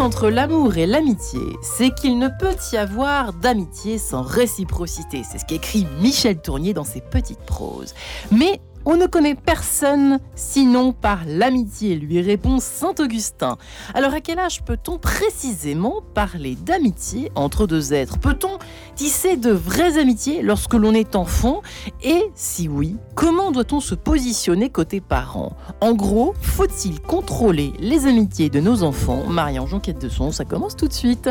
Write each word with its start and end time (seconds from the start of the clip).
Entre 0.00 0.28
l'amour 0.28 0.76
et 0.76 0.86
l'amitié, 0.86 1.40
c'est 1.60 1.92
qu'il 1.92 2.20
ne 2.20 2.28
peut 2.28 2.54
y 2.72 2.76
avoir 2.76 3.32
d'amitié 3.32 3.98
sans 3.98 4.22
réciprocité. 4.22 5.22
C'est 5.28 5.38
ce 5.38 5.44
qu'écrit 5.44 5.88
Michel 6.00 6.40
Tournier 6.40 6.72
dans 6.72 6.84
ses 6.84 7.00
petites 7.00 7.40
proses. 7.40 7.94
Mais 8.30 8.60
on 8.88 8.96
ne 8.96 9.06
connaît 9.06 9.34
personne 9.34 10.18
sinon 10.34 10.94
par 10.94 11.20
l'amitié, 11.26 11.94
lui 11.94 12.22
répond 12.22 12.58
Saint 12.58 12.94
Augustin. 12.98 13.58
Alors 13.92 14.14
à 14.14 14.22
quel 14.22 14.38
âge 14.38 14.62
peut-on 14.64 14.96
précisément 14.96 15.96
parler 16.14 16.56
d'amitié 16.56 17.30
entre 17.34 17.66
deux 17.66 17.92
êtres? 17.92 18.18
Peut-on 18.18 18.58
tisser 18.94 19.36
de 19.36 19.50
vraies 19.50 19.98
amitiés 19.98 20.40
lorsque 20.40 20.72
l'on 20.72 20.94
est 20.94 21.16
enfant? 21.16 21.60
Et 22.02 22.30
si 22.34 22.66
oui, 22.66 22.96
comment 23.14 23.50
doit-on 23.50 23.80
se 23.80 23.94
positionner 23.94 24.70
côté 24.70 25.02
parents 25.02 25.52
En 25.82 25.92
gros, 25.92 26.32
faut-il 26.40 26.98
contrôler 27.02 27.74
les 27.80 28.06
amitiés 28.06 28.48
de 28.48 28.58
nos 28.58 28.82
enfants? 28.84 29.22
Marianne 29.28 29.66
Jonquette 29.66 30.00
de 30.00 30.08
Son, 30.08 30.32
ça 30.32 30.46
commence 30.46 30.76
tout 30.76 30.88
de 30.88 30.94
suite. 30.94 31.28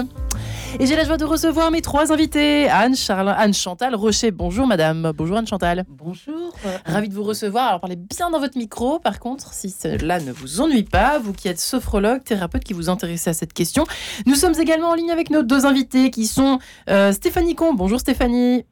Et 0.80 0.86
j'ai 0.86 0.96
la 0.96 1.06
joie 1.06 1.18
de 1.18 1.26
recevoir 1.26 1.72
mes 1.72 1.82
trois 1.82 2.12
invités. 2.12 2.70
Anne, 2.70 2.96
Charles, 2.96 3.34
Anne 3.36 3.56
Chantal 3.56 3.96
Rocher. 3.96 4.30
Bonjour 4.30 4.68
madame. 4.68 5.12
Bonjour 5.16 5.38
Anne 5.38 5.48
Chantal. 5.48 5.86
Bonjour. 5.90 6.54
Ravi 6.86 7.10
de 7.10 7.16
vous 7.16 7.24
recevoir. 7.24 7.47
Alors 7.56 7.80
parlez 7.80 7.96
bien 7.96 8.30
dans 8.30 8.40
votre 8.40 8.58
micro. 8.58 9.00
Par 9.00 9.20
contre, 9.20 9.53
si 9.53 9.70
cela 9.70 10.20
ne 10.20 10.31
vous 10.31 10.62
ennuie 10.62 10.84
pas, 10.84 11.20
vous 11.20 11.34
qui 11.34 11.48
êtes 11.48 11.59
sophrologue, 11.59 12.23
thérapeute 12.23 12.64
qui 12.64 12.73
vous 12.73 12.90
intéressez 12.90 13.30
à 13.30 13.34
cette 13.34 13.53
question, 13.53 13.86
nous 14.26 14.36
sommes 14.36 14.59
également 14.59 14.90
en 14.90 14.94
ligne 14.95 15.12
avec 15.12 15.30
nos 15.30 15.44
deux 15.44 15.66
invités 15.66 16.12
qui 16.12 16.28
sont 16.28 16.59
euh, 16.90 17.12
Stéphanie 17.12 17.56
Combe. 17.56 17.78
Bonjour 17.78 18.00
Stéphanie. 18.00 18.66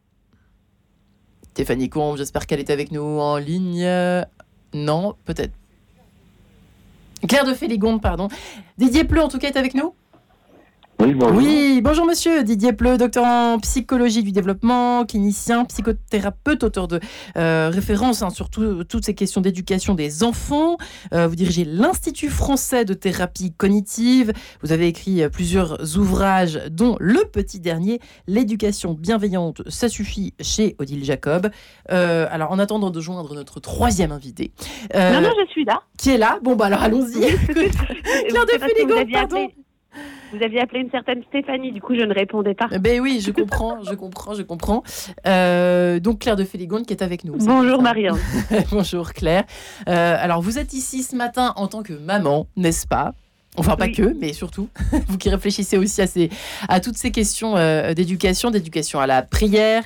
Stéphanie 1.53 1.89
Combe, 1.89 2.17
j'espère 2.17 2.47
qu'elle 2.47 2.59
est 2.59 2.69
avec 2.69 2.91
nous 2.91 3.01
en 3.01 3.37
ligne. 3.37 3.87
Non, 4.73 5.15
peut-être. 5.23 5.53
Claire 7.27 7.45
de 7.45 7.53
Féligonde, 7.53 8.01
pardon. 8.01 8.27
Didier 8.77 9.05
Pleu, 9.05 9.21
en 9.21 9.29
tout 9.29 9.39
cas, 9.39 9.47
est 9.47 9.57
avec 9.57 9.73
nous 9.73 9.93
oui, 10.99 11.81
bonjour. 11.81 12.05
monsieur 12.05 12.43
Didier 12.43 12.73
Pleu, 12.73 12.97
docteur 12.97 13.25
en 13.25 13.59
psychologie 13.59 14.23
du 14.23 14.31
développement, 14.31 15.05
clinicien, 15.05 15.65
psychothérapeute, 15.65 16.63
auteur 16.63 16.87
de 16.87 16.99
euh, 17.37 17.69
références 17.71 18.21
hein, 18.21 18.29
sur 18.29 18.49
toutes 18.49 19.05
ces 19.05 19.13
questions 19.13 19.41
d'éducation 19.41 19.93
des 19.93 20.23
enfants. 20.23 20.77
Euh, 21.13 21.27
vous 21.27 21.35
dirigez 21.35 21.65
l'Institut 21.65 22.29
français 22.29 22.85
de 22.85 22.93
thérapie 22.93 23.53
cognitive. 23.53 24.33
Vous 24.61 24.71
avez 24.71 24.87
écrit 24.87 25.21
euh, 25.21 25.29
plusieurs 25.29 25.97
ouvrages, 25.97 26.61
dont 26.71 26.95
le 26.99 27.25
petit 27.25 27.59
dernier, 27.59 27.99
L'éducation 28.27 28.93
bienveillante, 28.93 29.61
ça 29.67 29.89
suffit, 29.89 30.33
chez 30.39 30.75
Odile 30.79 31.03
Jacob. 31.03 31.49
alors, 31.89 32.51
en 32.51 32.59
attendant 32.59 32.89
de 32.89 33.01
joindre 33.01 33.33
notre 33.35 33.59
troisième 33.59 34.11
invité. 34.11 34.51
non, 34.93 35.21
non, 35.21 35.31
je 35.45 35.51
suis 35.51 35.65
là. 35.65 35.81
Qui 35.97 36.11
est 36.11 36.17
là 36.17 36.39
Bon, 36.41 36.55
bah 36.55 36.65
alors 36.65 36.81
allons-y. 36.81 37.19
Claire 37.45 38.45
de 38.45 39.11
pardon. 39.11 39.49
Vous 40.33 40.43
aviez 40.43 40.59
appelé 40.59 40.81
une 40.81 40.89
certaine 40.89 41.23
Stéphanie, 41.29 41.71
du 41.71 41.81
coup 41.81 41.95
je 41.95 42.01
ne 42.01 42.13
répondais 42.13 42.53
pas. 42.53 42.67
Ben 42.79 42.99
oui, 42.99 43.21
je 43.21 43.31
comprends, 43.31 43.83
je 43.83 43.93
comprends, 43.93 44.33
je 44.33 44.41
comprends. 44.41 44.83
Euh, 45.27 45.99
donc 45.99 46.19
Claire 46.19 46.35
de 46.35 46.43
Féligonde 46.43 46.85
qui 46.85 46.93
est 46.93 47.03
avec 47.03 47.23
nous. 47.23 47.37
Bonjour 47.37 47.81
Marianne. 47.81 48.17
Bonjour 48.71 49.13
Claire. 49.13 49.43
Euh, 49.87 50.17
alors 50.19 50.41
vous 50.41 50.59
êtes 50.59 50.73
ici 50.73 51.03
ce 51.03 51.15
matin 51.15 51.53
en 51.55 51.67
tant 51.67 51.83
que 51.83 51.93
maman, 51.93 52.47
n'est-ce 52.57 52.87
pas? 52.87 53.13
Enfin, 53.57 53.77
pas 53.77 53.87
que, 53.87 54.13
mais 54.19 54.33
surtout, 54.33 54.67
vous 55.07 55.17
qui 55.17 55.29
réfléchissez 55.29 55.77
aussi 55.77 56.01
à, 56.01 56.07
ces, 56.07 56.29
à 56.67 56.81
toutes 56.81 56.97
ces 56.97 57.11
questions 57.11 57.55
euh, 57.55 57.93
d'éducation, 57.93 58.51
d'éducation 58.51 58.99
à 58.99 59.07
la 59.07 59.21
prière. 59.21 59.81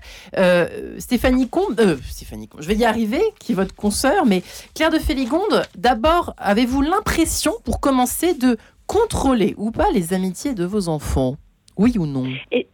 Stéphanie 0.97 1.47
Combe, 1.47 1.79
Stéphanie 2.09 2.47
Combe, 2.47 2.63
je 2.63 2.67
vais 2.67 2.75
y 2.75 2.85
arriver, 2.85 3.21
qui 3.39 3.51
est 3.51 3.55
votre 3.55 3.75
consoeur, 3.75 4.25
mais 4.25 4.41
Claire 4.73 4.89
de 4.89 4.97
Féligonde, 4.97 5.67
d'abord, 5.77 6.33
avez-vous 6.39 6.81
l'impression, 6.81 7.53
pour 7.63 7.79
commencer, 7.79 8.33
de 8.33 8.57
contrôler 8.89 9.53
ou 9.57 9.69
pas 9.69 9.91
les 9.93 10.13
amitiés 10.13 10.55
de 10.55 10.65
vos 10.65 10.89
enfants 10.89 11.35
Oui 11.77 11.93
ou 11.99 12.07
non? 12.07 12.25
Et, 12.51 12.67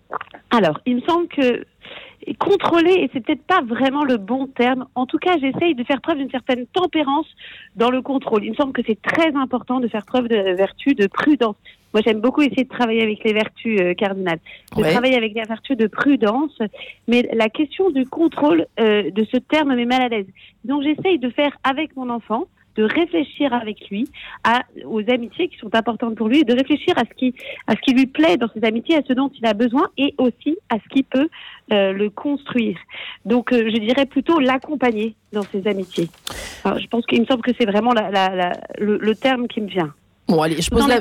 Alors, 0.50 0.80
il 0.86 0.96
me 0.96 1.02
semble 1.02 1.28
que 1.28 1.66
contrôler, 2.40 2.94
et 2.94 3.10
c'est 3.14 3.20
peut-être 3.20 3.44
pas 3.44 3.62
vraiment 3.62 4.04
le 4.04 4.18
bon 4.18 4.48
terme, 4.48 4.86
en 4.96 5.06
tout 5.06 5.20
cas, 5.20 5.38
j'essaye 5.38 5.76
de 5.76 5.84
faire 5.84 6.02
preuve 6.02 6.18
d'une 6.18 6.32
certaine 6.32 6.66
tempérance 6.68 7.28
dans 7.76 7.92
le 7.92 8.02
contrôle. 8.02 8.46
Il 8.46 8.52
me 8.52 8.56
semble 8.56 8.72
que 8.72 8.82
c'est 8.88 9.00
très 9.00 9.36
important 9.36 9.80
de 9.80 9.88
faire 9.88 10.06
preuve 10.06 10.30
de 10.30 10.56
vertu, 10.56 10.96
de 10.96 11.06
prudence. 11.06 11.58
Moi, 11.94 12.02
j'aime 12.04 12.22
beaucoup 12.22 12.42
essayer 12.42 12.64
de 12.64 12.70
travailler 12.70 13.04
avec 13.04 13.24
les 13.24 13.34
vertus 13.34 13.80
euh, 13.80 13.94
cardinales, 13.94 14.40
de 14.76 14.84
travailler 14.84 15.18
avec 15.18 15.36
les 15.36 15.44
vertus 15.44 15.78
de 15.78 15.88
prudence, 15.88 16.58
mais 17.08 17.30
la 17.34 17.50
question 17.50 17.92
du 17.92 18.06
contrôle 18.06 18.66
euh, 18.80 19.12
de 19.12 19.24
ce 19.32 19.38
terme 19.38 19.76
met 19.76 19.86
mal 19.86 20.02
à 20.02 20.08
l'aise. 20.08 20.28
Donc, 20.64 20.82
j'essaye 20.82 21.20
de 21.20 21.30
faire 21.30 21.56
avec 21.64 21.96
mon 21.96 22.10
enfant 22.10 22.46
de 22.76 22.84
réfléchir 22.84 23.54
avec 23.54 23.90
lui 23.90 24.08
à, 24.44 24.64
aux 24.86 25.02
amitiés 25.10 25.48
qui 25.48 25.58
sont 25.58 25.74
importantes 25.76 26.16
pour 26.16 26.28
lui 26.28 26.44
de 26.44 26.54
réfléchir 26.54 26.94
à 26.98 27.02
ce 27.02 27.14
qui, 27.16 27.34
à 27.68 27.74
ce 27.74 27.82
qui 27.82 27.94
lui 27.94 28.06
plaît 28.06 28.38
dans 28.38 28.50
ses 28.54 28.64
amitiés, 28.64 28.98
à 28.98 29.02
ce 29.08 29.14
dont 29.14 29.32
il 29.38 29.46
a 29.46 29.54
besoin 29.54 29.90
et 29.98 30.14
aussi 30.18 30.58
à 30.70 30.78
ce 30.80 30.90
qui 30.90 31.04
peut 31.04 31.30
euh, 31.72 31.94
le 31.94 32.10
construire. 32.10 32.78
Donc, 33.26 33.52
euh, 33.52 33.70
je 33.74 33.80
dirais 33.80 34.06
plutôt 34.06 34.40
l'accompagner 34.40 35.16
dans 35.32 35.44
ses 35.44 35.68
amitiés. 35.68 36.10
Alors, 36.64 36.80
je 36.80 36.88
pense 36.88 37.06
qu'il 37.06 37.22
me 37.22 37.26
semble 37.26 37.42
que 37.42 37.52
c'est 37.60 37.66
vraiment 37.66 37.94
la, 37.94 38.10
la, 38.12 38.54
le, 38.78 38.98
le 38.98 39.16
terme 39.16 39.48
qui 39.48 39.62
me 39.62 39.68
vient. 39.68 39.94
Bon, 40.28 40.42
allez, 40.42 40.60
je 40.60 40.72
pose, 40.72 40.88
la... 40.88 41.00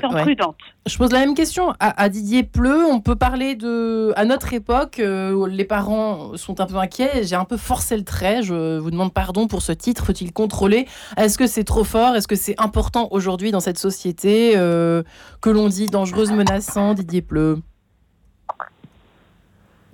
je 0.86 0.98
pose 0.98 1.12
la 1.12 1.20
même 1.20 1.34
question 1.34 1.72
à, 1.80 2.08
Didier 2.10 2.42
Pleu. 2.42 2.84
On 2.84 3.00
peut 3.00 3.16
parler 3.16 3.54
de. 3.54 4.12
À 4.16 4.26
notre 4.26 4.52
époque, 4.52 4.98
euh, 4.98 5.46
les 5.48 5.64
parents 5.64 6.36
sont 6.36 6.60
un 6.60 6.66
peu 6.66 6.76
inquiets. 6.76 7.22
J'ai 7.22 7.36
un 7.36 7.46
peu 7.46 7.56
forcé 7.56 7.96
le 7.96 8.04
trait. 8.04 8.42
Je 8.42 8.78
vous 8.78 8.90
demande 8.90 9.14
pardon 9.14 9.46
pour 9.46 9.62
ce 9.62 9.72
titre. 9.72 10.04
Faut-il 10.04 10.30
contrôler? 10.32 10.86
Est-ce 11.16 11.38
que 11.38 11.46
c'est 11.46 11.64
trop 11.64 11.84
fort? 11.84 12.14
Est-ce 12.16 12.28
que 12.28 12.36
c'est 12.36 12.60
important 12.60 13.08
aujourd'hui 13.12 13.50
dans 13.50 13.60
cette 13.60 13.78
société 13.78 14.52
euh, 14.56 15.02
que 15.40 15.48
l'on 15.48 15.68
dit 15.68 15.86
dangereuse, 15.86 16.30
menaçante 16.30 16.98
Didier 16.98 17.22
Pleu 17.22 17.60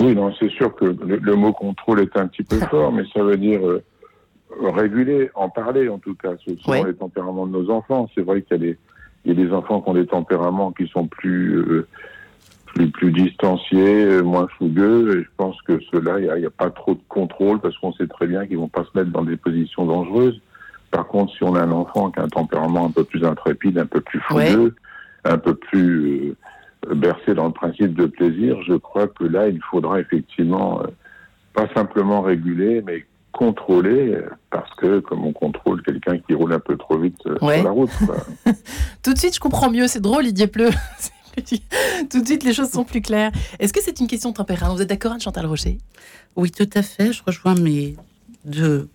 Oui, 0.01 0.17
non, 0.17 0.35
c'est 0.41 0.51
sûr 0.51 0.75
que 0.75 0.87
le, 0.87 1.37
mot 1.37 1.53
contrôle 1.53 2.01
est 2.01 2.17
un 2.17 2.27
petit 2.27 2.43
peu 2.43 2.59
fort, 2.71 2.91
mais 2.91 3.05
ça 3.15 3.23
veut 3.23 3.37
dire. 3.37 3.65
Euh, 3.65 3.85
réguler, 4.61 5.31
en 5.37 5.49
parler 5.49 5.89
en 5.89 6.01
tout 6.01 6.17
cas. 6.17 6.33
Ce 6.45 6.57
sont 6.57 6.85
les 6.85 6.95
tempéraments 6.95 7.47
de 7.47 7.53
nos 7.53 7.71
enfants. 7.71 8.09
C'est 8.17 8.23
vrai 8.23 8.43
qu'il 8.43 8.57
y 8.57 8.61
a 8.61 8.73
des, 8.73 8.79
il 9.25 9.37
y 9.37 9.41
a 9.41 9.47
des 9.47 9.53
enfants 9.53 9.81
qui 9.81 9.91
ont 9.91 9.95
des 9.95 10.07
tempéraments 10.07 10.73
qui 10.73 10.87
sont 10.89 11.07
plus 11.07 11.57
euh, 11.57 11.87
plus, 12.67 12.91
plus 12.91 13.13
distanciés, 13.13 14.05
euh, 14.05 14.23
moins 14.23 14.47
fougueux. 14.59 15.19
Et 15.19 15.23
je 15.25 15.29
pense 15.37 15.61
que 15.63 15.81
ceux-là, 15.91 16.19
il 16.19 16.25
n'y 16.25 16.45
a, 16.45 16.49
a, 16.49 16.51
pas 16.51 16.71
trop 16.71 16.95
de 16.95 17.01
contrôle 17.09 17.61
parce 17.61 17.77
qu'on 17.79 17.93
sait 17.93 18.07
très 18.07 18.27
bien 18.27 18.47
qu'ils 18.47 18.59
vont 18.59 18.69
pas 18.69 18.85
se 18.85 18.99
mettre 18.99 19.11
dans 19.11 19.25
des 19.25 19.37
positions 19.37 19.87
dangereuses. 19.87 20.41
Par 20.91 21.07
contre, 21.07 21.33
si 21.37 21.45
on 21.45 21.55
a 21.55 21.63
un 21.63 21.73
enfant 21.73 22.11
qui 22.11 22.21
a 22.21 22.25
un 22.25 22.29
tempérament 22.29 22.87
un 22.87 22.91
peu 22.91 23.05
plus 23.05 23.25
intrépide, 23.25 23.79
un 23.79 23.87
peu 23.87 24.01
plus 24.01 24.21
fougueux, 24.21 24.75
un 25.25 25.39
peu 25.39 25.55
plus 25.55 26.35
euh, 26.89 26.95
bercé 26.95 27.35
dans 27.35 27.47
le 27.47 27.53
principe 27.53 27.95
de 27.95 28.07
plaisir, 28.07 28.57
je 28.67 28.75
crois 28.75 29.07
que 29.07 29.25
là, 29.25 29.49
il 29.49 29.61
faudra 29.71 30.01
effectivement 30.01 30.83
pas 31.55 31.69
simplement 31.75 32.23
réguler, 32.23 32.83
mais 32.85 33.05
contrôler 33.33 34.19
parce 34.51 34.73
que 34.75 35.01
comme 35.01 35.25
on 35.25 35.33
contrôle 35.33 35.83
quelqu'un 35.83 36.19
qui 36.19 36.35
roule 36.35 36.53
un 36.53 36.61
peu 36.61 36.77
trop 36.77 36.99
vite 36.99 37.19
euh, 37.27 37.39
sur 37.39 37.65
la 37.65 37.71
route. 37.71 37.91
Tout 39.03 39.13
de 39.13 39.19
suite, 39.19 39.35
je 39.35 39.41
comprends 39.41 39.71
mieux. 39.71 39.87
C'est 39.87 40.01
drôle, 40.01 40.27
il 40.27 40.49
pleut. 40.49 40.71
tout 42.11 42.21
de 42.21 42.27
suite, 42.27 42.43
les 42.43 42.53
choses 42.53 42.71
sont 42.71 42.85
plus 42.85 43.01
claires. 43.01 43.31
Est-ce 43.59 43.73
que 43.73 43.81
c'est 43.81 44.01
une 44.01 44.07
question 44.07 44.31
de 44.31 44.35
tempérament? 44.35 44.75
Vous 44.75 44.83
êtes 44.83 44.89
d'accord, 44.89 45.19
Chantal 45.21 45.47
Rocher? 45.47 45.79
Oui, 46.37 46.51
tout 46.51 46.69
à 46.75 46.83
fait. 46.83 47.13
Je 47.13 47.23
rejoins 47.25 47.55
mes 47.55 47.97
deux 48.45 48.89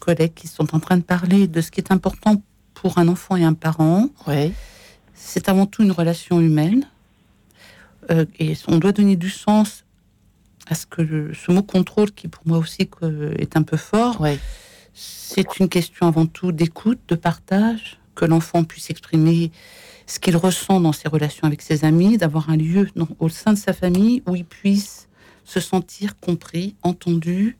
collègues 0.00 0.34
qui 0.34 0.48
sont 0.48 0.74
en 0.74 0.80
train 0.80 0.96
de 0.96 1.02
parler 1.02 1.46
de 1.46 1.60
ce 1.60 1.70
qui 1.70 1.80
est 1.80 1.92
important 1.92 2.42
pour 2.74 2.98
un 2.98 3.08
enfant 3.08 3.36
et 3.36 3.44
un 3.44 3.54
parent. 3.54 4.08
Oui. 4.26 4.52
C'est 5.14 5.48
avant 5.48 5.66
tout 5.66 5.82
une 5.82 5.92
relation 5.92 6.40
humaine. 6.40 6.86
Euh, 8.10 8.24
et 8.38 8.54
on 8.68 8.78
doit 8.78 8.92
donner 8.92 9.16
du 9.16 9.30
sens 9.30 9.83
à 10.68 10.74
ce 10.74 10.86
que 10.86 11.32
ce 11.32 11.52
mot 11.52 11.62
contrôle, 11.62 12.10
qui 12.12 12.28
pour 12.28 12.46
moi 12.46 12.58
aussi 12.58 12.88
est 13.38 13.56
un 13.56 13.62
peu 13.62 13.76
fort, 13.76 14.24
c'est 14.94 15.58
une 15.58 15.68
question 15.68 16.06
avant 16.06 16.26
tout 16.26 16.52
d'écoute, 16.52 17.00
de 17.08 17.16
partage, 17.16 17.98
que 18.14 18.24
l'enfant 18.24 18.64
puisse 18.64 18.90
exprimer 18.90 19.50
ce 20.06 20.18
qu'il 20.18 20.36
ressent 20.36 20.80
dans 20.80 20.92
ses 20.92 21.08
relations 21.08 21.46
avec 21.46 21.62
ses 21.62 21.84
amis, 21.84 22.16
d'avoir 22.16 22.50
un 22.50 22.56
lieu 22.56 22.88
au 23.18 23.28
sein 23.28 23.52
de 23.52 23.58
sa 23.58 23.72
famille 23.72 24.22
où 24.26 24.36
il 24.36 24.44
puisse 24.44 25.08
se 25.44 25.60
sentir 25.60 26.18
compris, 26.20 26.76
entendu, 26.82 27.58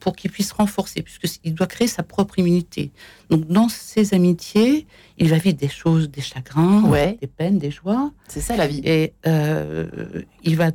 pour 0.00 0.16
qu'il 0.16 0.32
puisse 0.32 0.50
renforcer, 0.50 1.02
puisqu'il 1.02 1.54
doit 1.54 1.68
créer 1.68 1.86
sa 1.86 2.02
propre 2.02 2.40
immunité. 2.40 2.90
Donc, 3.30 3.46
dans 3.46 3.68
ses 3.68 4.14
amitiés, 4.14 4.86
il 5.16 5.28
va 5.28 5.38
vivre 5.38 5.56
des 5.56 5.68
choses, 5.68 6.10
des 6.10 6.20
chagrins, 6.20 6.90
des 7.20 7.26
peines, 7.28 7.58
des 7.58 7.70
joies. 7.70 8.10
C'est 8.26 8.40
ça 8.40 8.56
la 8.56 8.66
vie. 8.66 8.80
Et 8.84 9.12
euh, 9.28 9.86
il 10.42 10.56
va 10.56 10.72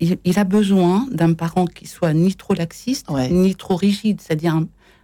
il, 0.00 0.38
a 0.38 0.44
besoin 0.44 1.06
d'un 1.10 1.34
parent 1.34 1.66
qui 1.66 1.86
soit 1.86 2.12
ni 2.12 2.34
trop 2.34 2.54
laxiste, 2.54 3.08
ni 3.30 3.54
trop 3.54 3.76
rigide, 3.76 4.20
c'est-à-dire 4.20 4.54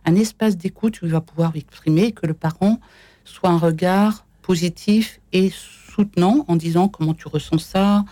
un, 0.05 0.15
espace 0.15 0.57
d'écoute 0.57 1.01
où 1.03 1.07
il 1.07 1.13
va 1.13 1.21
pouvoir 1.21 1.55
exprimer, 1.55 2.13
que 2.13 2.27
le 2.27 2.35
parent 2.35 2.81
soit 3.25 3.51
un 3.51 3.59
regard 3.59 4.27
positif 4.43 5.21
et 5.33 5.51
soutenant 5.51 6.45
en 6.49 6.57
disant 6.57 6.89
comment 6.89 7.15
tu 7.15 7.29
ressens 7.29 7.59
ça. 7.59 8.05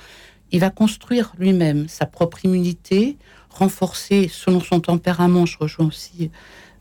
Il 0.52 0.60
va 0.60 0.70
construire 0.70 1.32
lui-même 1.38 1.88
sa 1.88 2.06
propre 2.06 2.44
immunité, 2.44 3.18
renforcer 3.50 4.28
selon 4.28 4.60
son 4.60 4.80
tempérament, 4.80 5.44
je 5.44 5.58
rejoins 5.58 5.86
aussi 5.86 6.30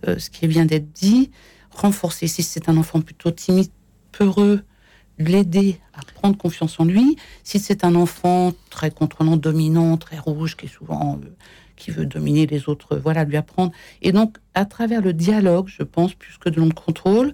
euh, 0.08 0.20
ce 0.20 0.30
qui 0.30 0.48
vient 0.48 0.66
d'être 0.66 0.92
dit, 0.94 1.32
renforcer 1.72 2.28
si 2.28 2.44
c'est 2.44 2.70
un 2.70 2.78
enfant 2.78 3.02
plutôt 3.02 3.32
timide, 3.32 3.72
peureux, 4.12 4.62
l'aider 5.20 5.80
à 5.94 6.02
prendre 6.14 6.38
confiance 6.38 6.80
en 6.80 6.86
lui. 6.86 7.18
Si 7.44 7.60
c'est 7.60 7.84
un 7.84 7.96
enfant 7.96 8.54
très 8.70 8.92
contrôlant, 8.92 9.38
dominant, 9.38 9.98
très 9.98 10.18
rouge, 10.18 10.56
qui 10.56 10.66
est 10.68 10.70
souvent 10.70 11.20
euh, 11.24 11.30
qui 11.76 11.92
veut 11.92 12.06
dominer 12.06 12.46
les 12.48 12.70
autres, 12.70 12.98
voilà, 12.98 13.24
lui 13.24 13.38
apprendre. 13.38 13.72
Et 14.02 14.12
donc, 14.12 14.38
à 14.54 14.66
travers 14.66 15.02
le 15.02 15.14
dialogue, 15.14 15.68
je 15.68 15.84
pense, 15.84 16.14
plus 16.14 16.38
que 16.38 16.50
de 16.50 16.60
long 16.60 16.72
contrôle, 16.72 17.34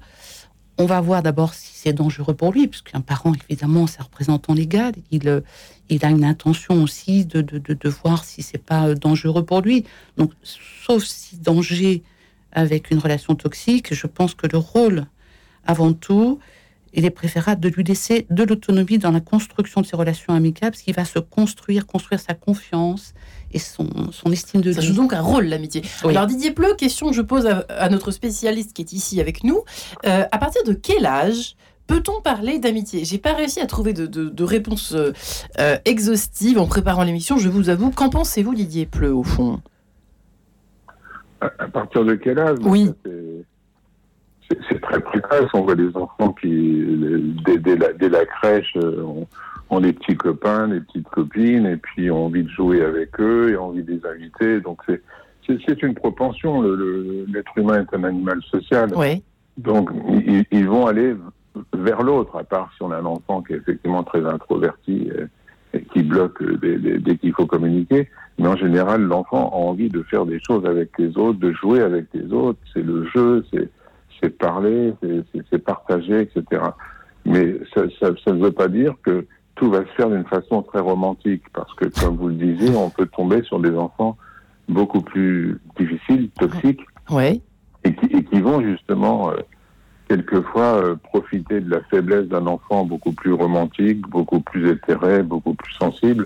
on 0.77 0.85
va 0.85 1.00
voir 1.01 1.21
d'abord 1.21 1.53
si 1.53 1.71
c'est 1.75 1.94
dangereux 1.94 2.33
pour 2.33 2.51
lui, 2.51 2.68
puisqu'un 2.68 3.01
parent, 3.01 3.33
évidemment, 3.47 3.88
c'est 3.88 4.01
un 4.01 4.06
représentant 4.06 4.53
légal. 4.53 4.94
Il, 5.12 5.27
euh, 5.27 5.41
il 5.89 6.03
a 6.06 6.09
une 6.09 6.25
intention 6.25 6.81
aussi 6.81 7.25
de, 7.25 7.41
de, 7.41 7.57
de, 7.57 7.74
de 7.74 7.89
voir 7.89 8.25
si 8.25 8.41
c'est 8.41 8.57
pas 8.57 8.88
euh, 8.88 8.95
dangereux 8.95 9.45
pour 9.45 9.62
lui. 9.62 9.86
Donc, 10.18 10.31
sauf 10.44 11.03
si 11.03 11.38
danger 11.38 12.03
avec 12.51 12.91
une 12.91 13.00
relation 13.00 13.36
toxique, 13.36 13.94
je 13.94 14.07
pense 14.07 14.33
que 14.33 14.47
le 14.47 14.57
rôle, 14.57 15.06
avant 15.65 15.94
tout, 15.94 16.39
il 16.93 17.05
est 17.05 17.09
préférable 17.09 17.61
de 17.61 17.69
lui 17.69 17.83
laisser 17.83 18.27
de 18.29 18.43
l'autonomie 18.43 18.97
dans 18.97 19.11
la 19.11 19.19
construction 19.19 19.81
de 19.81 19.85
ses 19.85 19.95
relations 19.95 20.33
amicales, 20.33 20.71
parce 20.71 20.83
qu'il 20.83 20.93
va 20.93 21.05
se 21.05 21.19
construire, 21.19 21.87
construire 21.87 22.19
sa 22.19 22.33
confiance 22.33 23.13
et 23.51 23.59
son, 23.59 24.11
son 24.11 24.31
estime 24.31 24.61
de 24.61 24.69
lui. 24.69 24.75
Ça 24.75 24.81
joue 24.81 24.93
donc 24.93 25.13
un 25.13 25.21
rôle, 25.21 25.45
l'amitié. 25.45 25.81
Alors 26.03 26.27
Didier 26.27 26.51
Pleu, 26.51 26.75
question 26.75 27.09
que 27.09 27.15
je 27.15 27.21
pose 27.21 27.47
à, 27.47 27.89
notre 27.89 28.11
spécialiste 28.11 28.73
qui 28.73 28.81
est 28.81 28.93
ici 28.93 29.19
avec 29.19 29.43
nous. 29.43 29.63
Euh, 30.05 30.25
à 30.31 30.37
partir 30.37 30.63
de 30.63 30.73
quel 30.73 31.05
âge 31.05 31.55
Peut-on 31.85 32.21
parler 32.21 32.59
d'amitié? 32.59 33.03
J'ai 33.03 33.17
pas 33.17 33.33
réussi 33.33 33.59
à 33.59 33.65
trouver 33.65 33.91
de, 33.91 34.05
de, 34.05 34.43
réponse 34.45 34.93
euh, 34.95 35.11
exhaustive 35.83 36.57
en 36.57 36.65
préparant 36.65 37.03
l'émission, 37.03 37.37
je 37.37 37.49
vous 37.49 37.69
avoue. 37.69 37.91
Qu'en 37.91 38.09
pensez-vous, 38.09 38.55
Didier 38.55 38.85
Pleu, 38.85 39.13
au 39.13 39.23
fond? 39.23 39.59
À, 41.41 41.49
partir 41.67 42.05
de 42.05 42.15
quel 42.15 42.39
âge? 42.39 42.57
Oui 42.61 42.89
c'est 44.69 44.81
très 44.81 45.00
précoce. 45.00 45.50
On 45.53 45.61
voit 45.61 45.75
des 45.75 45.95
enfants 45.95 46.33
qui, 46.33 46.83
dès, 47.45 48.09
la, 48.09 48.25
crèche, 48.25 48.73
euh, 48.77 49.03
ont, 49.69 49.79
des 49.79 49.94
petits 49.94 50.15
copains, 50.15 50.67
des 50.67 50.81
petites 50.81 51.07
copines, 51.09 51.65
et 51.65 51.77
puis 51.77 52.11
ont 52.11 52.25
envie 52.25 52.44
de 52.44 52.50
jouer 52.50 52.83
avec 52.83 53.19
eux 53.19 53.51
et 53.51 53.57
ont 53.57 53.67
envie 53.67 53.83
de 53.83 53.91
les 53.91 54.05
inviter. 54.05 54.59
Donc 54.61 54.81
c'est 55.47 55.83
une 55.83 55.95
propension. 55.95 56.61
L'être 56.61 57.57
humain 57.57 57.81
est 57.81 57.95
un 57.95 58.03
animal 58.03 58.39
social. 58.44 58.91
Donc 59.57 59.89
ils, 60.51 60.67
vont 60.67 60.88
aller 60.88 61.15
vers 61.73 62.01
l'autre, 62.01 62.38
à 62.38 62.44
part 62.44 62.71
si 62.75 62.83
on 62.83 62.91
a 62.91 62.97
un 62.97 63.05
enfant 63.05 63.41
qui 63.41 63.53
est 63.53 63.57
effectivement 63.57 64.03
très 64.03 64.25
introverti 64.25 65.09
et, 65.73 65.81
qui 65.94 66.03
bloque 66.03 66.44
dès, 66.61 67.17
qu'il 67.17 67.33
faut 67.33 67.45
communiquer. 67.45 68.09
Mais 68.39 68.47
en 68.47 68.55
général, 68.55 69.01
l'enfant 69.01 69.51
a 69.51 69.55
envie 69.55 69.89
de 69.89 70.01
faire 70.03 70.25
des 70.25 70.39
choses 70.39 70.65
avec 70.65 70.89
les 70.97 71.17
autres, 71.17 71.39
de 71.39 71.51
jouer 71.51 71.81
avec 71.81 72.05
les 72.13 72.31
autres. 72.31 72.59
C'est 72.73 72.83
le 72.83 73.07
jeu, 73.13 73.45
c'est 73.51 73.69
c'est 74.23 74.37
parler, 74.37 74.93
c'est 75.51 75.57
partager, 75.59 76.21
etc. 76.21 76.61
Mais 77.25 77.55
ça, 77.73 77.83
ne 78.31 78.43
veut 78.43 78.51
pas 78.51 78.67
dire 78.67 78.95
que 79.03 79.25
tout 79.55 79.69
va 79.69 79.81
se 79.81 79.91
faire 79.95 80.09
d'une 80.09 80.25
façon 80.25 80.61
très 80.61 80.79
romantique, 80.79 81.43
parce 81.53 81.73
que, 81.75 81.85
comme 81.85 82.15
vous 82.15 82.29
le 82.29 82.35
disiez, 82.35 82.75
on 82.75 82.89
peut 82.89 83.05
tomber 83.05 83.43
sur 83.43 83.59
des 83.59 83.75
enfants 83.75 84.17
beaucoup 84.69 85.01
plus 85.01 85.59
difficiles, 85.77 86.29
toxiques, 86.39 86.81
et, 87.83 87.93
qui, 87.93 88.39
vont 88.39 88.61
justement 88.61 89.31
euh, 89.31 89.35
quelquefois 90.07 90.81
euh, 90.81 90.95
profiter 90.95 91.59
de 91.59 91.69
la 91.69 91.81
faiblesse 91.83 92.27
d'un 92.27 92.47
enfant 92.47 92.85
beaucoup 92.85 93.11
plus 93.11 93.33
romantique, 93.33 94.01
beaucoup 94.07 94.39
plus 94.39 94.71
éthéré, 94.71 95.21
beaucoup 95.21 95.53
plus 95.53 95.73
sensible, 95.73 96.25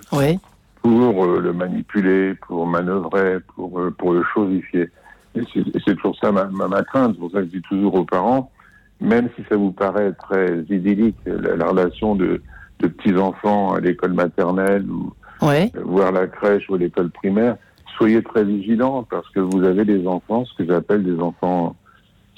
pour 0.83 1.25
euh, 1.25 1.39
le 1.39 1.53
manipuler, 1.53 2.35
pour 2.35 2.67
manœuvrer, 2.67 3.39
pour, 3.55 3.81
pour 3.97 4.13
le 4.13 4.23
chosifier 4.23 4.89
c'est 5.35 5.95
toujours 5.95 6.18
ça 6.21 6.31
ma, 6.31 6.45
ma, 6.45 6.83
crainte. 6.83 7.13
C'est 7.13 7.19
pour 7.19 7.31
ça 7.31 7.39
que 7.39 7.45
je 7.45 7.57
dis 7.57 7.62
toujours 7.62 7.95
aux 7.95 8.06
parents, 8.06 8.51
même 9.00 9.29
si 9.35 9.44
ça 9.50 9.56
vous 9.56 9.71
paraît 9.71 10.13
très 10.13 10.59
idyllique, 10.69 11.18
la, 11.25 11.68
relation 11.68 12.15
de, 12.15 12.41
de 12.79 12.88
petits-enfants 12.88 13.74
à 13.74 13.79
l'école 13.79 14.13
maternelle 14.13 14.85
ou 14.89 15.13
voir 15.83 16.12
la 16.12 16.27
crèche 16.27 16.69
ou 16.69 16.77
l'école 16.77 17.12
primaire, 17.12 17.57
soyez 17.97 18.24
très 18.24 18.44
vigilants 18.44 19.03
parce 19.09 19.29
que 19.29 19.39
vous 19.39 19.63
avez 19.63 19.85
des 19.85 20.07
enfants, 20.07 20.45
ce 20.45 20.53
que 20.56 20.65
j'appelle 20.65 21.03
des 21.03 21.19
enfants 21.19 21.75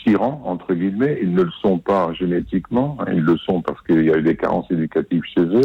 tyrans, 0.03 0.41
entre 0.45 0.73
guillemets. 0.73 1.19
Ils 1.21 1.33
ne 1.33 1.43
le 1.43 1.51
sont 1.61 1.77
pas 1.77 2.13
génétiquement, 2.13 2.97
hein, 2.99 3.11
ils 3.13 3.21
le 3.21 3.37
sont 3.37 3.61
parce 3.61 3.81
qu'il 3.83 4.03
y 4.03 4.11
a 4.11 4.17
eu 4.17 4.21
des 4.21 4.35
carences 4.35 4.69
éducatives 4.71 5.23
chez 5.35 5.41
eux. 5.41 5.61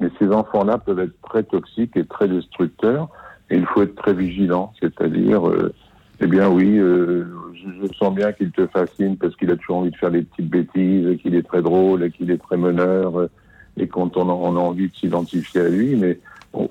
Mais 0.00 0.08
ces 0.18 0.28
enfants-là 0.28 0.78
peuvent 0.78 1.00
être 1.00 1.20
très 1.28 1.42
toxiques 1.42 1.96
et 1.96 2.04
très 2.04 2.26
destructeurs. 2.26 3.08
Et 3.50 3.56
il 3.56 3.66
faut 3.66 3.82
être 3.82 3.96
très 3.96 4.14
vigilant, 4.14 4.72
c'est-à-dire 4.80 5.46
euh, 5.48 5.74
eh 6.20 6.26
bien 6.26 6.48
oui, 6.48 6.78
euh, 6.78 7.24
je, 7.54 7.92
sens 7.94 8.14
bien 8.14 8.32
qu'il 8.32 8.50
te 8.50 8.66
fascine 8.66 9.16
parce 9.16 9.34
qu'il 9.36 9.50
a 9.50 9.56
toujours 9.56 9.78
envie 9.78 9.90
de 9.90 9.96
faire 9.96 10.10
des 10.10 10.22
petites 10.22 10.50
bêtises, 10.50 11.18
qu'il 11.22 11.34
est 11.34 11.46
très 11.46 11.62
drôle 11.62 12.04
et 12.04 12.10
qu'il 12.10 12.30
est 12.30 12.38
très 12.38 12.56
meneur, 12.56 13.28
et 13.76 13.88
quand 13.88 14.16
on 14.16 14.28
a, 14.28 14.32
on 14.32 14.56
a 14.56 14.60
envie 14.60 14.88
de 14.88 14.94
s'identifier 14.94 15.62
à 15.62 15.68
lui, 15.68 15.96
mais 15.96 16.18
on, 16.52 16.68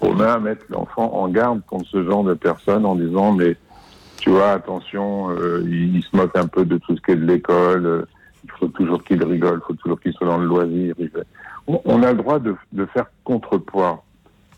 on 0.00 0.20
a 0.20 0.34
à 0.34 0.38
mettre 0.38 0.64
l'enfant 0.68 1.12
en 1.14 1.28
garde 1.28 1.62
contre 1.66 1.86
ce 1.86 2.04
genre 2.04 2.22
de 2.22 2.34
personnes 2.34 2.86
en 2.86 2.94
disant 2.94 3.32
mais 3.32 3.56
tu 4.18 4.30
vois 4.30 4.52
attention, 4.52 5.30
euh, 5.30 5.62
il, 5.66 6.02
se 6.02 6.16
moque 6.16 6.36
un 6.36 6.46
peu 6.46 6.64
de 6.64 6.78
tout 6.78 6.96
ce 6.96 7.02
qui 7.02 7.12
est 7.12 7.16
de 7.16 7.26
l'école, 7.26 7.86
euh, 7.86 8.02
il 8.44 8.50
faut 8.52 8.68
toujours 8.68 9.02
qu'il 9.02 9.22
rigole, 9.24 9.60
il 9.62 9.66
faut 9.66 9.74
toujours 9.74 10.00
qu'il 10.00 10.12
soit 10.12 10.26
dans 10.26 10.38
le 10.38 10.46
loisir. 10.46 10.94
On, 11.66 11.80
on, 11.84 12.02
a 12.02 12.12
le 12.12 12.18
droit 12.18 12.38
de, 12.38 12.54
de 12.72 12.86
faire 12.86 13.06
contrepoids. 13.24 14.02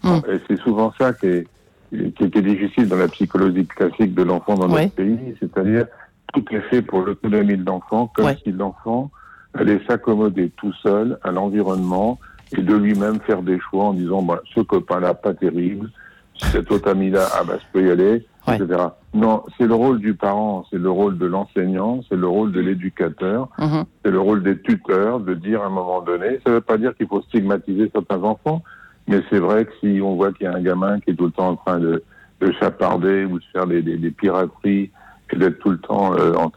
Hum. 0.04 0.22
Et 0.30 0.38
c'est 0.46 0.58
souvent 0.60 0.92
ça 0.98 1.12
qui 1.12 1.26
est 1.26 1.46
qui 1.90 2.24
était 2.24 2.42
difficile 2.42 2.88
dans 2.88 2.96
la 2.96 3.08
psychologie 3.08 3.66
classique 3.66 4.14
de 4.14 4.22
l'enfant 4.22 4.54
dans 4.54 4.68
notre 4.68 4.90
pays, 4.92 5.34
c'est-à-dire 5.40 5.86
tout 6.34 6.44
est 6.50 6.60
fait 6.62 6.82
pour 6.82 7.00
l'autonomie 7.00 7.56
de 7.56 7.64
l'enfant, 7.64 8.10
comme 8.14 8.34
si 8.44 8.52
l'enfant 8.52 9.10
allait 9.54 9.80
s'accommoder 9.88 10.50
tout 10.56 10.72
seul 10.82 11.18
à 11.22 11.30
l'environnement 11.30 12.18
et 12.56 12.62
de 12.62 12.74
lui-même 12.74 13.20
faire 13.20 13.42
des 13.42 13.58
choix 13.58 13.86
en 13.86 13.92
disant 13.94 14.22
bah, 14.22 14.40
ce 14.54 14.60
copain-là, 14.60 15.14
pas 15.14 15.34
terrible, 15.34 15.90
cet 16.36 16.70
autre 16.70 16.90
ami-là, 16.90 17.26
ah 17.34 17.44
bah, 17.44 17.58
je 17.58 17.64
peux 17.72 17.86
y 17.86 17.90
aller, 17.90 18.26
etc. 18.46 18.66
Non, 19.14 19.44
c'est 19.56 19.66
le 19.66 19.74
rôle 19.74 19.98
du 19.98 20.14
parent, 20.14 20.64
c'est 20.70 20.78
le 20.78 20.90
rôle 20.90 21.18
de 21.18 21.26
l'enseignant, 21.26 22.00
c'est 22.08 22.16
le 22.16 22.28
rôle 22.28 22.52
de 22.52 22.60
l'éducateur, 22.60 23.48
mm-hmm. 23.58 23.84
c'est 24.04 24.10
le 24.10 24.20
rôle 24.20 24.42
des 24.42 24.58
tuteurs 24.60 25.20
de 25.20 25.34
dire 25.34 25.62
à 25.62 25.66
un 25.66 25.70
moment 25.70 26.02
donné, 26.02 26.40
ça 26.44 26.50
ne 26.50 26.56
veut 26.56 26.60
pas 26.60 26.78
dire 26.78 26.94
qu'il 26.94 27.06
faut 27.06 27.22
stigmatiser 27.22 27.90
certains 27.92 28.22
enfants, 28.22 28.62
mais 29.08 29.22
c'est 29.30 29.38
vrai 29.38 29.64
que 29.64 29.72
si 29.80 30.00
on 30.02 30.14
voit 30.14 30.32
qu'il 30.32 30.44
y 30.44 30.48
a 30.48 30.54
un 30.54 30.60
gamin 30.60 31.00
qui 31.00 31.10
est 31.10 31.14
tout 31.14 31.26
le 31.26 31.32
temps 31.32 31.48
en 31.48 31.56
train 31.56 31.78
de, 31.78 32.02
de 32.40 32.52
chaparder 32.52 33.24
ou 33.24 33.38
de 33.38 33.44
faire 33.52 33.66
des, 33.66 33.82
des, 33.82 33.96
des 33.96 34.10
pirateries 34.10 34.90
et 35.32 35.36
d'être 35.36 35.58
tout 35.58 35.70
le 35.70 35.78
temps 35.78 36.14
euh, 36.14 36.34
en, 36.34 36.52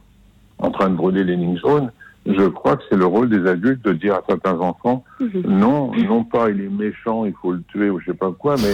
en, 0.59 0.71
train 0.71 0.89
de 0.89 0.95
brûler 0.95 1.23
les 1.23 1.35
lignes 1.35 1.57
jaunes, 1.57 1.91
je 2.25 2.45
crois 2.47 2.77
que 2.77 2.83
c'est 2.89 2.97
le 2.97 3.05
rôle 3.05 3.29
des 3.29 3.49
adultes 3.49 3.83
de 3.83 3.93
dire 3.93 4.15
à 4.15 4.21
certains 4.27 4.59
enfants, 4.59 5.03
mhm. 5.19 5.41
non, 5.47 5.91
non 5.95 6.23
pas 6.23 6.49
il 6.49 6.61
est 6.61 6.69
méchant, 6.69 7.25
il 7.25 7.33
faut 7.41 7.53
le 7.53 7.63
tuer 7.63 7.89
ou 7.89 7.99
je 7.99 8.11
sais 8.11 8.17
pas 8.17 8.31
quoi, 8.31 8.55
mais 8.57 8.73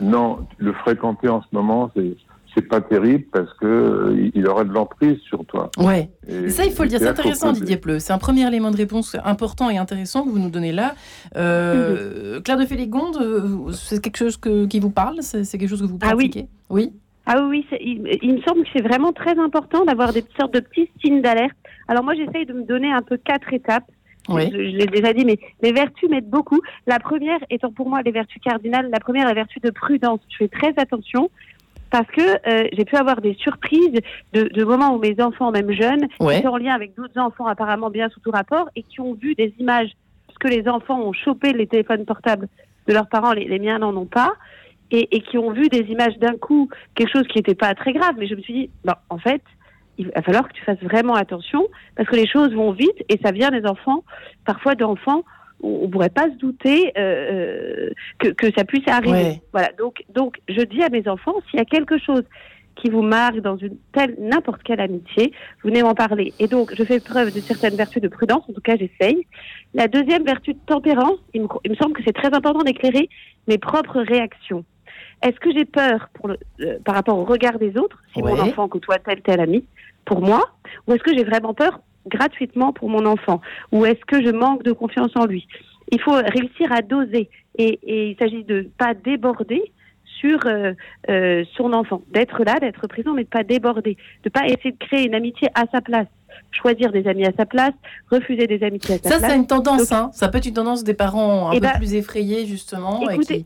non, 0.00 0.46
le 0.58 0.72
fréquenter 0.72 1.28
en 1.28 1.42
ce 1.42 1.48
moment, 1.52 1.90
c'est 1.96 2.16
c'est 2.56 2.66
pas 2.66 2.80
terrible 2.80 3.24
parce 3.32 3.52
que 3.54 3.66
euh, 3.66 4.30
il 4.34 4.46
aura 4.48 4.64
de 4.64 4.72
l'emprise 4.72 5.18
sur 5.20 5.44
toi. 5.44 5.70
Ouais. 5.76 6.08
ça, 6.48 6.64
il 6.64 6.72
faut 6.72 6.84
le 6.84 6.88
dire. 6.88 7.00
C'est 7.00 7.08
intéressant, 7.08 7.52
Didier 7.52 7.76
Pleu. 7.76 7.98
C'est 7.98 8.12
un 8.12 8.18
premier 8.18 8.46
élément 8.46 8.70
de 8.70 8.76
réponse 8.76 9.16
important 9.24 9.68
et 9.68 9.76
intéressant 9.76 10.24
que 10.24 10.30
vous 10.30 10.38
nous 10.38 10.50
donnez 10.50 10.72
là. 10.72 10.94
Euh, 11.36 12.36
mhm. 12.36 12.42
Claire 12.42 12.56
de 12.56 12.64
Féligonde, 12.64 13.18
euh, 13.20 13.72
c'est 13.72 14.02
quelque 14.02 14.16
chose 14.16 14.36
que, 14.38 14.66
qui 14.66 14.80
vous 14.80 14.90
parle? 14.90 15.18
C'est 15.20 15.58
quelque 15.58 15.68
chose 15.68 15.82
que 15.82 15.86
vous 15.86 15.98
pratiquez 15.98 16.46
Ah 16.48 16.64
oui. 16.70 16.90
oui 16.90 16.92
ah 17.28 17.44
oui, 17.44 17.66
il, 17.80 18.18
il, 18.22 18.34
me 18.36 18.40
semble 18.42 18.62
que 18.62 18.68
c'est 18.72 18.84
vraiment 18.84 19.12
très 19.12 19.36
important 19.36 19.84
d'avoir 19.84 20.12
des 20.12 20.24
sortes 20.38 20.54
de 20.54 20.60
petits 20.60 20.88
signes 21.04 21.22
d'alerte. 21.22 21.56
Alors 21.88 22.04
moi, 22.04 22.14
j'essaye 22.14 22.46
de 22.46 22.52
me 22.52 22.62
donner 22.62 22.92
un 22.92 23.02
peu 23.02 23.16
quatre 23.16 23.52
étapes. 23.52 23.90
Oui. 24.28 24.48
Je, 24.52 24.56
je 24.56 24.76
l'ai 24.76 24.86
déjà 24.86 25.12
dit, 25.12 25.24
mais 25.24 25.36
les 25.60 25.72
vertus 25.72 26.08
m'aident 26.08 26.30
beaucoup. 26.30 26.60
La 26.86 27.00
première 27.00 27.40
étant 27.50 27.72
pour 27.72 27.88
moi 27.88 28.00
les 28.02 28.12
vertus 28.12 28.40
cardinales, 28.40 28.90
la 28.92 29.00
première 29.00 29.26
la 29.26 29.34
vertu 29.34 29.58
de 29.58 29.70
prudence. 29.70 30.20
Je 30.28 30.36
fais 30.36 30.48
très 30.48 30.72
attention 30.76 31.28
parce 31.90 32.06
que 32.08 32.20
euh, 32.20 32.68
j'ai 32.72 32.84
pu 32.84 32.96
avoir 32.96 33.20
des 33.20 33.34
surprises 33.34 34.00
de, 34.32 34.44
de, 34.44 34.64
moments 34.64 34.94
où 34.94 34.98
mes 34.98 35.20
enfants, 35.20 35.50
même 35.50 35.70
jeunes, 35.70 36.08
qui 36.08 36.42
sont 36.42 36.48
en 36.48 36.56
lien 36.56 36.74
avec 36.74 36.94
d'autres 36.94 37.18
enfants 37.18 37.46
apparemment 37.46 37.90
bien 37.90 38.08
sous 38.08 38.20
tout 38.20 38.30
rapport 38.30 38.68
et 38.76 38.82
qui 38.82 39.00
ont 39.00 39.14
vu 39.14 39.34
des 39.34 39.54
images, 39.58 39.90
parce 40.26 40.38
que 40.38 40.48
les 40.48 40.68
enfants 40.68 41.00
ont 41.00 41.12
chopé 41.12 41.52
les 41.52 41.66
téléphones 41.66 42.04
portables 42.04 42.48
de 42.86 42.92
leurs 42.92 43.08
parents, 43.08 43.32
les, 43.32 43.46
les 43.46 43.58
miens 43.58 43.78
n'en 43.78 43.96
ont 43.96 44.06
pas, 44.06 44.34
et, 44.90 45.16
et, 45.16 45.20
qui 45.20 45.38
ont 45.38 45.50
vu 45.52 45.68
des 45.68 45.82
images 45.90 46.16
d'un 46.18 46.36
coup, 46.36 46.68
quelque 46.94 47.12
chose 47.12 47.26
qui 47.28 47.38
n'était 47.38 47.54
pas 47.54 47.74
très 47.74 47.92
grave, 47.92 48.14
mais 48.18 48.26
je 48.26 48.34
me 48.34 48.40
suis 48.40 48.54
dit, 48.54 48.70
bon, 48.84 48.94
en 49.10 49.18
fait, 49.18 49.42
il 49.98 50.10
va 50.10 50.22
falloir 50.22 50.46
que 50.48 50.52
tu 50.52 50.62
fasses 50.62 50.82
vraiment 50.82 51.14
attention, 51.14 51.66
parce 51.96 52.08
que 52.08 52.16
les 52.16 52.28
choses 52.28 52.52
vont 52.54 52.72
vite, 52.72 53.04
et 53.08 53.18
ça 53.24 53.32
vient 53.32 53.50
des 53.50 53.66
enfants, 53.66 54.04
parfois 54.44 54.74
d'enfants 54.74 55.24
on 55.62 55.82
ne 55.82 55.86
pourrait 55.86 56.10
pas 56.10 56.28
se 56.30 56.36
douter 56.36 56.92
euh, 56.98 57.90
euh, 58.24 58.34
que, 58.34 58.52
ça 58.56 58.64
puisse 58.64 58.86
arriver. 58.86 59.40
Voilà. 59.52 59.70
Donc, 59.78 60.04
donc, 60.14 60.38
je 60.48 60.62
dis 60.62 60.82
à 60.82 60.88
mes 60.88 61.08
enfants, 61.08 61.34
s'il 61.48 61.58
y 61.58 61.62
a 61.62 61.66
quelque 61.66 61.98
chose 61.98 62.22
qui 62.76 62.90
vous 62.90 63.02
marque 63.02 63.40
dans 63.40 63.56
une 63.56 63.76
telle 63.92 64.14
n'importe 64.18 64.62
quelle 64.62 64.80
amitié, 64.80 65.32
vous 65.62 65.70
venez 65.70 65.82
m'en 65.82 65.94
parler. 65.94 66.34
Et 66.38 66.46
donc, 66.46 66.74
je 66.76 66.84
fais 66.84 67.00
preuve 67.00 67.34
de 67.34 67.40
certaines 67.40 67.74
vertus 67.74 68.02
de 68.02 68.08
prudence, 68.08 68.44
en 68.48 68.52
tout 68.52 68.60
cas, 68.60 68.76
j'essaye. 68.76 69.26
La 69.74 69.88
deuxième 69.88 70.24
vertu 70.24 70.52
de 70.52 70.58
tempérance, 70.66 71.18
il 71.32 71.42
me, 71.42 71.74
semble 71.80 71.94
que 71.94 72.02
c'est 72.04 72.12
très 72.12 72.34
important 72.34 72.62
d'éclairer 72.62 73.08
mes 73.48 73.56
propres 73.56 74.00
réactions. 74.00 74.64
Est-ce 75.22 75.40
que 75.40 75.50
j'ai 75.52 75.64
peur 75.64 76.10
pour 76.12 76.28
le, 76.28 76.36
euh, 76.60 76.78
par 76.84 76.94
rapport 76.94 77.18
au 77.18 77.24
regard 77.24 77.58
des 77.58 77.78
autres, 77.78 78.02
si 78.12 78.22
mon 78.22 78.38
enfant 78.38 78.68
côtoie 78.68 78.98
tel 78.98 79.22
tel 79.22 79.40
ami, 79.40 79.64
pour 80.04 80.20
moi, 80.20 80.42
ou 80.86 80.92
est-ce 80.92 81.02
que 81.02 81.16
j'ai 81.16 81.24
vraiment 81.24 81.54
peur 81.54 81.80
gratuitement 82.06 82.72
pour 82.72 82.88
mon 82.88 83.06
enfant 83.06 83.40
Ou 83.72 83.84
est-ce 83.84 84.04
que 84.06 84.24
je 84.24 84.30
manque 84.30 84.62
de 84.62 84.72
confiance 84.72 85.12
en 85.16 85.26
lui? 85.26 85.46
Il 85.92 86.00
faut 86.00 86.14
réussir 86.14 86.72
à 86.72 86.82
doser. 86.82 87.28
Et, 87.58 87.78
il 88.10 88.16
s'agit 88.18 88.44
de 88.44 88.68
pas 88.78 88.94
déborder 88.94 89.72
sur 90.20 90.38
euh, 90.46 90.72
euh, 91.10 91.44
son 91.56 91.72
enfant, 91.72 92.02
d'être 92.10 92.42
là, 92.44 92.58
d'être 92.58 92.86
présent, 92.86 93.12
mais 93.12 93.24
de 93.24 93.28
pas 93.28 93.44
déborder, 93.44 93.96
de 94.24 94.28
pas 94.30 94.46
essayer 94.46 94.72
de 94.72 94.78
créer 94.78 95.06
une 95.06 95.14
amitié 95.14 95.48
à 95.54 95.64
sa 95.72 95.80
place 95.80 96.08
choisir 96.50 96.92
des 96.92 97.06
amis 97.06 97.26
à 97.26 97.32
sa 97.36 97.46
place, 97.46 97.72
refuser 98.10 98.46
des 98.46 98.62
amitiés 98.62 98.96
à 98.96 98.98
sa 98.98 99.08
place. 99.08 99.20
Ça, 99.20 99.28
c'est 99.28 99.36
une 99.36 99.46
tendance. 99.46 99.92
hein. 99.92 100.10
Ça 100.12 100.28
peut 100.28 100.38
être 100.38 100.46
une 100.46 100.54
tendance 100.54 100.84
des 100.84 100.94
parents 100.94 101.50
un 101.50 101.52
eh 101.52 101.60
peu 101.60 101.66
ben, 101.66 101.72
plus 101.76 101.94
effrayés, 101.94 102.46
justement. 102.46 103.08
Écoutez, 103.10 103.44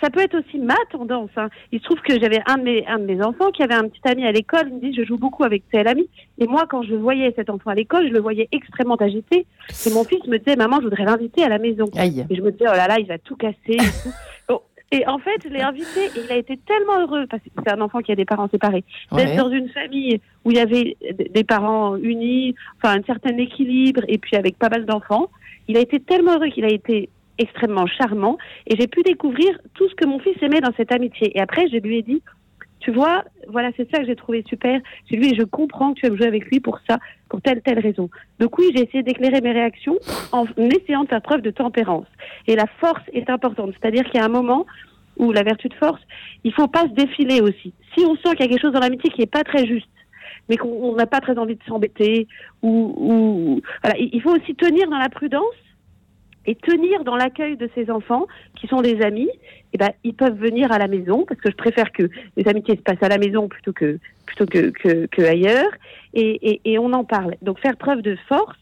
ça, 0.00 0.10
peut 0.10 0.20
être 0.20 0.38
aussi 0.38 0.58
ma 0.58 0.76
tendance. 0.90 1.30
Hein. 1.36 1.48
Il 1.72 1.80
se 1.80 1.84
trouve 1.84 2.00
que 2.00 2.18
j'avais 2.20 2.40
un, 2.46 2.58
de 2.58 2.62
mes, 2.62 2.86
un 2.86 2.98
de 2.98 3.04
mes 3.04 3.22
enfants 3.22 3.50
qui 3.50 3.62
avait 3.62 3.74
un 3.74 3.88
petit 3.88 4.00
ami 4.04 4.24
à 4.26 4.32
l'école. 4.32 4.68
Il 4.68 4.74
me 4.74 4.80
dit 4.80 4.94
Je 4.94 5.04
joue 5.04 5.18
beaucoup 5.18 5.44
avec 5.44 5.62
tel 5.70 5.88
ami. 5.88 6.08
Et 6.38 6.46
moi, 6.46 6.66
quand 6.68 6.82
je 6.82 6.94
voyais 6.94 7.32
cet 7.36 7.50
enfant 7.50 7.70
à 7.70 7.74
l'école, 7.74 8.08
je 8.08 8.12
le 8.12 8.20
voyais 8.20 8.48
extrêmement 8.52 8.96
agité. 8.96 9.46
Et 9.86 9.90
mon 9.90 10.04
fils 10.04 10.24
me 10.26 10.38
disait 10.38 10.56
Maman, 10.56 10.78
je 10.78 10.84
voudrais 10.84 11.04
l'inviter 11.04 11.44
à 11.44 11.48
la 11.48 11.58
maison. 11.58 11.86
Et 11.96 12.34
je 12.34 12.42
me 12.42 12.50
disais 12.50 12.66
Oh 12.68 12.76
là 12.76 12.88
là, 12.88 12.98
il 12.98 13.06
va 13.06 13.18
tout 13.18 13.36
casser. 13.36 13.76
Et 14.92 15.06
en 15.06 15.18
fait, 15.18 15.42
je 15.44 15.48
l'ai 15.48 15.60
invité 15.60 16.06
et 16.06 16.24
il 16.24 16.32
a 16.32 16.36
été 16.36 16.58
tellement 16.66 17.00
heureux, 17.00 17.26
parce 17.28 17.42
que 17.42 17.48
c'est 17.64 17.72
un 17.72 17.80
enfant 17.80 18.00
qui 18.00 18.10
a 18.10 18.16
des 18.16 18.24
parents 18.24 18.48
séparés, 18.48 18.84
d'être 19.12 19.36
dans 19.36 19.50
une 19.50 19.68
famille 19.68 20.20
où 20.44 20.50
il 20.50 20.56
y 20.56 20.60
avait 20.60 20.96
des 21.30 21.44
parents 21.44 21.96
unis, 21.96 22.56
enfin 22.76 22.98
un 22.98 23.02
certain 23.04 23.36
équilibre 23.36 24.02
et 24.08 24.18
puis 24.18 24.36
avec 24.36 24.58
pas 24.58 24.68
mal 24.68 24.86
d'enfants. 24.86 25.30
Il 25.68 25.76
a 25.76 25.80
été 25.80 26.00
tellement 26.00 26.34
heureux 26.34 26.48
qu'il 26.48 26.64
a 26.64 26.72
été 26.72 27.08
extrêmement 27.38 27.86
charmant 27.86 28.36
et 28.66 28.76
j'ai 28.76 28.88
pu 28.88 29.02
découvrir 29.02 29.56
tout 29.74 29.88
ce 29.88 29.94
que 29.94 30.06
mon 30.06 30.18
fils 30.18 30.36
aimait 30.42 30.60
dans 30.60 30.72
cette 30.76 30.90
amitié. 30.90 31.36
Et 31.36 31.40
après, 31.40 31.68
je 31.68 31.76
lui 31.76 31.98
ai 31.98 32.02
dit, 32.02 32.20
tu 32.80 32.90
vois, 32.90 33.24
voilà, 33.48 33.70
c'est 33.76 33.90
ça 33.90 33.98
que 33.98 34.06
j'ai 34.06 34.16
trouvé 34.16 34.42
super. 34.48 34.80
Je 35.10 35.16
lui 35.16 35.34
je 35.34 35.44
comprends 35.44 35.92
que 35.92 36.00
tu 36.00 36.06
aimes 36.06 36.16
jouer 36.16 36.26
avec 36.26 36.46
lui 36.46 36.60
pour 36.60 36.78
ça, 36.88 36.98
pour 37.28 37.40
telle, 37.42 37.60
telle 37.62 37.78
raison. 37.78 38.08
Donc 38.38 38.58
oui, 38.58 38.70
j'ai 38.74 38.84
essayé 38.84 39.02
d'éclairer 39.02 39.40
mes 39.40 39.52
réactions 39.52 39.98
en 40.32 40.46
essayant 40.56 41.04
de 41.04 41.08
faire 41.08 41.22
preuve 41.22 41.42
de 41.42 41.50
tempérance. 41.50 42.06
Et 42.46 42.56
la 42.56 42.66
force 42.80 43.02
est 43.12 43.28
importante. 43.28 43.72
C'est-à-dire 43.80 44.04
qu'il 44.04 44.18
y 44.18 44.22
a 44.22 44.24
un 44.24 44.28
moment 44.28 44.66
où 45.18 45.32
la 45.32 45.42
vertu 45.42 45.68
de 45.68 45.74
force, 45.74 46.00
il 46.44 46.52
faut 46.54 46.68
pas 46.68 46.84
se 46.84 46.94
défiler 46.94 47.42
aussi. 47.42 47.74
Si 47.94 48.04
on 48.04 48.16
sent 48.16 48.34
qu'il 48.36 48.40
y 48.40 48.44
a 48.44 48.48
quelque 48.48 48.62
chose 48.62 48.72
dans 48.72 48.80
l'amitié 48.80 49.10
qui 49.10 49.22
est 49.22 49.30
pas 49.30 49.44
très 49.44 49.66
juste, 49.66 49.88
mais 50.48 50.56
qu'on 50.56 50.94
n'a 50.94 51.06
pas 51.06 51.20
très 51.20 51.36
envie 51.38 51.56
de 51.56 51.62
s'embêter, 51.68 52.26
ou, 52.62 52.94
ou 52.96 53.60
voilà, 53.82 53.98
il 53.98 54.20
faut 54.22 54.34
aussi 54.34 54.54
tenir 54.54 54.88
dans 54.88 54.98
la 54.98 55.10
prudence 55.10 55.44
et 56.46 56.54
tenir 56.54 57.04
dans 57.04 57.16
l'accueil 57.16 57.56
de 57.56 57.68
ses 57.74 57.90
enfants 57.90 58.26
qui 58.58 58.66
sont 58.66 58.80
des 58.80 59.02
amis, 59.02 59.28
eh 59.72 59.78
ben, 59.78 59.90
ils 60.04 60.14
peuvent 60.14 60.38
venir 60.38 60.72
à 60.72 60.78
la 60.78 60.88
maison 60.88 61.24
parce 61.28 61.40
que 61.40 61.50
je 61.50 61.56
préfère 61.56 61.92
que 61.92 62.08
les 62.36 62.48
amitiés 62.48 62.76
se 62.76 62.82
passent 62.82 63.02
à 63.02 63.08
la 63.08 63.18
maison 63.18 63.48
plutôt 63.48 63.72
que 63.72 63.98
plutôt 64.26 64.46
que, 64.46 64.70
que, 64.70 65.06
que 65.06 65.22
ailleurs 65.22 65.70
et, 66.14 66.50
et, 66.50 66.60
et, 66.64 66.78
on 66.78 66.92
en 66.92 67.04
parle. 67.04 67.34
Donc 67.42 67.58
faire 67.58 67.76
preuve 67.76 68.00
de 68.00 68.16
force 68.28 68.58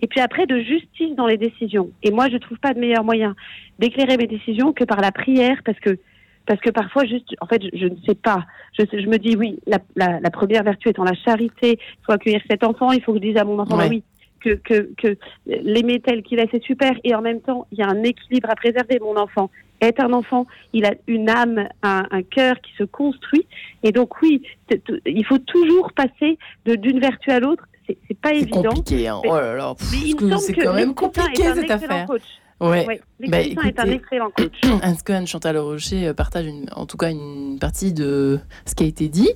et 0.00 0.06
puis 0.06 0.20
après 0.20 0.46
de 0.46 0.58
justice 0.60 1.14
dans 1.14 1.26
les 1.26 1.36
décisions. 1.36 1.90
Et 2.02 2.10
moi 2.10 2.28
je 2.28 2.36
trouve 2.36 2.58
pas 2.58 2.74
de 2.74 2.80
meilleur 2.80 3.04
moyen 3.04 3.36
d'éclairer 3.78 4.16
mes 4.16 4.26
décisions 4.26 4.72
que 4.72 4.84
par 4.84 5.00
la 5.00 5.12
prière 5.12 5.60
parce 5.64 5.78
que 5.78 5.98
parce 6.46 6.60
que 6.60 6.70
parfois 6.70 7.04
juste 7.04 7.34
en 7.40 7.46
fait 7.46 7.62
je, 7.72 7.86
ne 7.86 7.96
sais 8.06 8.14
pas 8.14 8.44
je, 8.78 8.84
je 8.92 9.06
me 9.06 9.18
dis 9.18 9.36
oui 9.36 9.60
la, 9.66 9.78
la, 9.94 10.20
la, 10.20 10.30
première 10.30 10.64
vertu 10.64 10.88
étant 10.88 11.04
la 11.04 11.14
charité 11.14 11.78
il 11.78 12.04
faut 12.04 12.12
accueillir 12.12 12.40
cet 12.50 12.64
enfant 12.64 12.92
il 12.92 13.02
faut 13.02 13.12
que 13.12 13.18
je 13.18 13.24
dise 13.24 13.36
à 13.36 13.44
mon 13.44 13.58
enfant 13.58 13.78
oui 13.88 14.02
que, 14.40 14.50
que, 14.54 14.90
que 14.96 15.16
l'aimer 15.46 16.00
tel 16.00 16.22
qu'il 16.22 16.38
est, 16.38 16.48
c'est 16.50 16.62
super. 16.62 16.92
Et 17.04 17.14
en 17.14 17.22
même 17.22 17.40
temps, 17.40 17.66
il 17.72 17.78
y 17.78 17.82
a 17.82 17.88
un 17.88 18.02
équilibre 18.02 18.50
à 18.50 18.54
préserver. 18.54 18.98
Mon 19.00 19.16
enfant 19.16 19.50
est 19.80 20.00
un 20.00 20.12
enfant, 20.12 20.46
il 20.72 20.84
a 20.84 20.92
une 21.06 21.30
âme, 21.30 21.68
un, 21.82 22.06
un 22.10 22.22
cœur 22.22 22.60
qui 22.60 22.72
se 22.76 22.84
construit. 22.84 23.46
Et 23.82 23.92
donc 23.92 24.20
oui, 24.22 24.42
il 25.06 25.24
faut 25.24 25.38
toujours 25.38 25.92
passer 25.92 26.38
d'une 26.66 27.00
vertu 27.00 27.30
à 27.30 27.40
l'autre. 27.40 27.64
C'est 27.86 28.18
pas 28.20 28.32
évident. 28.32 28.62
compliqué. 28.62 29.08
Hein. 29.08 29.20
oh 29.24 29.34
là 29.34 29.56
là, 29.56 29.74
c'est 30.38 30.54
quand 30.54 30.74
même 30.74 30.94
compliqué 30.94 31.42
cette 31.54 31.70
affaire. 31.70 32.06
Coach. 32.06 32.22
Ouais. 32.60 32.86
ouais. 32.86 33.00
Bah, 33.26 33.40
est 33.40 33.80
un 33.80 33.90
excellent 33.90 34.30
coach. 34.30 34.52
Que 35.04 35.26
Chantal 35.26 35.56
Rocher 35.56 36.08
euh, 36.08 36.14
partage 36.14 36.46
une, 36.46 36.66
en 36.76 36.84
tout 36.84 36.98
cas 36.98 37.10
une 37.10 37.58
partie 37.58 37.94
de 37.94 38.38
ce 38.66 38.74
qui 38.74 38.84
a 38.84 38.86
été 38.86 39.08
dit? 39.08 39.30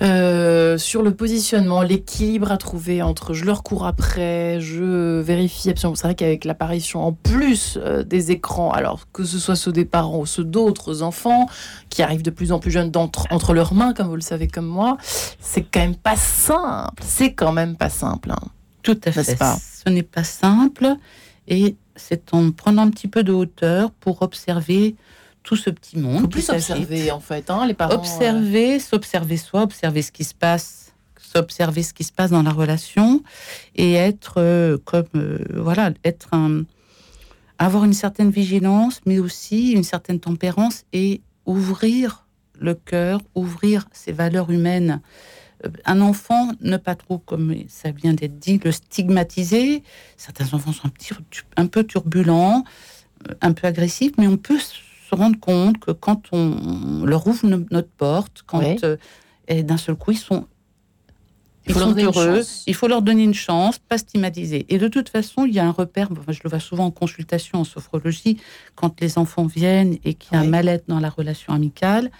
Euh, 0.00 0.78
sur 0.78 1.02
le 1.02 1.12
positionnement, 1.12 1.82
l'équilibre 1.82 2.52
à 2.52 2.56
trouver 2.56 3.02
entre 3.02 3.34
je 3.34 3.44
leur 3.44 3.62
cours 3.62 3.84
après, 3.84 4.60
je 4.60 5.20
vérifie 5.20 5.70
absolument. 5.70 5.96
C'est 5.96 6.06
vrai 6.06 6.14
qu'avec 6.14 6.44
l'apparition 6.44 7.04
en 7.04 7.12
plus 7.12 7.78
euh, 7.80 8.04
des 8.04 8.30
écrans, 8.30 8.70
alors 8.70 9.10
que 9.12 9.24
ce 9.24 9.38
soit 9.38 9.56
ceux 9.56 9.72
des 9.72 9.84
parents 9.84 10.20
ou 10.20 10.26
ceux 10.26 10.44
d'autres 10.44 11.02
enfants 11.02 11.48
qui 11.90 12.02
arrivent 12.02 12.22
de 12.22 12.30
plus 12.30 12.52
en 12.52 12.60
plus 12.60 12.70
jeunes 12.70 12.92
entre 12.94 13.54
leurs 13.54 13.74
mains, 13.74 13.92
comme 13.92 14.08
vous 14.08 14.14
le 14.14 14.20
savez 14.20 14.46
comme 14.46 14.66
moi, 14.66 14.96
c'est 15.40 15.62
quand 15.62 15.80
même 15.80 15.96
pas 15.96 16.16
simple. 16.16 17.02
C'est 17.04 17.32
quand 17.32 17.52
même 17.52 17.76
pas 17.76 17.90
simple. 17.90 18.30
Hein. 18.30 18.48
Tout 18.82 19.00
à 19.04 19.10
fait. 19.10 19.36
Pas? 19.36 19.56
Ce 19.84 19.90
n'est 19.90 20.02
pas 20.02 20.24
simple 20.24 20.94
et 21.48 21.76
c'est 21.96 22.32
en 22.32 22.52
prenant 22.52 22.82
un 22.82 22.90
petit 22.90 23.08
peu 23.08 23.24
de 23.24 23.32
hauteur 23.32 23.90
pour 23.90 24.22
observer 24.22 24.94
tout 25.42 25.56
ce 25.56 25.70
petit 25.70 25.98
monde. 25.98 26.22
Faut 26.22 26.28
plus 26.28 26.50
observer 26.50 27.10
en 27.10 27.20
fait, 27.20 27.50
hein, 27.50 27.66
les 27.66 27.74
parents. 27.74 27.94
Observer, 27.94 28.76
euh. 28.76 28.78
s'observer 28.78 29.36
soi, 29.36 29.62
observer 29.62 30.02
ce 30.02 30.12
qui 30.12 30.24
se 30.24 30.34
passe, 30.34 30.92
s'observer 31.18 31.82
ce 31.82 31.94
qui 31.94 32.04
se 32.04 32.12
passe 32.12 32.30
dans 32.30 32.42
la 32.42 32.52
relation 32.52 33.22
et 33.76 33.94
être 33.94 34.34
euh, 34.38 34.78
comme 34.84 35.06
euh, 35.14 35.38
voilà, 35.54 35.92
être 36.04 36.28
un, 36.32 36.64
avoir 37.58 37.84
une 37.84 37.92
certaine 37.92 38.30
vigilance, 38.30 39.00
mais 39.06 39.18
aussi 39.18 39.72
une 39.72 39.84
certaine 39.84 40.20
tempérance 40.20 40.84
et 40.92 41.20
ouvrir 41.46 42.26
le 42.60 42.74
cœur, 42.74 43.20
ouvrir 43.34 43.86
ses 43.92 44.12
valeurs 44.12 44.50
humaines. 44.50 45.00
Un 45.84 46.00
enfant, 46.00 46.52
ne 46.60 46.76
pas 46.76 46.94
trop, 46.94 47.18
comme 47.18 47.52
ça 47.68 47.90
vient 47.90 48.14
d'être 48.14 48.38
dit, 48.38 48.60
le 48.62 48.70
stigmatiser. 48.70 49.82
Certains 50.16 50.54
enfants 50.54 50.72
sont 50.72 50.86
un, 50.86 50.90
petit, 50.90 51.12
un 51.56 51.66
peu 51.66 51.82
turbulents, 51.82 52.62
un 53.40 53.52
peu 53.52 53.66
agressifs, 53.66 54.12
mais 54.18 54.28
on 54.28 54.36
peut 54.36 54.58
se 55.08 55.14
rendre 55.14 55.38
compte 55.38 55.78
que 55.78 55.90
quand 55.90 56.22
on 56.32 57.04
leur 57.04 57.26
ouvre 57.26 57.46
notre 57.46 57.88
porte, 57.88 58.42
quand 58.46 58.62
euh, 58.84 58.96
et 59.46 59.62
d'un 59.62 59.76
seul 59.76 59.94
coup 59.94 60.10
ils 60.10 60.18
sont 60.18 60.46
ils 61.66 61.74
sont 61.74 61.94
heureux, 61.94 62.42
il 62.66 62.74
faut 62.74 62.88
leur 62.88 63.02
donner 63.02 63.24
une 63.24 63.34
chance, 63.34 63.78
pas 63.78 63.98
stigmatiser. 63.98 64.64
Et 64.70 64.78
de 64.78 64.88
toute 64.88 65.10
façon, 65.10 65.44
il 65.44 65.52
y 65.52 65.58
a 65.58 65.66
un 65.66 65.70
repère, 65.70 66.08
je 66.28 66.40
le 66.42 66.48
vois 66.48 66.60
souvent 66.60 66.86
en 66.86 66.90
consultation 66.90 67.60
en 67.60 67.64
sophrologie, 67.64 68.38
quand 68.74 68.98
les 69.02 69.18
enfants 69.18 69.44
viennent 69.44 69.98
et 70.02 70.14
qu'il 70.14 70.32
y 70.32 70.36
a 70.36 70.40
un 70.40 70.46
mal-être 70.46 70.84
dans 70.88 70.98
la 70.98 71.10
relation 71.10 71.52
amicale, 71.52 72.10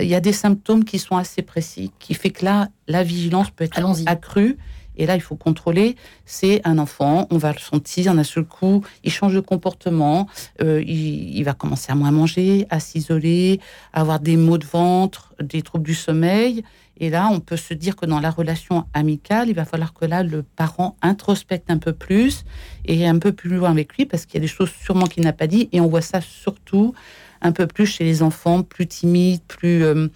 il 0.00 0.08
y 0.08 0.16
a 0.16 0.20
des 0.20 0.32
symptômes 0.32 0.84
qui 0.84 0.98
sont 0.98 1.16
assez 1.16 1.42
précis, 1.42 1.92
qui 2.00 2.14
fait 2.14 2.30
que 2.30 2.44
là, 2.44 2.70
la 2.88 3.04
vigilance 3.04 3.50
peut 3.50 3.64
être 3.64 3.80
accrue 4.06 4.58
et 4.98 5.06
là, 5.06 5.14
il 5.14 5.20
faut 5.20 5.36
contrôler. 5.36 5.96
C'est 6.26 6.60
un 6.64 6.78
enfant, 6.78 7.26
on 7.30 7.38
va 7.38 7.52
le 7.52 7.58
sentir 7.58 8.14
d'un 8.14 8.24
seul 8.24 8.44
coup, 8.44 8.84
il 9.04 9.10
change 9.10 9.34
de 9.34 9.40
comportement, 9.40 10.28
euh, 10.60 10.82
il, 10.82 11.42
va 11.44 11.54
commencer 11.54 11.90
à 11.90 11.94
moins 11.94 12.10
manger, 12.10 12.66
à 12.68 12.80
s'isoler, 12.80 13.60
à 13.92 14.02
avoir 14.02 14.20
des 14.20 14.36
maux 14.36 14.58
de 14.58 14.66
ventre, 14.66 15.34
des 15.40 15.62
troubles 15.62 15.86
du 15.86 15.94
sommeil. 15.94 16.64
Et 17.00 17.10
là, 17.10 17.28
on 17.30 17.38
peut 17.38 17.56
se 17.56 17.74
dire 17.74 17.94
que 17.94 18.06
dans 18.06 18.18
la 18.18 18.30
relation 18.30 18.84
amicale, 18.92 19.48
il 19.48 19.54
va 19.54 19.64
falloir 19.64 19.94
que 19.94 20.04
là, 20.04 20.24
le 20.24 20.42
parent 20.42 20.96
introspecte 21.00 21.70
un 21.70 21.78
peu 21.78 21.92
plus 21.92 22.44
et 22.84 23.06
un 23.06 23.18
peu 23.20 23.30
plus 23.30 23.50
loin 23.50 23.70
avec 23.70 23.96
lui, 23.96 24.04
parce 24.04 24.26
qu'il 24.26 24.34
y 24.34 24.38
a 24.38 24.40
des 24.40 24.48
choses 24.48 24.72
sûrement 24.82 25.06
qu'il 25.06 25.22
n'a 25.22 25.32
pas 25.32 25.46
dit. 25.46 25.68
Et 25.70 25.80
on 25.80 25.86
voit 25.86 26.00
ça 26.00 26.20
surtout 26.20 26.94
un 27.40 27.52
peu 27.52 27.68
plus 27.68 27.86
chez 27.86 28.02
les 28.02 28.22
enfants, 28.22 28.62
plus 28.62 28.86
timides, 28.86 29.42
plus... 29.46 29.84
Euh, 29.84 30.08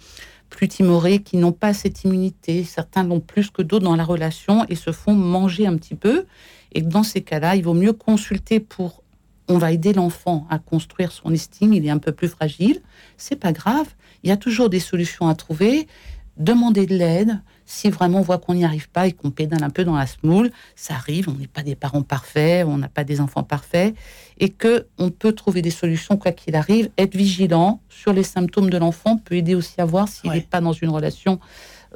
plus 0.53 0.67
timorés, 0.67 1.19
qui 1.19 1.37
n'ont 1.37 1.51
pas 1.51 1.73
cette 1.73 2.03
immunité. 2.03 2.63
Certains 2.63 3.03
l'ont 3.03 3.19
plus 3.19 3.49
que 3.49 3.63
d'autres 3.63 3.85
dans 3.85 3.95
la 3.95 4.03
relation 4.03 4.65
et 4.69 4.75
se 4.75 4.91
font 4.91 5.15
manger 5.15 5.65
un 5.65 5.75
petit 5.77 5.95
peu. 5.95 6.25
Et 6.73 6.81
dans 6.81 7.01
ces 7.01 7.21
cas-là, 7.21 7.55
il 7.55 7.63
vaut 7.63 7.73
mieux 7.73 7.93
consulter 7.93 8.59
pour. 8.59 9.01
On 9.49 9.57
va 9.57 9.71
aider 9.73 9.91
l'enfant 9.91 10.47
à 10.49 10.59
construire 10.59 11.11
son 11.11 11.33
estime. 11.33 11.73
Il 11.73 11.85
est 11.85 11.89
un 11.89 11.97
peu 11.97 12.11
plus 12.13 12.29
fragile. 12.29 12.81
C'est 13.17 13.35
pas 13.35 13.51
grave. 13.51 13.87
Il 14.23 14.29
y 14.29 14.31
a 14.31 14.37
toujours 14.37 14.69
des 14.69 14.79
solutions 14.79 15.27
à 15.27 15.35
trouver. 15.35 15.87
Demander 16.37 16.85
de 16.85 16.95
l'aide. 16.95 17.41
Si 17.65 17.89
vraiment 17.89 18.19
on 18.19 18.21
voit 18.21 18.39
qu'on 18.39 18.55
n'y 18.55 18.65
arrive 18.65 18.89
pas 18.89 19.07
et 19.07 19.13
qu'on 19.13 19.31
pédale 19.31 19.63
un 19.63 19.69
peu 19.69 19.85
dans 19.85 19.95
la 19.95 20.07
smoule, 20.07 20.51
ça 20.75 20.95
arrive. 20.95 21.29
On 21.29 21.33
n'est 21.33 21.47
pas 21.47 21.63
des 21.63 21.75
parents 21.75 22.01
parfaits, 22.01 22.65
on 22.67 22.77
n'a 22.77 22.89
pas 22.89 23.03
des 23.03 23.21
enfants 23.21 23.43
parfaits, 23.43 23.95
et 24.39 24.49
que 24.49 24.87
on 24.97 25.11
peut 25.11 25.31
trouver 25.31 25.61
des 25.61 25.69
solutions 25.69 26.17
quoi 26.17 26.31
qu'il 26.31 26.55
arrive. 26.55 26.89
Être 26.97 27.15
vigilant 27.15 27.79
sur 27.87 28.11
les 28.11 28.23
symptômes 28.23 28.69
de 28.69 28.77
l'enfant 28.77 29.17
peut 29.17 29.35
aider 29.35 29.55
aussi 29.55 29.79
à 29.79 29.85
voir 29.85 30.07
s'il 30.07 30.31
n'est 30.31 30.41
pas 30.41 30.59
dans 30.59 30.73
une 30.73 30.89
relation 30.89 31.39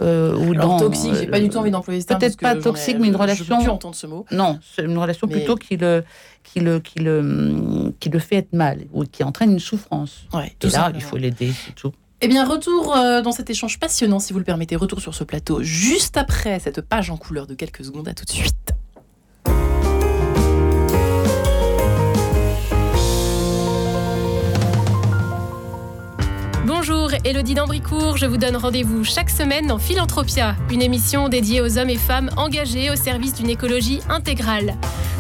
euh, 0.02 0.36
ou 0.36 0.54
dans 0.54 0.80
toxique. 0.80 1.16
J'ai 1.16 1.28
pas 1.28 1.40
du 1.40 1.50
tout 1.50 1.58
envie 1.58 1.72
d'employer 1.72 2.02
ce. 2.02 2.08
Peut-être 2.08 2.40
pas 2.40 2.56
toxique, 2.56 2.98
mais 3.00 3.08
une 3.08 3.16
relation. 3.16 3.60
Je 3.60 3.66
peux 3.66 3.72
entendre 3.72 3.96
ce 3.96 4.08
mot. 4.08 4.26
Non, 4.32 4.60
c'est 4.62 4.84
une 4.84 4.98
relation 4.98 5.28
plutôt 5.28 5.56
qui 5.56 5.78
le 5.78 6.04
qui 6.44 6.60
le 6.60 6.80
qui 6.80 7.00
le 7.00 7.94
qui 8.00 8.10
le 8.10 8.20
fait 8.20 8.38
être 8.38 8.54
mal 8.54 8.86
ou 8.94 9.04
qui 9.04 9.24
entraîne 9.24 9.52
une 9.52 9.60
souffrance. 9.60 10.28
Ouais, 10.34 10.56
et 10.62 10.70
là, 10.70 10.92
il 10.94 11.02
faut 11.02 11.18
l'aider, 11.18 11.52
c'est 11.66 11.74
tout. 11.74 11.92
Eh 12.20 12.28
bien, 12.28 12.46
retour 12.46 12.96
euh, 12.96 13.22
dans 13.22 13.32
cet 13.32 13.52
échange 13.52 13.78
passionnant, 13.78 14.18
si 14.18 14.34
vous 14.34 14.40
le 14.40 14.46
permettez, 14.46 14.76
retour 14.76 15.02
sur 15.02 15.14
ce 15.14 15.24
plateau, 15.24 15.62
juste 15.62 16.18
après 16.18 16.60
cette 16.60 16.82
page 16.82 17.12
en 17.12 17.18
couleur 17.18 17.46
de 17.46 17.54
quelques 17.54 17.86
secondes. 17.86 18.08
À 18.08 18.16
tout 18.16 18.26
de 18.26 18.32
suite. 18.32 18.56
Bonjour, 26.66 27.12
Elodie 27.24 27.54
Dambricourt. 27.54 28.18
Je 28.18 28.26
vous 28.26 28.38
donne 28.38 28.58
rendez-vous 28.58 29.04
chaque 29.04 29.30
semaine 29.30 29.68
dans 29.68 29.78
Philanthropia, 29.78 30.56
une 30.72 30.82
émission 30.82 31.30
dédiée 31.30 31.62
aux 31.62 31.78
hommes 31.78 31.92
et 31.92 31.98
femmes 31.98 32.32
engagés 32.36 32.90
au 32.90 32.96
service 32.96 33.36
d'une 33.36 33.50
écologie 33.52 34.00
intégrale. 34.10 34.74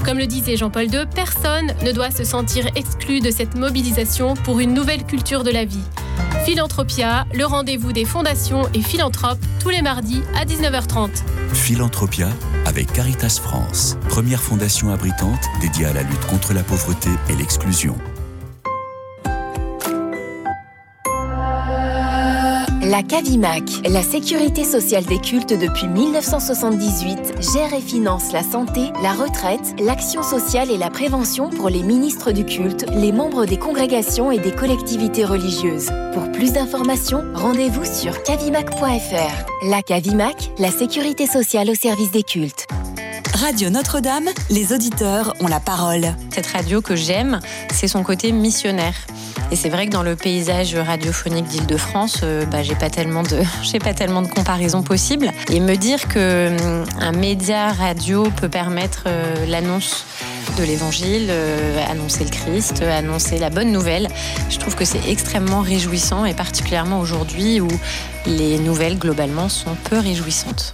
Comme 0.04 0.18
le 0.18 0.25
disait 0.25 0.58
Jean-Paul 0.58 0.86
II, 0.92 1.06
personne 1.13 1.74
ne 1.86 1.92
doit 1.92 2.10
se 2.10 2.24
sentir 2.24 2.66
exclu 2.75 3.20
de 3.20 3.30
cette 3.30 3.56
mobilisation 3.56 4.34
pour 4.34 4.60
une 4.60 4.74
nouvelle 4.74 5.06
culture 5.06 5.44
de 5.44 5.51
la 5.51 5.63
vie. 5.63 5.84
Philanthropia, 6.48 7.25
le 7.34 7.44
rendez-vous 7.44 7.92
des 7.92 8.06
fondations 8.06 8.70
et 8.74 8.82
philanthropes, 8.82 9.38
tous 9.60 9.68
les 9.68 9.82
mardis 9.82 10.22
à 10.34 10.46
19h30. 10.46 11.10
Philanthropia 11.54 12.30
avec 12.66 12.94
Caritas 12.94 13.42
France, 13.44 13.98
première 14.08 14.42
fondation 14.42 14.89
abritante 14.89 15.44
dédiée 15.60 15.88
à 15.88 15.94
la 15.94 16.04
lutte 16.04 16.25
contre 16.27 16.54
la 16.54 16.63
pauvreté 16.63 17.10
et 17.30 17.36
l'exclusion. 17.36 17.98
La 22.89 23.03
CAVIMAC, 23.03 23.63
la 23.89 24.01
sécurité 24.01 24.63
sociale 24.63 25.03
des 25.03 25.20
cultes 25.20 25.51
depuis 25.51 25.88
1978, 25.88 27.17
gère 27.53 27.74
et 27.74 27.82
finance 27.82 28.32
la 28.32 28.44
santé, 28.44 28.79
la 29.03 29.12
retraite, 29.12 29.75
l'action 29.77 30.24
sociale 30.24 30.72
et 30.72 30.77
la 30.77 30.89
prévention 30.89 31.50
pour 31.50 31.67
les 31.67 31.84
ministres 31.84 32.32
du 32.32 32.46
culte, 32.46 32.86
les 32.91 33.12
membres 33.12 33.46
des 33.46 33.58
congrégations 33.58 34.32
et 34.32 34.39
des 34.39 34.53
collectivités 34.53 35.25
religieuses. 35.25 35.91
Pour 36.13 36.32
plus 36.32 36.53
d'informations, 36.53 37.25
rendez-vous 37.34 37.84
sur 37.84 38.24
cavimac.fr. 38.24 39.67
La 39.70 39.84
CAVIMAC, 39.84 40.51
la 40.58 40.72
sécurité 40.72 41.27
sociale 41.27 41.70
au 41.70 41.75
service 41.75 42.12
des 42.12 42.24
cultes. 42.24 42.67
Radio 43.39 43.70
Notre-Dame, 43.70 44.29
les 44.50 44.74
auditeurs 44.74 45.36
ont 45.41 45.48
la 45.48 45.60
parole. 45.60 46.15
Cette 46.34 46.48
radio 46.48 46.82
que 46.82 46.96
j'aime, 46.96 47.39
c'est 47.72 47.88
son 47.88 48.01
côté 48.01 48.32
missionnaire. 48.32 48.96
Et 49.51 49.56
c'est 49.56 49.70
vrai 49.70 49.86
que 49.86 49.91
dans 49.91 50.01
le 50.01 50.15
paysage 50.15 50.74
radiophonique 50.74 51.46
d'Île-de-France, 51.46 52.22
euh, 52.24 52.46
bah, 52.48 52.63
j'ai 52.63 52.74
pas 52.74 52.89
tellement 52.89 53.22
de, 53.22 53.44
pas 53.79 54.27
comparaisons 54.34 54.82
possibles. 54.82 55.32
Et 55.51 55.60
me 55.60 55.75
dire 55.75 56.08
que 56.08 56.50
hum, 56.50 56.86
un 57.00 57.12
média 57.12 57.72
radio 57.74 58.24
peut 58.32 58.50
permettre 58.50 59.03
euh, 59.06 59.46
l'annonce 59.46 60.06
de 60.58 60.63
l'évangile, 60.63 61.27
euh, 61.29 61.86
annoncer 61.88 62.24
le 62.24 62.32
Christ, 62.32 62.82
annoncer 62.82 63.38
la 63.38 63.51
bonne 63.51 63.72
nouvelle. 63.72 64.08
Je 64.50 64.58
trouve 64.58 64.75
que 64.75 64.86
c'est 64.86 65.08
extrêmement 65.08 65.62
réjouissant 65.62 66.25
et 66.25 66.34
particulièrement 66.34 67.00
aujourd'hui 67.00 67.62
où 67.62 67.70
les 68.25 68.58
nouvelles 68.58 68.98
globalement 68.98 69.48
sont 69.48 69.75
peu 69.84 70.00
réjouissantes. 70.00 70.74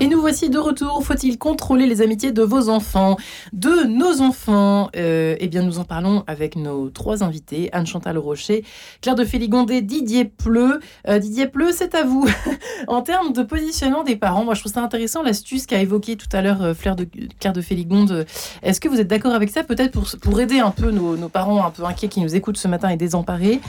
Et 0.00 0.08
nous 0.08 0.20
voici 0.20 0.50
de 0.50 0.58
retour. 0.58 1.04
Faut-il 1.04 1.38
contrôler 1.38 1.86
les 1.86 2.02
amitiés 2.02 2.32
de 2.32 2.42
vos 2.42 2.68
enfants 2.68 3.16
De 3.52 3.86
nos 3.86 4.22
enfants? 4.22 4.90
Euh, 4.96 5.36
Eh 5.38 5.46
bien, 5.46 5.62
nous 5.62 5.78
en 5.78 5.84
parlons 5.84 6.24
avec 6.26 6.56
nos 6.56 6.90
trois 6.90 7.22
invités 7.22 7.68
Anne-Chantal 7.72 8.18
Rocher, 8.18 8.64
Claire 9.02 9.14
de 9.14 9.24
Féligondet, 9.24 9.82
Didier 9.82 10.24
Pleu. 10.24 10.80
Euh, 11.08 11.20
Didier 11.20 11.46
Pleu, 11.46 11.70
c'est 11.70 11.94
à 11.94 12.02
vous. 12.02 12.28
en 12.88 13.02
termes 13.02 13.32
de 13.32 13.44
positionnement 13.44 14.02
des 14.02 14.16
parents, 14.16 14.44
moi 14.44 14.54
je 14.54 14.60
trouve 14.60 14.72
ça 14.72 14.82
intéressant 14.82 15.22
l'astuce 15.22 15.64
qu'a 15.64 15.80
évoqué 15.80 16.16
tout 16.16 16.26
à 16.32 16.42
l'heure 16.42 16.62
euh, 16.62 16.74
de, 16.96 17.06
Claire 17.38 17.52
de 17.52 17.60
Féligonde. 17.60 18.26
Est-ce 18.62 18.80
que 18.80 18.88
vous 18.88 18.98
êtes 18.98 19.06
d'accord 19.06 19.32
avec 19.32 19.50
ça 19.50 19.62
Peut-être 19.62 19.92
pour, 19.92 20.06
pour 20.20 20.40
aider 20.40 20.58
un 20.58 20.72
peu 20.72 20.90
nos, 20.90 21.28
parents 21.28 21.64
un 21.64 21.70
peu 21.70 21.84
inquiets 21.84 22.08
qui 22.08 22.20
nous 22.20 22.34
écoutent 22.34 22.58
ce 22.58 22.66
matin 22.66 22.88
et 22.88 22.96
désemparés, 22.96 23.60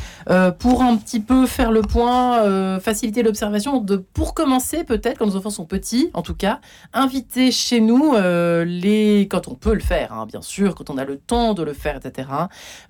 pour 0.59 0.81
un 0.81 0.97
petit 0.97 1.19
peu 1.19 1.45
faire 1.45 1.71
le 1.71 1.81
point, 1.81 2.79
faciliter 2.79 3.23
l'observation. 3.23 3.85
Pour 4.13 4.33
commencer, 4.33 4.83
peut-être, 4.83 5.19
quand 5.19 5.27
nos 5.27 5.35
enfants 5.35 5.49
sont 5.49 5.65
petits, 5.65 6.09
en 6.15 6.21
tout 6.21 6.34
cas, 6.34 6.60
inviter 6.93 7.51
chez 7.51 7.82
nous 7.82 8.13
euh, 8.15 8.63
les, 8.63 9.28
quand 9.30 9.47
on 9.47 9.56
peut 9.56 9.73
le 9.73 9.82
faire, 9.82 10.13
hein, 10.13 10.25
bien 10.25 10.41
sûr, 10.41 10.73
quand 10.73 10.89
on 10.89 10.97
a 10.97 11.04
le 11.04 11.17
temps 11.17 11.54
de 11.54 11.62
le 11.62 11.73
faire, 11.73 11.97
etc., 11.97 12.30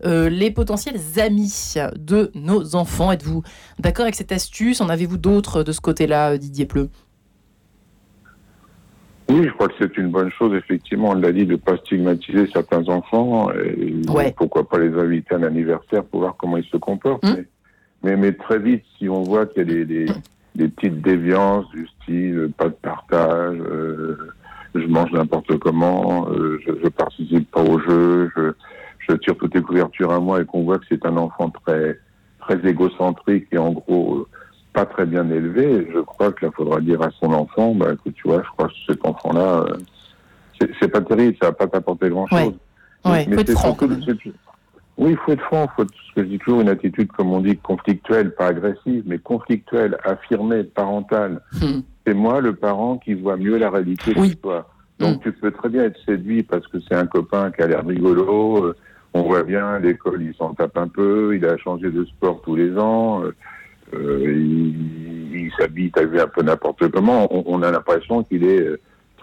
euh, 0.05 0.29
les 0.29 0.51
potentiels 0.51 0.97
amis 1.17 1.73
de 1.95 2.31
nos 2.35 2.75
enfants. 2.75 3.11
Êtes-vous 3.11 3.41
d'accord 3.79 4.03
avec 4.03 4.15
cette 4.15 4.31
astuce? 4.31 4.79
En 4.79 4.89
avez-vous 4.89 5.17
d'autres 5.17 5.63
de 5.63 5.71
ce 5.71 5.81
côté-là, 5.81 6.33
euh, 6.33 6.37
Didier 6.37 6.65
Pleu? 6.65 6.89
Oui, 9.27 9.43
je 9.43 9.49
crois 9.53 9.69
que 9.69 9.73
c'est 9.79 9.97
une 9.97 10.11
bonne 10.11 10.29
chose, 10.29 10.55
effectivement, 10.55 11.09
on 11.09 11.15
l'a 11.15 11.31
dit, 11.31 11.47
de 11.47 11.53
ne 11.53 11.57
pas 11.57 11.77
stigmatiser 11.77 12.47
certains 12.53 12.87
enfants, 12.89 13.49
et 13.51 14.31
pourquoi 14.37 14.69
pas 14.69 14.77
les 14.77 14.93
inviter 14.93 15.33
à 15.33 15.39
un 15.39 15.43
anniversaire 15.43 16.03
pour 16.03 16.19
voir 16.19 16.35
comment 16.37 16.57
ils 16.57 16.65
se 16.65 16.77
comportent. 16.77 17.25
Hum. 17.25 17.43
Mais, 18.03 18.15
mais, 18.17 18.33
très 18.33 18.59
vite, 18.59 18.83
si 18.99 19.09
on 19.09 19.23
voit 19.23 19.47
qu'il 19.47 19.67
y 19.67 19.81
a 19.81 19.83
des, 19.83 20.09
hum 20.11 20.15
des 20.55 20.69
petites 20.69 21.01
déviances 21.01 21.69
du 21.71 21.87
style 21.87 22.37
euh, 22.37 22.53
pas 22.57 22.69
de 22.69 22.75
partage, 22.81 23.57
euh, 23.59 24.33
je 24.73 24.85
mange 24.87 25.11
n'importe 25.11 25.57
comment, 25.59 26.27
euh, 26.29 26.59
je, 26.65 26.71
je 26.83 26.87
participe 26.89 27.49
pas 27.51 27.61
au 27.61 27.79
jeu, 27.79 28.31
je, 28.35 28.53
je 28.99 29.15
tire 29.17 29.35
toutes 29.37 29.55
les 29.55 29.61
couvertures 29.61 30.11
à 30.11 30.19
moi 30.19 30.41
et 30.41 30.45
qu'on 30.45 30.63
voit 30.63 30.79
que 30.79 30.85
c'est 30.89 31.05
un 31.05 31.17
enfant 31.17 31.49
très 31.49 31.99
très 32.39 32.67
égocentrique 32.67 33.47
et 33.51 33.57
en 33.57 33.71
gros 33.71 34.27
pas 34.73 34.85
très 34.85 35.05
bien 35.05 35.29
élevé, 35.29 35.87
je 35.93 35.99
crois 35.99 36.31
qu'il 36.33 36.49
faudra 36.51 36.81
dire 36.81 37.01
à 37.01 37.09
son 37.19 37.31
enfant, 37.33 37.73
bah 37.73 37.93
écoute, 37.93 38.13
tu 38.15 38.27
vois, 38.27 38.43
je 38.43 38.49
crois 38.49 38.67
que 38.67 38.73
cet 38.87 39.05
enfant-là, 39.05 39.65
c'est 40.59 40.89
pas 40.89 41.01
terrible, 41.01 41.35
ça 41.41 41.47
va 41.47 41.53
pas 41.53 41.67
t'apporter 41.67 42.09
grand-chose. 42.09 42.53
Ouais. 43.05 43.25
mais, 43.29 43.37
c'est 43.45 43.57
surtout, 43.57 43.87
oui, 44.97 45.11
il 45.11 45.17
faut 45.17 45.33
être 45.33 45.43
franc, 45.43 45.67
faut, 45.75 45.83
ce 45.83 46.15
que 46.15 46.23
je 46.23 46.29
dis 46.29 46.39
toujours, 46.39 46.61
une 46.61 46.69
attitude, 46.69 47.11
comme 47.11 47.31
on 47.33 47.41
dit, 47.41 47.57
conflictuelle, 47.57 48.33
pas 48.33 48.47
agressive, 48.47 49.03
mais 49.05 49.17
conflictuelle, 49.17 49.97
affirmée, 50.05 50.63
parentale. 50.63 51.41
Hmm. 51.53 51.81
C'est 52.07 52.13
moi, 52.13 52.39
le 52.39 52.55
parent, 52.55 52.97
qui 52.97 53.13
voit 53.13 53.35
mieux 53.35 53.57
la 53.57 53.69
réalité 53.69 54.13
que 54.13 54.33
toi. 54.35 54.69
Donc 54.99 55.17
hmm. 55.17 55.19
tu 55.23 55.31
peux 55.33 55.51
très 55.51 55.67
bien 55.67 55.83
être 55.83 55.99
séduit 56.05 56.43
parce 56.43 56.65
que 56.67 56.77
c'est 56.87 56.95
un 56.95 57.07
copain 57.07 57.51
qui 57.51 57.61
a 57.61 57.67
l'air 57.67 57.85
rigolo, 57.85 58.63
euh, 58.63 58.75
on 59.13 59.23
voit 59.23 59.43
bien, 59.43 59.79
l'école, 59.79 60.23
il 60.23 60.33
s'en 60.35 60.53
tape 60.53 60.77
un 60.77 60.87
peu, 60.87 61.35
il 61.35 61.45
a 61.45 61.57
changé 61.57 61.91
de 61.91 62.05
sport 62.05 62.41
tous 62.43 62.55
les 62.55 62.77
ans, 62.77 63.23
euh, 63.23 63.35
euh 63.93 64.23
il, 64.25 65.35
il 65.35 65.51
s'habille, 65.57 65.91
t'as 65.91 66.05
vu, 66.05 66.19
un 66.19 66.27
peu 66.27 66.41
n'importe 66.41 66.89
comment. 66.89 67.27
On, 67.29 67.43
on 67.45 67.61
a 67.61 67.71
l'impression 67.71 68.23
qu'il 68.23 68.45
est 68.45 68.65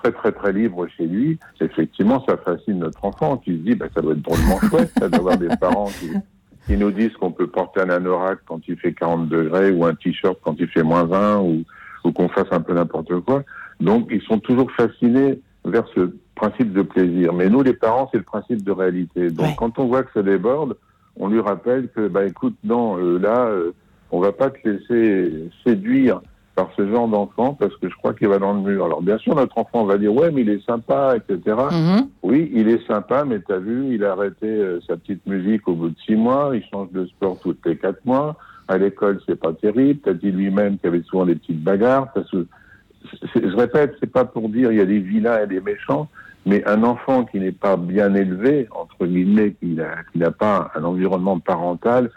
très 0.03 0.13
très 0.13 0.33
très 0.33 0.53
libre 0.53 0.87
chez 0.97 1.07
lui, 1.07 1.39
effectivement, 1.61 2.25
ça 2.29 2.37
fascine 2.37 2.81
notre 2.81 3.05
enfant 3.05 3.37
qui 3.37 3.53
se 3.53 3.59
dit, 3.59 3.75
bah, 3.75 3.87
ça 3.95 4.01
doit 4.01 4.13
être 4.13 4.23
drôlement 4.23 4.61
chouette 4.69 4.93
d'avoir 4.99 5.39
des 5.39 5.49
parents 5.61 5.87
qui, 5.87 6.11
qui, 6.67 6.77
nous 6.77 6.91
disent 6.91 7.13
qu'on 7.15 7.31
peut 7.31 7.47
porter 7.47 7.81
un 7.81 7.91
anorak 7.91 8.41
quand 8.47 8.61
il 8.67 8.77
fait 8.77 8.93
40 8.93 9.29
degrés 9.29 9.71
ou 9.71 9.85
un 9.85 9.95
t-shirt 9.95 10.39
quand 10.43 10.57
il 10.59 10.69
fait 10.69 10.83
moins 10.83 11.05
20 11.05 11.39
ou, 11.41 11.65
ou 12.05 12.13
qu'on 12.13 12.29
fasse 12.29 12.49
un 12.51 12.61
peu 12.61 12.75
n'importe 12.75 13.21
quoi. 13.21 13.45
Donc, 13.81 14.09
ils 14.11 14.23
sont 14.23 14.39
toujours 14.39 14.71
fascinés 14.73 15.41
vers 15.65 15.85
ce 15.95 16.13
principe 16.35 16.73
de 16.73 16.83
plaisir. 16.83 17.33
Mais 17.33 17.49
nous, 17.49 17.63
les 17.63 17.75
parents, 17.75 18.09
c'est 18.11 18.19
le 18.19 18.25
principe 18.25 18.65
de 18.65 18.73
réalité. 18.73 19.31
Donc, 19.31 19.57
quand 19.57 19.79
on 19.79 19.87
voit 19.87 20.03
que 20.03 20.13
ça 20.13 20.23
déborde, 20.23 20.77
on 21.17 21.29
lui 21.29 21.41
rappelle 21.41 21.89
que, 21.95 22.09
bah, 22.09 22.25
écoute, 22.25 22.57
non, 22.65 22.99
euh, 22.99 23.19
là, 23.19 23.47
euh, 23.47 23.73
on 24.11 24.21
va 24.21 24.33
pas 24.33 24.51
te 24.51 24.69
laisser 24.69 25.49
séduire 25.65 26.21
par 26.55 26.69
ce 26.77 26.87
genre 26.87 27.09
d'enfant 27.09 27.55
parce 27.59 27.75
que 27.77 27.89
je 27.89 27.95
crois 27.97 28.13
qu'il 28.15 28.29
va 28.29 28.39
dans 28.39 28.53
le 28.53 28.61
mur. 28.61 28.85
Alors 28.85 29.03
bien 29.03 29.19
sûr, 29.19 29.35
notre 29.35 29.57
enfant 29.59 29.85
va 29.85 29.99
dire 29.99 30.13
ouais, 30.15 30.31
mais 30.31 30.43
il 30.43 30.51
est 30.51 30.65
sympa, 30.67 31.17
etc. 31.17 31.57
Mm-hmm. 31.57 32.07
Oui, 32.23 32.51
il 32.55 32.69
est 32.69 32.87
sympa, 32.87 33.25
mais 33.25 33.41
t'as 33.41 33.59
vu, 33.59 33.95
il 33.95 34.05
a 34.05 34.13
arrêté 34.13 34.47
euh, 34.47 34.81
sa 34.87 34.97
petite 34.97 35.27
musique 35.27 35.67
au 35.69 35.75
bout 35.75 35.89
de 35.91 35.99
six 36.05 36.17
mois, 36.17 36.51
il 36.55 36.63
change 36.71 36.91
de 36.93 37.07
sport 37.07 37.39
tous 37.43 37.57
les 37.65 37.77
quatre 37.77 38.05
mois. 38.05 38.37
À 38.69 38.79
l'école, 38.79 39.21
c'est 39.27 39.39
pas 39.39 39.53
terrible. 39.53 40.01
T'as 40.05 40.13
dit 40.13 40.31
lui-même 40.31 40.79
qu'il 40.79 40.91
y 40.91 40.95
avait 40.95 41.03
souvent 41.03 41.27
des 41.27 41.35
petites 41.35 41.63
bagarres. 41.63 42.09
Je 42.33 43.57
répète, 43.57 43.95
c'est 44.01 44.11
pas 44.11 44.25
pour 44.25 44.49
dire 44.49 44.71
il 44.71 44.79
y 44.79 44.81
a 44.81 44.87
des 44.87 45.01
vilains 45.01 45.43
et 45.43 45.47
des 45.47 45.61
méchants, 45.61 46.09
mais 46.47 46.65
un 46.67 46.83
enfant 46.85 47.25
qui 47.25 47.41
n'est 47.41 47.53
pas 47.53 47.77
bien 47.77 48.15
élevé, 48.15 48.69
entre 48.71 49.07
guillemets, 49.07 49.55
qui 49.61 49.77
n'a 50.15 50.31
pas 50.31 50.71
un 50.75 50.85
environnement 50.85 51.39
parental, 51.39 52.11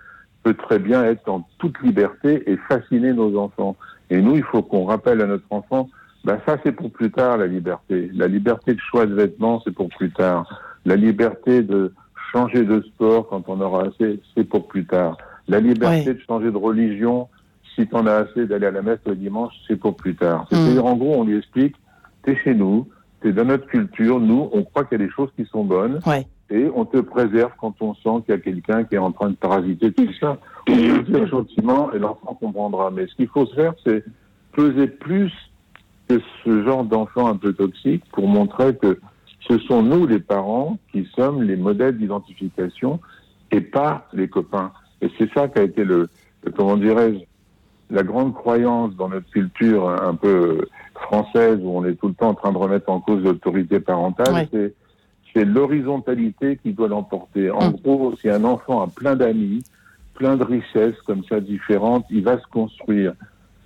peut 0.44 0.54
très 0.54 0.78
bien 0.78 1.04
être 1.04 1.28
en 1.28 1.48
toute 1.58 1.82
liberté 1.82 2.44
et 2.50 2.58
fasciner 2.70 3.14
nos 3.14 3.38
enfants. 3.40 3.76
Et 4.10 4.22
nous, 4.22 4.36
il 4.36 4.44
faut 4.44 4.62
qu'on 4.62 4.86
rappelle 4.86 5.22
à 5.22 5.28
notre 5.28 5.46
enfant, 5.50 5.90
ben 6.24 6.40
ça 6.46 6.58
c'est 6.64 6.72
pour 6.72 6.92
plus 6.92 7.12
tard 7.12 7.38
la 7.38 7.48
liberté. 7.48 8.10
La 8.14 8.28
liberté 8.28 8.74
de 8.74 8.80
choix 8.80 9.06
de 9.06 9.14
vêtements, 9.14 9.62
c'est 9.64 9.74
pour 9.74 9.90
plus 9.90 10.12
tard. 10.12 10.62
La 10.86 10.96
liberté 10.96 11.62
de 11.62 11.94
changer 12.32 12.64
de 12.64 12.82
sport 12.82 13.28
quand 13.28 13.48
on 13.48 13.62
aura 13.62 13.86
assez, 13.86 14.20
c'est 14.36 14.44
pour 14.44 14.68
plus 14.68 14.86
tard. 14.86 15.18
La 15.48 15.60
liberté 15.60 16.14
de 16.14 16.20
changer 16.28 16.52
de 16.52 16.58
religion, 16.58 17.28
si 17.76 17.88
tu 17.88 17.96
en 17.96 18.08
as 18.08 18.14
assez 18.14 18.46
d'aller 18.48 18.68
à 18.68 18.72
la 18.72 18.82
messe 18.82 19.00
le 19.06 19.16
dimanche, 19.16 19.54
c'est 19.68 19.76
pour 19.76 19.96
plus 19.96 20.16
tard. 20.16 20.44
Mm. 20.44 20.56
C'est-à-dire, 20.56 20.86
en 20.86 20.96
gros, 20.96 21.16
on 21.16 21.24
lui 21.24 21.38
explique, 21.38 21.76
t'es 22.24 22.36
chez 22.44 22.56
nous, 22.56 22.88
t'es 23.22 23.32
dans 23.32 23.46
notre 23.46 23.68
culture, 23.68 24.20
nous, 24.20 24.50
on 24.54 24.64
croit 24.64 24.86
qu'il 24.86 25.00
y 25.00 25.04
a 25.04 25.06
des 25.06 25.12
choses 25.12 25.30
qui 25.36 25.46
sont 25.46 25.64
bonnes. 25.64 26.00
Et 26.50 26.70
on 26.76 26.86
te 26.86 26.98
préserve 26.98 27.52
quand 27.60 27.76
on 27.82 27.96
sent 27.96 28.24
qu'il 28.26 28.36
y 28.36 28.38
a 28.38 28.40
quelqu'un 28.40 28.84
qui 28.84 28.96
est 28.96 29.00
en 29.00 29.12
train 29.12 29.30
de 29.30 29.36
parasiter 29.36 29.92
tout 29.92 30.08
ça. 30.20 30.38
On 30.68 30.76
peut 30.76 30.82
le 30.82 31.04
dire 31.04 31.28
gentiment 31.28 31.92
et 31.92 32.00
l'enfant 32.00 32.38
comprendra. 32.40 32.92
Mais 32.92 33.08
ce 33.08 33.16
qu'il 33.16 33.28
faut 33.28 33.46
se 33.48 33.56
faire, 33.56 33.74
c'est 33.84 34.04
peser 34.52 34.88
plus 34.88 35.32
que 36.08 36.22
ce 36.44 36.64
genre 36.64 36.84
d'enfant 36.84 37.28
un 37.28 37.36
peu 37.36 37.54
toxique 37.54 38.04
pour 38.12 38.28
montrer 38.28 38.76
que 38.76 39.00
ce 39.48 39.58
sont 39.60 39.82
nous, 39.84 40.06
les 40.06 40.20
parents, 40.20 40.78
qui 40.92 41.08
sommes 41.16 41.42
les 41.44 41.56
modèles 41.56 41.98
d'identification 41.98 43.00
et 43.52 43.62
pas 43.62 44.08
les 44.14 44.28
copains. 44.28 44.72
Et 45.02 45.10
c'est 45.18 45.32
ça 45.34 45.48
qui 45.48 45.60
a 45.60 45.64
été 45.64 45.84
le, 45.84 46.10
comment 46.56 46.78
dirais-je, 46.78 47.20
la 47.94 48.04
grande 48.04 48.34
croyance 48.34 48.96
dans 48.96 49.10
notre 49.10 49.30
culture 49.30 49.90
un 49.90 50.16
peu 50.16 50.68
française 50.96 51.60
où 51.62 51.70
on 51.70 51.86
est 51.86 51.96
tout 51.96 52.08
le 52.08 52.14
temps 52.14 52.30
en 52.30 52.34
train 52.34 52.52
de 52.52 52.58
remettre 52.58 52.90
en 52.90 53.00
cause 53.00 53.24
l'autorité 53.24 53.80
parentale, 53.80 54.48
c'est 54.52 54.74
l'horizontalité 55.44 56.58
qui 56.62 56.74
doit 56.74 56.88
l'emporter. 56.88 57.52
En 57.52 57.72
mm. 57.72 57.76
gros, 57.84 58.16
si 58.18 58.30
un 58.30 58.44
enfant 58.44 58.82
a 58.82 58.88
plein 58.88 59.16
d'amis, 59.16 59.64
plein 60.14 60.38
de 60.38 60.44
richesses 60.44 61.00
comme 61.06 61.24
ça 61.26 61.40
différentes, 61.40 62.06
il 62.10 62.24
va 62.24 62.40
se 62.40 62.48
construire. 62.48 63.14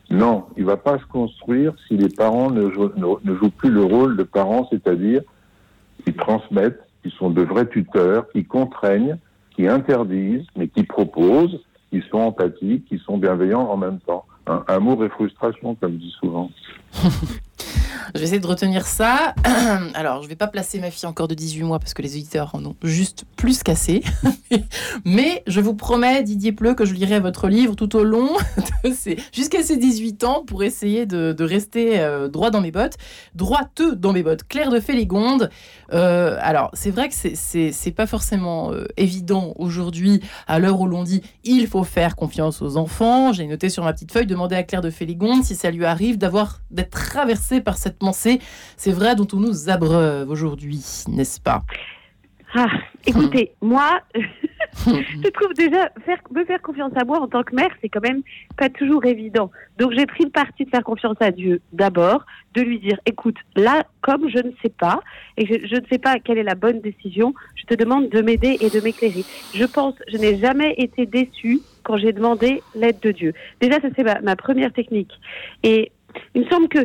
Non, 0.09 0.45
il 0.57 0.65
va 0.65 0.77
pas 0.77 0.97
se 0.97 1.05
construire 1.05 1.73
si 1.87 1.95
les 1.95 2.09
parents 2.09 2.49
ne 2.49 2.71
jouent, 2.71 2.91
ne, 2.95 3.35
jouent 3.35 3.51
plus 3.51 3.69
le 3.69 3.83
rôle 3.83 4.17
de 4.17 4.23
parents, 4.23 4.67
c'est-à-dire 4.71 5.21
qui 6.03 6.13
transmettent, 6.13 6.81
qui 7.03 7.11
sont 7.11 7.29
de 7.29 7.43
vrais 7.43 7.67
tuteurs, 7.67 8.27
qui 8.31 8.43
contraignent, 8.43 9.17
qui 9.55 9.67
interdisent, 9.67 10.47
mais 10.55 10.67
qui 10.67 10.83
proposent, 10.83 11.59
qui 11.91 12.01
sont 12.09 12.17
empathiques, 12.17 12.85
qui 12.85 12.97
sont 12.97 13.17
bienveillants 13.17 13.69
en 13.69 13.77
même 13.77 13.99
temps. 13.99 14.25
amour 14.67 15.05
et 15.05 15.09
frustration, 15.09 15.75
comme 15.75 15.97
dit 15.97 16.13
souvent. 16.19 16.49
Je 18.13 18.19
vais 18.19 18.25
essayer 18.25 18.39
de 18.39 18.47
retenir 18.47 18.87
ça. 18.87 19.35
Alors, 19.93 20.19
je 20.19 20.23
ne 20.23 20.29
vais 20.29 20.35
pas 20.35 20.47
placer 20.47 20.79
ma 20.79 20.89
fille 20.89 21.07
encore 21.07 21.27
de 21.27 21.35
18 21.35 21.63
mois 21.63 21.79
parce 21.79 21.93
que 21.93 22.01
les 22.01 22.15
auditeurs 22.15 22.55
en 22.55 22.65
ont 22.65 22.75
juste 22.83 23.25
plus 23.35 23.61
cassé. 23.61 24.03
Mais 25.05 25.43
je 25.47 25.61
vous 25.61 25.75
promets, 25.75 26.23
Didier 26.23 26.51
Pleu, 26.51 26.73
que 26.73 26.85
je 26.85 26.93
lirai 26.93 27.19
votre 27.19 27.47
livre 27.47 27.75
tout 27.75 27.95
au 27.95 28.03
long 28.03 28.29
jusqu'à 29.33 29.63
ses 29.63 29.77
18 29.77 30.23
ans 30.23 30.43
pour 30.45 30.63
essayer 30.63 31.05
de, 31.05 31.35
rester 31.43 31.99
euh, 31.99 32.27
droit 32.27 32.49
dans 32.49 32.61
mes 32.61 32.71
bottes, 32.71 32.97
droiteux 33.35 33.95
dans 33.95 34.13
mes 34.13 34.23
bottes. 34.23 34.43
Claire 34.47 34.71
de 34.71 34.79
Féligonde. 34.79 35.49
Euh, 35.93 36.37
alors, 36.41 36.69
c'est 36.73 36.91
vrai 36.91 37.09
que 37.09 37.15
c'est 37.15 37.91
pas 37.91 38.07
forcément 38.07 38.71
euh, 38.71 38.85
évident 38.97 39.53
aujourd'hui, 39.57 40.21
à 40.47 40.59
l'heure 40.59 40.79
où 40.79 40.87
l'on 40.87 41.03
dit 41.03 41.21
il 41.43 41.67
faut 41.67 41.83
faire 41.83 42.15
confiance 42.15 42.61
aux 42.61 42.77
enfants. 42.77 43.33
J'ai 43.33 43.45
noté 43.45 43.69
sur 43.69 43.83
ma 43.83 43.93
petite 43.93 44.11
feuille, 44.11 44.27
demander 44.27 44.55
à 44.55 44.63
Claire 44.63 44.81
de 44.81 44.89
Féligonde 44.89 45.43
si 45.43 45.55
ça 45.55 45.71
lui 45.71 45.85
arrive 45.85 46.17
d'avoir 46.17 46.61
d'être 46.71 46.91
traversée 46.91 47.61
par 47.61 47.77
cette 47.77 47.98
pensée, 47.99 48.39
c'est 48.77 48.91
vrai, 48.91 49.15
dont 49.15 49.27
on 49.33 49.37
nous 49.37 49.69
abreuve 49.69 50.29
aujourd'hui, 50.29 50.83
n'est-ce 51.07 51.39
pas? 51.39 51.63
Ah, 52.55 52.67
écoutez, 53.05 53.51
moi, 53.61 54.01
je 54.85 55.29
trouve 55.29 55.53
déjà 55.53 55.89
faire, 56.03 56.17
me 56.31 56.43
faire 56.45 56.61
confiance 56.61 56.91
à 56.95 57.05
moi 57.05 57.19
en 57.19 57.27
tant 57.27 57.43
que 57.43 57.55
mère, 57.55 57.69
c'est 57.79 57.89
quand 57.89 58.01
même 58.01 58.23
pas 58.57 58.69
toujours 58.69 59.05
évident. 59.05 59.51
Donc 59.77 59.91
j'ai 59.95 60.07
pris 60.07 60.23
le 60.23 60.31
parti 60.31 60.65
de 60.65 60.69
faire 60.69 60.83
confiance 60.83 61.17
à 61.19 61.29
Dieu 61.29 61.61
d'abord, 61.73 62.25
de 62.55 62.61
lui 62.61 62.79
dire, 62.79 62.97
écoute, 63.05 63.35
là, 63.55 63.83
comme 64.01 64.29
je 64.29 64.39
ne 64.39 64.51
sais 64.63 64.69
pas 64.69 64.99
et 65.37 65.45
je, 65.45 65.67
je, 65.67 65.75
ne 65.75 65.85
sais 65.91 65.99
pas 65.99 66.17
quelle 66.17 66.39
est 66.39 66.43
la 66.43 66.55
bonne 66.55 66.81
décision, 66.81 67.35
je 67.55 67.65
te 67.65 67.75
demande 67.75 68.09
de 68.09 68.21
m'aider 68.21 68.57
et 68.61 68.69
de 68.71 68.79
m'éclairer. 68.79 69.25
Je 69.53 69.65
pense, 69.65 69.93
je 70.11 70.17
n'ai 70.17 70.39
jamais 70.39 70.73
été 70.77 71.05
déçue 71.05 71.59
quand 71.83 71.97
j'ai 71.97 72.13
demandé 72.13 72.63
l'aide 72.73 72.99
de 73.01 73.11
Dieu. 73.11 73.33
Déjà, 73.61 73.79
ça 73.79 73.89
c'est 73.95 74.03
ma, 74.03 74.21
ma 74.21 74.35
première 74.35 74.73
technique. 74.73 75.11
Et 75.61 75.91
il 76.35 76.43
me 76.43 76.49
semble 76.49 76.67
que 76.67 76.79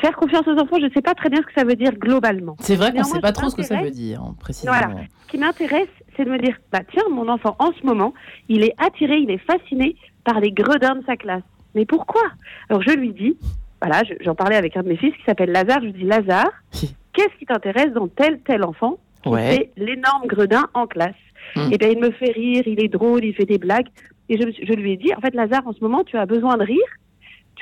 faire 0.00 0.16
confiance 0.16 0.46
aux 0.46 0.58
enfants, 0.58 0.76
je 0.78 0.86
ne 0.86 0.90
sais 0.90 1.02
pas 1.02 1.14
très 1.14 1.28
bien 1.28 1.40
ce 1.40 1.46
que 1.46 1.52
ça 1.60 1.64
veut 1.64 1.76
dire 1.76 1.92
globalement. 1.92 2.56
C'est 2.60 2.76
vrai 2.76 2.92
qu'on 2.92 2.98
ne 2.98 3.04
sait 3.04 3.20
pas 3.20 3.32
trop 3.32 3.50
ce 3.50 3.56
que 3.56 3.62
ça 3.62 3.80
veut 3.80 3.90
dire, 3.90 4.22
hein, 4.22 4.34
précisément. 4.38 4.76
Voilà. 4.76 5.02
Ce 5.24 5.30
qui 5.30 5.38
m'intéresse, 5.38 5.88
c'est 6.16 6.24
de 6.24 6.30
me 6.30 6.38
dire, 6.38 6.56
bah 6.72 6.80
tiens, 6.92 7.02
mon 7.10 7.28
enfant, 7.28 7.56
en 7.58 7.72
ce 7.72 7.84
moment, 7.84 8.14
il 8.48 8.62
est 8.62 8.74
attiré, 8.78 9.18
il 9.18 9.30
est 9.30 9.38
fasciné 9.38 9.96
par 10.24 10.40
les 10.40 10.52
gredins 10.52 10.96
de 10.96 11.04
sa 11.04 11.16
classe. 11.16 11.42
Mais 11.74 11.86
pourquoi? 11.86 12.22
Alors 12.68 12.82
je 12.82 12.90
lui 12.90 13.12
dis, 13.12 13.36
voilà, 13.82 14.02
j'en 14.20 14.34
parlais 14.34 14.56
avec 14.56 14.76
un 14.76 14.82
de 14.82 14.88
mes 14.88 14.96
fils 14.96 15.14
qui 15.14 15.24
s'appelle 15.24 15.50
Lazare, 15.50 15.80
je 15.80 15.86
lui 15.86 15.92
dis, 15.92 16.04
Lazare, 16.04 16.52
qu'est-ce 17.12 17.36
qui 17.38 17.46
t'intéresse 17.46 17.92
dans 17.92 18.08
tel, 18.08 18.40
tel 18.40 18.64
enfant 18.64 18.98
C'est 19.24 19.70
l'énorme 19.76 20.26
gredin 20.26 20.68
en 20.74 20.86
classe? 20.86 21.14
Et 21.56 21.60
hum. 21.60 21.70
eh 21.72 21.78
bien 21.78 21.88
il 21.88 21.98
me 21.98 22.10
fait 22.10 22.32
rire, 22.32 22.62
il 22.66 22.82
est 22.82 22.88
drôle, 22.88 23.24
il 23.24 23.34
fait 23.34 23.44
des 23.44 23.58
blagues. 23.58 23.88
Et 24.28 24.38
je, 24.38 24.64
je 24.66 24.72
lui 24.72 24.92
ai 24.92 24.96
dit, 24.96 25.12
en 25.14 25.20
fait, 25.20 25.34
Lazare, 25.34 25.66
en 25.66 25.74
ce 25.74 25.80
moment, 25.80 26.02
tu 26.02 26.16
as 26.16 26.24
besoin 26.24 26.56
de 26.56 26.62
rire 26.62 26.78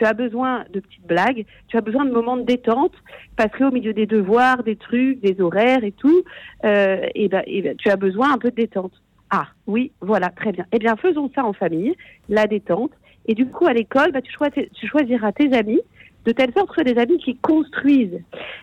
tu 0.02 0.06
as 0.08 0.14
besoin 0.14 0.64
de 0.72 0.80
petites 0.80 1.06
blagues, 1.06 1.46
tu 1.68 1.76
as 1.76 1.80
besoin 1.80 2.04
de 2.04 2.10
moments 2.10 2.36
de 2.36 2.42
détente, 2.42 2.94
parce 3.36 3.56
qu'au 3.56 3.70
milieu 3.70 3.92
des 3.92 4.06
devoirs, 4.06 4.64
des 4.64 4.74
trucs, 4.74 5.20
des 5.20 5.40
horaires 5.40 5.84
et 5.84 5.92
tout, 5.92 6.24
euh, 6.64 7.06
et 7.14 7.28
ben, 7.28 7.44
et 7.46 7.62
ben, 7.62 7.76
tu 7.76 7.88
as 7.88 7.94
besoin 7.94 8.32
un 8.32 8.38
peu 8.38 8.50
de 8.50 8.56
détente. 8.56 8.92
Ah, 9.30 9.46
oui, 9.68 9.92
voilà, 10.00 10.30
très 10.30 10.50
bien. 10.50 10.66
Eh 10.72 10.80
bien, 10.80 10.96
faisons 10.96 11.30
ça 11.36 11.44
en 11.44 11.52
famille, 11.52 11.94
la 12.28 12.48
détente. 12.48 12.90
Et 13.26 13.34
du 13.34 13.46
coup, 13.46 13.66
à 13.66 13.72
l'école, 13.72 14.10
bah, 14.10 14.22
tu, 14.22 14.34
tu 14.72 14.86
choisiras 14.88 15.30
tes 15.30 15.54
amis 15.54 15.80
de 16.24 16.32
telle 16.32 16.52
sorte 16.52 16.74
que 16.74 16.82
des 16.82 16.98
amis 17.00 17.18
qui 17.18 17.36
construisent. 17.36 18.20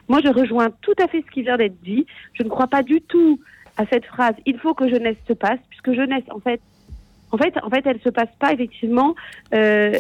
Moi, 0.10 0.20
je 0.22 0.30
rejoins 0.30 0.72
tout 0.82 0.96
à 1.02 1.08
fait 1.08 1.24
ce 1.26 1.32
qui 1.32 1.44
vient 1.44 1.56
d'être 1.56 1.82
dit. 1.82 2.06
Je 2.34 2.44
ne 2.44 2.50
crois 2.50 2.68
pas 2.68 2.84
du 2.84 3.00
tout 3.02 3.40
à 3.78 3.86
cette 3.86 4.06
phrase 4.06 4.36
«il 4.46 4.58
faut 4.60 4.74
que 4.74 4.90
jeunesse 4.90 5.16
se 5.26 5.34
passe», 5.34 5.60
puisque 5.70 5.94
jeunesse, 5.94 6.26
en 6.32 6.42
fait, 6.42 6.60
en 7.32 7.38
fait, 7.38 7.54
en 7.62 7.70
fait, 7.70 7.86
elle 7.86 8.00
se 8.02 8.10
passe 8.10 8.30
pas 8.40 8.54
effectivement. 8.54 9.16
Euh, 9.54 9.94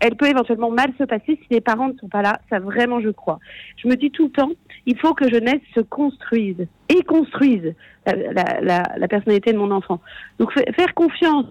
elle 0.00 0.16
peut 0.16 0.28
éventuellement 0.28 0.70
mal 0.70 0.92
se 0.98 1.04
passer 1.04 1.38
si 1.42 1.46
les 1.50 1.60
parents 1.60 1.88
ne 1.88 1.98
sont 1.98 2.08
pas 2.08 2.22
là. 2.22 2.40
Ça 2.50 2.58
vraiment, 2.60 3.00
je 3.00 3.10
crois. 3.10 3.38
Je 3.76 3.88
me 3.88 3.96
dis 3.96 4.10
tout 4.10 4.26
le 4.26 4.30
temps, 4.30 4.50
il 4.86 4.98
faut 4.98 5.14
que 5.14 5.28
jeunesse 5.28 5.60
se 5.74 5.80
construise 5.80 6.66
et 6.88 7.02
construise 7.02 7.74
la, 8.06 8.60
la, 8.60 8.82
la 8.96 9.08
personnalité 9.08 9.52
de 9.52 9.58
mon 9.58 9.70
enfant. 9.70 10.00
Donc, 10.38 10.52
faire 10.52 10.94
confiance 10.94 11.46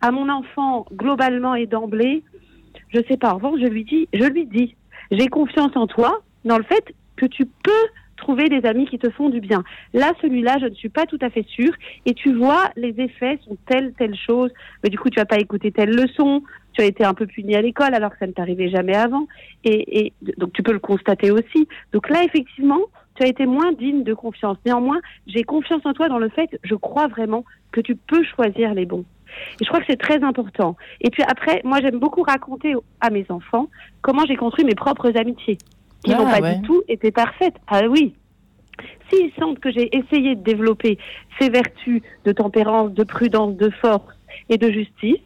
à 0.00 0.10
mon 0.10 0.28
enfant 0.28 0.86
globalement 0.92 1.54
et 1.54 1.66
d'emblée, 1.66 2.22
je 2.88 3.00
sais 3.08 3.16
pas. 3.16 3.32
En 3.32 3.36
revanche, 3.36 3.60
je 3.60 3.68
lui 3.68 3.84
dis, 3.84 4.08
je 4.12 4.24
lui 4.24 4.46
dis, 4.46 4.76
j'ai 5.10 5.28
confiance 5.28 5.74
en 5.76 5.86
toi 5.86 6.22
dans 6.44 6.58
le 6.58 6.64
fait 6.64 6.92
que 7.16 7.26
tu 7.26 7.46
peux 7.46 7.86
trouver 8.22 8.48
des 8.48 8.66
amis 8.66 8.86
qui 8.86 8.98
te 8.98 9.10
font 9.10 9.28
du 9.28 9.40
bien. 9.40 9.62
Là, 9.92 10.12
celui-là, 10.22 10.56
je 10.60 10.66
ne 10.66 10.74
suis 10.74 10.88
pas 10.88 11.04
tout 11.06 11.18
à 11.20 11.28
fait 11.28 11.46
sûre. 11.48 11.72
Et 12.06 12.14
tu 12.14 12.32
vois, 12.32 12.70
les 12.76 12.94
effets 12.98 13.38
sont 13.44 13.56
telle, 13.66 13.92
telle 13.98 14.16
chose. 14.16 14.50
Mais 14.82 14.90
du 14.90 14.98
coup, 14.98 15.10
tu 15.10 15.18
vas 15.18 15.26
pas 15.26 15.38
écouté 15.38 15.70
telle 15.72 15.90
leçon. 15.90 16.42
Tu 16.72 16.80
as 16.80 16.86
été 16.86 17.04
un 17.04 17.12
peu 17.12 17.26
puni 17.26 17.54
à 17.54 17.60
l'école 17.60 17.94
alors 17.94 18.12
que 18.12 18.18
ça 18.18 18.26
ne 18.26 18.32
t'arrivait 18.32 18.70
jamais 18.70 18.96
avant. 18.96 19.26
Et 19.64 20.12
donc, 20.38 20.52
tu 20.54 20.62
peux 20.62 20.72
le 20.72 20.78
constater 20.78 21.30
aussi. 21.30 21.68
Donc 21.92 22.08
là, 22.08 22.24
effectivement, 22.24 22.80
tu 23.14 23.24
as 23.24 23.26
été 23.26 23.46
moins 23.46 23.72
digne 23.72 24.04
de 24.04 24.14
confiance. 24.14 24.56
Néanmoins, 24.64 25.00
j'ai 25.26 25.42
confiance 25.42 25.84
en 25.84 25.92
toi 25.92 26.08
dans 26.08 26.18
le 26.18 26.28
fait, 26.28 26.58
je 26.64 26.74
crois 26.74 27.08
vraiment 27.08 27.44
que 27.72 27.80
tu 27.80 27.96
peux 27.96 28.24
choisir 28.24 28.74
les 28.74 28.86
bons. 28.86 29.04
Et 29.60 29.64
je 29.64 29.66
crois 29.66 29.80
que 29.80 29.86
c'est 29.88 30.00
très 30.00 30.22
important. 30.22 30.76
Et 31.00 31.10
puis 31.10 31.22
après, 31.22 31.60
moi, 31.64 31.80
j'aime 31.80 31.98
beaucoup 31.98 32.22
raconter 32.22 32.74
à 33.00 33.10
mes 33.10 33.26
enfants 33.30 33.68
comment 34.02 34.24
j'ai 34.26 34.36
construit 34.36 34.64
mes 34.64 34.74
propres 34.74 35.16
amitiés 35.16 35.58
qui 36.04 36.10
n'ont 36.10 36.26
ah, 36.26 36.40
pas 36.40 36.54
du 36.54 36.62
tout 36.62 36.82
été 36.88 37.10
parfaites. 37.10 37.56
Ah 37.66 37.82
oui. 37.88 38.14
S'ils 39.10 39.32
sentent 39.38 39.58
que 39.58 39.70
j'ai 39.70 39.94
essayé 39.96 40.34
de 40.34 40.42
développer 40.42 40.98
ces 41.38 41.50
vertus 41.50 42.02
de 42.24 42.32
tempérance, 42.32 42.92
de 42.92 43.04
prudence, 43.04 43.56
de 43.56 43.70
force 43.70 44.14
et 44.48 44.58
de 44.58 44.70
justice, 44.70 45.20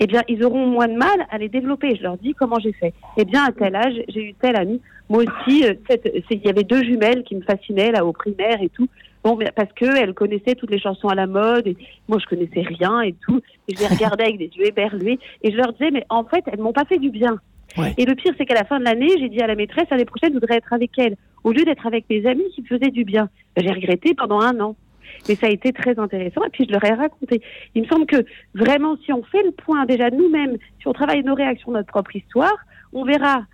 eh 0.00 0.06
bien, 0.06 0.22
ils 0.28 0.44
auront 0.44 0.66
moins 0.66 0.88
de 0.88 0.96
mal 0.96 1.26
à 1.30 1.38
les 1.38 1.48
développer. 1.48 1.96
Je 1.96 2.02
leur 2.02 2.16
dis 2.16 2.34
comment 2.34 2.58
j'ai 2.58 2.72
fait. 2.72 2.94
Eh 3.16 3.24
bien, 3.24 3.44
à 3.44 3.52
tel 3.52 3.76
âge, 3.76 3.94
j'ai 4.08 4.24
eu 4.24 4.34
tel 4.34 4.56
ami. 4.56 4.80
Moi 5.08 5.24
aussi, 5.24 5.64
euh, 5.64 5.74
il 6.30 6.44
y 6.44 6.48
avait 6.48 6.64
deux 6.64 6.82
jumelles 6.82 7.22
qui 7.24 7.34
me 7.34 7.42
fascinaient 7.42 7.92
là 7.92 8.04
au 8.04 8.12
primaire 8.12 8.60
et 8.60 8.68
tout. 8.68 8.88
Bon, 9.24 9.38
parce 9.56 9.72
que 9.72 9.84
elles 9.84 10.14
connaissaient 10.14 10.54
toutes 10.54 10.70
les 10.70 10.78
chansons 10.78 11.08
à 11.08 11.14
la 11.14 11.26
mode 11.26 11.66
et 11.66 11.76
moi 12.08 12.18
je 12.18 12.26
connaissais 12.26 12.60
rien 12.60 13.00
et 13.00 13.14
tout. 13.14 13.40
Et 13.66 13.74
je 13.74 13.80
les 13.80 13.86
regardais 13.86 14.24
avec 14.24 14.38
des 14.38 14.50
yeux 14.54 14.66
éberlués 14.66 15.18
et 15.42 15.50
je 15.50 15.56
leur 15.56 15.72
disais 15.72 15.90
mais 15.90 16.04
en 16.08 16.24
fait 16.24 16.44
elles 16.46 16.60
m'ont 16.60 16.72
pas 16.72 16.84
fait 16.84 16.98
du 16.98 17.10
bien. 17.10 17.40
Et 17.96 18.04
le 18.04 18.14
pire, 18.14 18.32
c'est 18.38 18.46
qu'à 18.46 18.54
la 18.54 18.64
fin 18.64 18.78
de 18.78 18.84
l'année, 18.84 19.10
j'ai 19.18 19.28
dit 19.28 19.40
à 19.40 19.46
la 19.46 19.54
maîtresse, 19.54 19.86
l'année 19.90 20.04
prochaine, 20.04 20.30
je 20.30 20.38
voudrais 20.38 20.56
être 20.56 20.72
avec 20.72 20.90
elle, 20.98 21.16
au 21.44 21.52
lieu 21.52 21.64
d'être 21.64 21.86
avec 21.86 22.06
mes 22.10 22.26
amis 22.26 22.44
qui 22.54 22.62
me 22.62 22.66
faisaient 22.66 22.90
du 22.90 23.04
bien. 23.04 23.28
J'ai 23.56 23.70
regretté 23.70 24.14
pendant 24.14 24.40
un 24.40 24.58
an. 24.60 24.76
Mais 25.28 25.34
ça 25.34 25.46
a 25.46 25.50
été 25.50 25.72
très 25.72 25.98
intéressant 25.98 26.44
et 26.44 26.50
puis 26.50 26.64
je 26.68 26.72
leur 26.72 26.84
ai 26.84 26.92
raconté. 26.92 27.40
Il 27.74 27.82
me 27.82 27.88
semble 27.88 28.06
que 28.06 28.24
vraiment, 28.54 28.96
si 29.04 29.12
on 29.12 29.22
fait 29.22 29.42
le 29.42 29.50
point 29.50 29.84
déjà 29.84 30.10
nous-mêmes, 30.10 30.58
si 30.80 30.86
on 30.86 30.92
travaille 30.92 31.22
nos 31.24 31.34
réactions, 31.34 31.72
notre 31.72 31.88
propre 31.88 32.14
histoire, 32.14 32.56
on 32.92 33.04
verra 33.04 33.44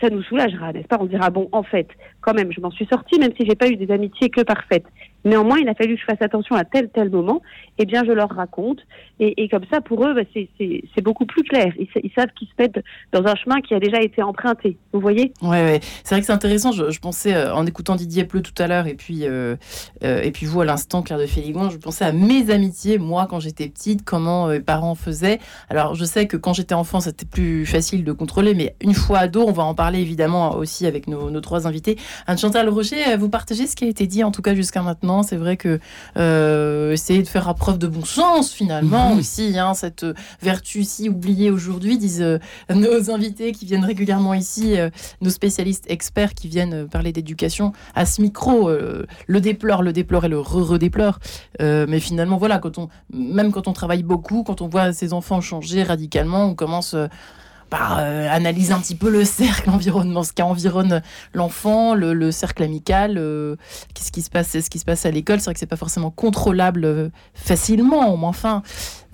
ça 0.00 0.10
nous 0.10 0.22
soulagera, 0.22 0.72
n'est-ce 0.72 0.86
pas? 0.86 0.98
On 1.00 1.06
dira 1.06 1.30
bon, 1.30 1.48
en 1.52 1.62
fait, 1.62 1.88
quand 2.20 2.34
même, 2.34 2.52
je 2.52 2.60
m'en 2.60 2.70
suis 2.70 2.86
sortie, 2.86 3.18
même 3.18 3.32
si 3.38 3.46
j'ai 3.46 3.54
pas 3.54 3.68
eu 3.68 3.76
des 3.76 3.90
amitiés 3.92 4.30
que 4.30 4.42
parfaites. 4.42 4.86
Néanmoins, 5.24 5.58
il 5.58 5.68
a 5.68 5.74
fallu 5.74 5.94
que 5.94 6.00
je 6.00 6.04
fasse 6.04 6.20
attention 6.20 6.56
à 6.56 6.64
tel 6.64 6.88
tel 6.90 7.10
moment. 7.10 7.42
Eh 7.78 7.86
bien, 7.86 8.04
je 8.04 8.12
leur 8.12 8.28
raconte, 8.28 8.80
et, 9.20 9.48
comme 9.48 9.64
ça, 9.72 9.80
pour 9.80 10.04
eux, 10.04 10.14
bah, 10.14 10.22
c'est 10.34 11.00
beaucoup 11.02 11.26
plus 11.26 11.44
clair. 11.44 11.72
Ils, 11.78 12.10
savent 12.14 12.32
qu'ils 12.36 12.48
se 12.48 12.52
mettent 12.58 12.84
dans 13.12 13.24
un 13.24 13.36
chemin 13.36 13.60
qui 13.60 13.72
a 13.72 13.78
déjà 13.78 14.02
été 14.02 14.20
emprunté. 14.20 14.76
Vous 14.92 15.00
voyez? 15.00 15.32
Oui, 15.42 15.50
ouais. 15.50 15.80
c'est 16.02 16.14
vrai 16.14 16.20
que 16.20 16.26
c'est 16.26 16.32
intéressant. 16.32 16.72
Je, 16.72 16.98
pensais 16.98 17.34
euh, 17.34 17.54
en 17.54 17.64
écoutant 17.64 17.94
Didier 17.94 18.24
Pleu 18.24 18.42
tout 18.42 18.54
à 18.58 18.66
l'heure, 18.66 18.86
et 18.86 18.94
puis 18.94 19.20
euh, 19.22 19.56
euh, 20.02 20.22
et 20.22 20.32
puis 20.32 20.46
vous 20.46 20.60
à 20.60 20.64
l'instant, 20.64 21.02
Claire 21.02 21.18
de 21.18 21.26
Féligon, 21.26 21.70
je 21.70 21.78
pensais 21.78 22.04
à 22.04 22.12
mes 22.12 22.50
amitiés, 22.50 22.98
moi 22.98 23.26
quand 23.30 23.38
j'étais 23.38 23.68
petite, 23.68 24.04
comment 24.04 24.48
mes 24.48 24.60
parents 24.60 24.96
faisaient. 24.96 25.38
Alors, 25.70 25.94
je 25.94 26.04
sais 26.04 26.26
que 26.26 26.36
quand 26.36 26.52
j'étais 26.52 26.74
enfant, 26.74 27.00
c'était 27.00 27.26
plus 27.26 27.64
facile 27.64 28.04
de 28.04 28.12
contrôler, 28.12 28.54
mais 28.54 28.74
une 28.80 28.94
fois 28.94 29.18
ado, 29.18 29.44
on 29.46 29.52
va 29.52 29.62
en 29.62 29.74
parler 29.74 30.00
évidemment 30.00 30.56
aussi 30.56 30.86
avec 30.86 31.06
nos, 31.06 31.30
nos 31.30 31.40
trois 31.40 31.66
invités. 31.68 31.96
Anne 32.26 32.38
Chantal 32.38 32.68
Rocher, 32.68 33.16
vous 33.16 33.28
partagez 33.28 33.66
ce 33.66 33.76
qui 33.76 33.84
a 33.84 33.88
été 33.88 34.06
dit 34.06 34.24
en 34.24 34.32
tout 34.32 34.42
cas 34.42 34.54
jusqu'à 34.54 34.82
maintenant? 34.82 35.11
C'est 35.22 35.36
vrai 35.36 35.58
que 35.58 35.78
euh, 36.16 36.92
essayer 36.92 37.22
de 37.22 37.28
faire 37.28 37.52
preuve 37.54 37.78
de 37.78 37.86
bon 37.86 38.04
sens, 38.04 38.52
finalement, 38.52 39.12
mhm. 39.12 39.18
aussi, 39.18 39.58
hein, 39.58 39.74
cette 39.74 40.06
vertu 40.40 40.84
si 40.84 41.10
oubliée 41.10 41.50
aujourd'hui, 41.50 41.98
disent 41.98 42.22
euh, 42.22 42.38
nos 42.74 43.10
invités 43.10 43.52
qui 43.52 43.66
viennent 43.66 43.84
régulièrement 43.84 44.32
ici, 44.32 44.78
euh, 44.78 44.88
nos 45.20 45.30
spécialistes 45.30 45.84
experts 45.90 46.32
qui 46.34 46.48
viennent 46.48 46.88
parler 46.88 47.12
d'éducation 47.12 47.72
à 47.94 48.06
ce 48.06 48.22
micro, 48.22 48.70
le 48.70 49.40
déplore, 49.40 49.82
le 49.82 49.92
déplore 49.92 50.24
et 50.24 50.28
le 50.28 50.38
re-redéplore. 50.38 51.18
mais 51.60 52.00
finalement, 52.00 52.38
voilà, 52.38 52.58
quand 52.58 52.78
on, 52.78 52.88
même 53.12 53.52
quand 53.52 53.68
on 53.68 53.72
travaille 53.72 54.02
beaucoup, 54.02 54.42
quand 54.44 54.62
on 54.62 54.68
voit 54.68 54.92
ses 54.92 55.12
enfants 55.12 55.40
changer 55.40 55.82
radicalement, 55.82 56.46
on 56.46 56.54
commence 56.54 56.94
par 57.72 58.00
euh, 58.00 58.28
analyser 58.28 58.74
un 58.74 58.80
petit 58.80 58.94
peu 58.94 59.08
le 59.08 59.24
cercle 59.24 59.70
environnement, 59.70 60.22
ce 60.22 60.34
qui 60.34 60.42
environne 60.42 61.00
l'enfant, 61.32 61.94
le, 61.94 62.30
cercle 62.30 62.64
amical, 62.64 63.16
euh, 63.16 63.56
qu'est-ce 63.94 64.12
qui 64.12 64.20
se 64.20 64.28
passe, 64.28 64.60
ce 64.60 64.68
qui 64.68 64.78
se 64.78 64.84
passe 64.84 65.06
à 65.06 65.10
l'école. 65.10 65.40
C'est 65.40 65.46
vrai 65.46 65.54
que 65.54 65.60
c'est 65.60 65.64
pas 65.64 65.76
forcément 65.76 66.10
contrôlable 66.10 66.84
euh, 66.84 67.08
facilement, 67.32 68.14
mais 68.18 68.26
enfin, 68.26 68.62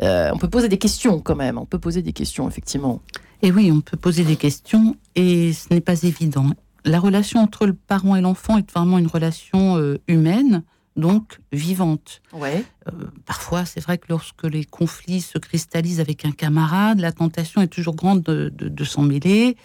on 0.03 0.39
peut 0.39 0.51
poser 0.51 0.69
des 0.69 0.79
questions 0.79 1.21
quand 1.21 1.37
même. 1.37 1.57
On 1.57 1.67
peut 1.67 1.79
poser 1.79 2.03
des 2.03 2.13
questions 2.13 2.49
effectivement. 2.49 3.01
Et 3.43 3.53
oui, 3.53 3.71
on 3.73 3.81
peut 3.81 3.97
poser 3.97 4.25
des 4.25 4.35
questions 4.35 4.97
et 5.15 5.53
ce 5.53 5.73
n'est 5.73 5.81
pas 5.81 6.03
évident. 6.03 6.51
La 6.85 6.99
relation 6.99 7.39
entre 7.39 7.65
le 7.65 7.75
parent 7.75 8.17
et 8.17 8.21
l'enfant 8.21 8.59
est 8.59 8.69
vraiment 8.73 8.99
une 8.99 9.07
relation 9.07 9.81
humaine 10.09 10.65
donc 10.97 11.39
vivante. 11.53 12.23
Ouais. 12.33 12.65
Euh, 12.89 13.07
parfois, 13.27 13.65
c'est 13.65 13.81
vrai 13.81 13.99
que 13.99 14.07
lorsque 14.09 14.45
les 14.45 14.65
conflits 14.65 15.21
se 15.21 15.39
cristallisent 15.39 16.01
avec 16.01 16.25
un 16.25 16.31
camarade, 16.31 17.01
la 17.01 17.13
tentation 17.13 17.61
est 17.61 17.69
toujours 17.69 17.95
grande 17.95 18.23
de, 18.23 18.51
de, 18.51 18.85
s'en 18.85 19.03
mêler, 19.03 19.57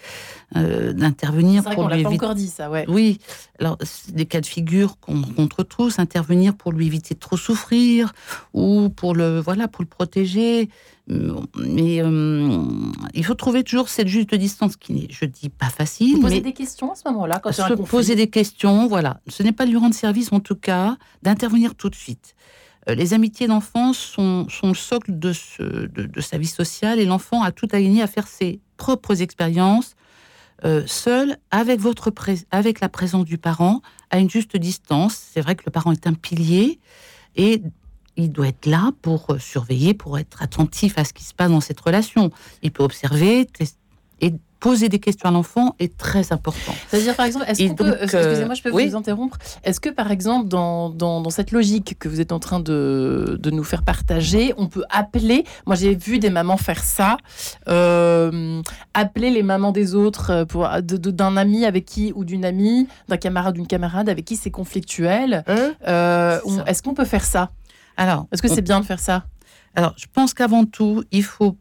euh, 0.56 0.94
d'intervenir 0.94 1.64
pour 1.64 1.88
lui 1.90 2.02
éviter. 2.02 2.26
encore 2.26 2.36
dit 2.36 2.48
ça, 2.48 2.70
ouais. 2.70 2.86
Oui, 2.88 3.20
alors 3.60 3.78
des 4.10 4.26
cas 4.26 4.42
de 4.42 4.46
figure 4.46 5.00
qu'on 5.00 5.22
rencontre 5.22 5.64
tous, 5.64 6.00
intervenir 6.00 6.56
pour 6.56 6.72
lui 6.72 6.88
éviter 6.88 7.16
de 7.16 7.20
trop 7.20 7.38
souffrir 7.38 8.14
ou 8.54 8.90
pour 8.90 9.16
le 9.16 9.40
voilà 9.40 9.68
pour 9.68 9.84
le 9.84 9.90
protéger. 9.90 10.70
Mais 11.08 12.02
euh, 12.02 12.66
il 13.14 13.26
faut 13.26 13.34
trouver 13.34 13.64
toujours 13.64 13.90
cette 13.90 14.08
juste 14.08 14.34
distance 14.36 14.78
qui 14.78 14.94
n'est, 14.94 15.08
je 15.10 15.26
dis, 15.26 15.50
pas 15.50 15.70
facile. 15.70 16.22
Poser 16.22 16.40
des 16.40 16.54
questions 16.54 16.94
à 16.94 16.96
ce 16.96 17.02
moment-là, 17.10 17.40
quand 17.44 17.52
se 17.52 17.74
poser 17.74 18.16
des 18.16 18.30
questions, 18.30 18.88
voilà. 18.88 19.20
Ce 19.28 19.44
n'est 19.44 19.52
pas 19.52 19.66
lui 19.66 19.76
rendre 19.76 19.94
service, 19.94 20.32
en 20.32 20.40
tout 20.40 20.56
cas, 20.56 20.96
d'intervenir 21.22 21.76
tout 21.76 21.90
de 21.90 21.96
suite. 21.96 22.36
Euh, 22.90 22.96
les 22.96 23.14
amitiés 23.14 23.48
d'enfance 23.48 23.98
sont, 23.98 24.48
sont, 24.50 24.70
le 24.70 24.74
socle 24.74 25.18
de, 25.18 25.34
de, 25.88 26.22
sa 26.22 26.38
vie 26.38 26.48
sociale 26.48 27.00
et 27.00 27.06
l'enfant 27.06 27.44
a 27.44 27.52
tout 27.52 27.68
à 27.72 27.82
gagner 27.82 28.02
à 28.02 28.08
faire 28.08 28.28
ses 28.28 28.60
propres 28.78 29.22
expériences 29.22 29.96
euh, 30.66 30.84
seul, 30.86 31.38
avec, 31.52 31.80
votre 31.80 32.12
avec 32.52 32.80
la 32.80 32.88
présence 32.88 33.26
du 33.26 33.38
parent, 33.38 33.82
à 34.12 34.20
une 34.20 34.30
juste 34.30 34.56
distance. 34.56 35.16
C'est 35.34 35.42
vrai 35.42 35.56
que 35.56 35.64
le 35.66 35.72
parent 35.72 35.92
est 35.92 36.08
un 36.08 36.14
pilier 36.14 36.80
et 37.36 37.62
il 38.16 38.32
doit 38.32 38.48
être 38.48 38.66
là 38.66 38.92
pour 39.02 39.32
euh, 39.32 39.40
surveiller, 39.40 39.94
pour 39.94 40.18
être 40.20 40.42
attentif 40.42 40.98
à 40.98 41.04
ce 41.04 41.14
qui 41.14 41.24
se 41.24 41.34
passe 41.34 41.52
dans 41.52 41.62
cette 41.62 41.80
relation. 41.80 42.32
Il 42.62 42.72
peut 42.72 42.84
observer 42.84 43.48
et 44.22 44.34
poser 44.64 44.88
des 44.88 45.00
questions 45.00 45.28
à 45.28 45.32
l'enfant 45.34 45.76
est 45.78 45.98
très 45.98 46.32
important. 46.32 46.74
C'est-à-dire, 46.88 47.18
par 47.18 47.26
exemple, 47.26 47.44
est-ce 47.50 47.68
qu'on 47.68 47.76
peut, 47.76 47.98
excusez-moi, 48.00 48.56
je 48.56 48.62
peux 48.64 48.70
vous 48.70 48.96
interrompre, 48.96 49.38
est-ce 49.66 49.82
que, 49.82 49.90
par 49.90 50.10
exemple, 50.10 50.48
dans, 50.48 50.90
dans, 50.90 51.30
cette 51.32 51.52
logique 51.52 52.00
que 52.00 52.08
vous 52.08 52.22
êtes 52.22 52.32
en 52.32 52.40
train 52.40 52.62
de, 52.62 53.38
de, 53.42 53.52
nous 53.52 53.66
faire 53.66 53.84
partager, 53.84 54.54
on 54.56 54.68
peut 54.68 54.86
appeler, 54.90 55.44
moi 55.66 55.76
j'ai 55.76 55.94
vu 55.96 56.18
des 56.18 56.30
mamans 56.30 56.56
faire 56.56 56.82
ça, 56.82 57.18
euh, 57.68 58.62
appeler 58.94 59.32
les 59.32 59.44
mamans 59.44 59.74
des 59.74 59.96
autres, 59.96 60.30
euh, 60.30 60.46
pour, 60.46 60.70
d'un 60.82 61.36
ami 61.36 61.66
avec 61.66 61.84
qui, 61.84 62.14
ou 62.16 62.24
d'une 62.24 62.46
amie, 62.46 62.88
d'un 63.10 63.18
camarade, 63.18 63.56
d'une 63.56 63.68
camarade 63.68 64.08
avec 64.08 64.24
qui 64.24 64.38
c'est 64.38 64.52
conflictuel. 64.52 65.44
Hein 65.46 65.74
euh, 65.90 66.40
est-ce 66.68 66.82
qu'on 66.82 66.94
peut 66.94 67.04
faire 67.04 67.26
ça? 67.26 67.50
Alors, 67.98 68.28
est-ce 68.32 68.42
que 68.42 68.48
c'est 68.48 68.62
bien 68.62 68.80
de 68.80 68.86
faire 68.86 69.00
ça? 69.02 69.26
Alors, 69.76 69.94
je 69.98 70.06
pense 70.14 70.34
qu'avant 70.34 70.64
tout, 70.66 71.04
il 71.12 71.24
faut 71.24 71.58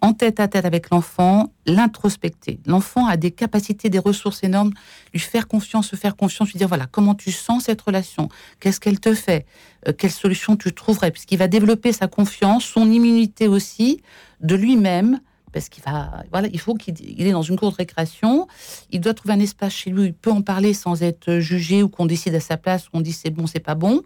en 0.00 0.12
tête 0.12 0.40
à 0.40 0.48
tête 0.48 0.64
avec 0.64 0.90
l'enfant, 0.90 1.52
l'introspecter. 1.66 2.60
L'enfant 2.66 3.06
a 3.06 3.16
des 3.16 3.30
capacités, 3.30 3.90
des 3.90 3.98
ressources 3.98 4.42
énormes, 4.42 4.72
lui 5.12 5.20
faire 5.20 5.46
confiance, 5.46 5.88
se 5.88 5.96
faire 5.96 6.16
confiance, 6.16 6.50
lui 6.50 6.58
dire 6.58 6.68
voilà, 6.68 6.86
comment 6.86 7.14
tu 7.14 7.32
sens 7.32 7.64
cette 7.64 7.80
relation? 7.80 8.28
Qu'est-ce 8.60 8.80
qu'elle 8.80 9.00
te 9.00 9.14
fait? 9.14 9.46
Euh, 9.88 9.92
Quelle 9.96 10.10
solution 10.10 10.56
tu 10.56 10.72
trouverais? 10.72 11.10
Puisqu'il 11.10 11.38
va 11.38 11.48
développer 11.48 11.92
sa 11.92 12.06
confiance, 12.06 12.64
son 12.64 12.90
immunité 12.90 13.48
aussi, 13.48 14.02
de 14.40 14.54
lui-même, 14.54 15.20
parce 15.52 15.68
qu'il 15.68 15.82
va, 15.82 16.22
voilà, 16.30 16.48
il 16.52 16.60
faut 16.60 16.74
qu'il 16.74 16.94
est 17.20 17.32
dans 17.32 17.42
une 17.42 17.58
cour 17.58 17.72
de 17.72 17.76
récréation, 17.76 18.46
il 18.90 19.00
doit 19.00 19.14
trouver 19.14 19.34
un 19.34 19.40
espace 19.40 19.72
chez 19.72 19.90
lui 19.90 20.00
où 20.00 20.04
il 20.04 20.14
peut 20.14 20.30
en 20.30 20.42
parler 20.42 20.74
sans 20.74 21.02
être 21.02 21.38
jugé 21.38 21.82
ou 21.82 21.88
qu'on 21.88 22.06
décide 22.06 22.34
à 22.34 22.40
sa 22.40 22.56
place, 22.56 22.88
qu'on 22.88 23.00
dit 23.00 23.12
c'est 23.12 23.30
bon, 23.30 23.46
c'est 23.46 23.60
pas 23.60 23.74
bon. 23.74 24.02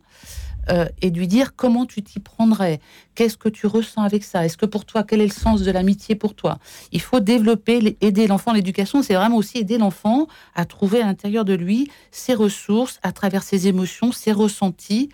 Euh, 0.71 0.87
et 1.03 1.11
de 1.11 1.19
lui 1.19 1.29
dire 1.29 1.55
comment 1.57 1.87
tu 1.87 2.03
t'y 2.03 2.21
prendrais, 2.21 2.81
qu'est-ce 3.15 3.37
que 3.37 3.49
tu 3.49 3.67
ressens 3.67 4.03
avec 4.03 4.25
ça, 4.25 4.45
est-ce 4.45 4.57
que 4.57 4.67
pour 4.67 4.85
toi, 4.85 5.03
quel 5.03 5.21
est 5.21 5.27
le 5.27 5.33
sens 5.33 5.63
de 5.63 5.71
l'amitié 5.71 6.15
pour 6.15 6.35
toi? 6.35 6.59
Il 6.93 7.01
faut 7.01 7.21
développer, 7.21 7.97
aider 8.01 8.27
l'enfant. 8.27 8.53
L'éducation, 8.53 9.03
c'est 9.03 9.15
vraiment 9.15 9.37
aussi 9.37 9.59
aider 9.59 9.79
l'enfant 9.79 10.27
à 10.55 10.65
trouver 10.65 11.03
à 11.03 11.07
l'intérieur 11.07 11.45
de 11.45 11.55
lui 11.55 11.91
ses 12.11 12.35
ressources, 12.35 12.99
à 13.03 13.13
travers 13.13 13.43
ses 13.43 13.69
émotions, 13.69 14.13
ses 14.13 14.33
ressentis. 14.33 15.11